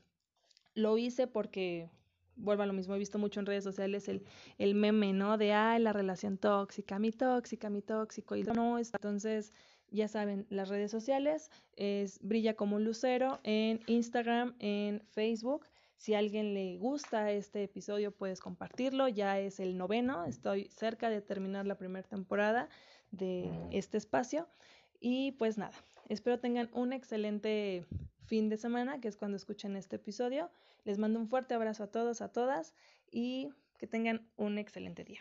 lo 0.74 0.96
hice 0.96 1.26
porque, 1.26 1.90
vuelvo 2.36 2.62
a 2.62 2.66
lo 2.66 2.72
mismo, 2.72 2.94
he 2.94 2.98
visto 2.98 3.18
mucho 3.18 3.40
en 3.40 3.46
redes 3.46 3.64
sociales 3.64 4.08
el, 4.08 4.24
el 4.56 4.76
meme, 4.76 5.12
¿no? 5.12 5.36
De, 5.36 5.52
ay, 5.52 5.82
la 5.82 5.92
relación 5.92 6.38
tóxica, 6.38 7.00
mi 7.00 7.10
tóxica, 7.10 7.70
mi 7.70 7.82
tóxico, 7.82 8.36
y 8.36 8.44
no, 8.44 8.78
entonces, 8.78 9.52
ya 9.90 10.06
saben, 10.06 10.46
las 10.48 10.68
redes 10.68 10.92
sociales 10.92 11.50
es 11.74 12.20
Brilla 12.22 12.54
como 12.54 12.76
un 12.76 12.84
lucero 12.84 13.40
en 13.42 13.80
Instagram, 13.88 14.54
en 14.60 15.02
Facebook. 15.08 15.66
Si 15.96 16.14
a 16.14 16.18
alguien 16.18 16.54
le 16.54 16.78
gusta 16.78 17.30
este 17.32 17.64
episodio, 17.64 18.12
puedes 18.12 18.40
compartirlo. 18.40 19.08
Ya 19.08 19.38
es 19.38 19.60
el 19.60 19.76
noveno, 19.76 20.24
estoy 20.24 20.68
cerca 20.68 21.10
de 21.10 21.20
terminar 21.20 21.66
la 21.66 21.76
primera 21.76 22.08
temporada 22.08 22.68
de 23.10 23.50
este 23.70 23.98
espacio. 23.98 24.48
Y 25.00 25.32
pues 25.32 25.58
nada, 25.58 25.72
espero 26.08 26.38
tengan 26.38 26.68
un 26.72 26.92
excelente 26.92 27.86
fin 28.26 28.48
de 28.48 28.58
semana, 28.58 29.00
que 29.00 29.08
es 29.08 29.16
cuando 29.16 29.36
escuchen 29.36 29.76
este 29.76 29.96
episodio. 29.96 30.50
Les 30.84 30.98
mando 30.98 31.18
un 31.18 31.28
fuerte 31.28 31.54
abrazo 31.54 31.84
a 31.84 31.86
todos, 31.88 32.20
a 32.20 32.28
todas 32.28 32.74
y 33.10 33.48
que 33.78 33.86
tengan 33.86 34.28
un 34.36 34.58
excelente 34.58 35.02
día. 35.04 35.20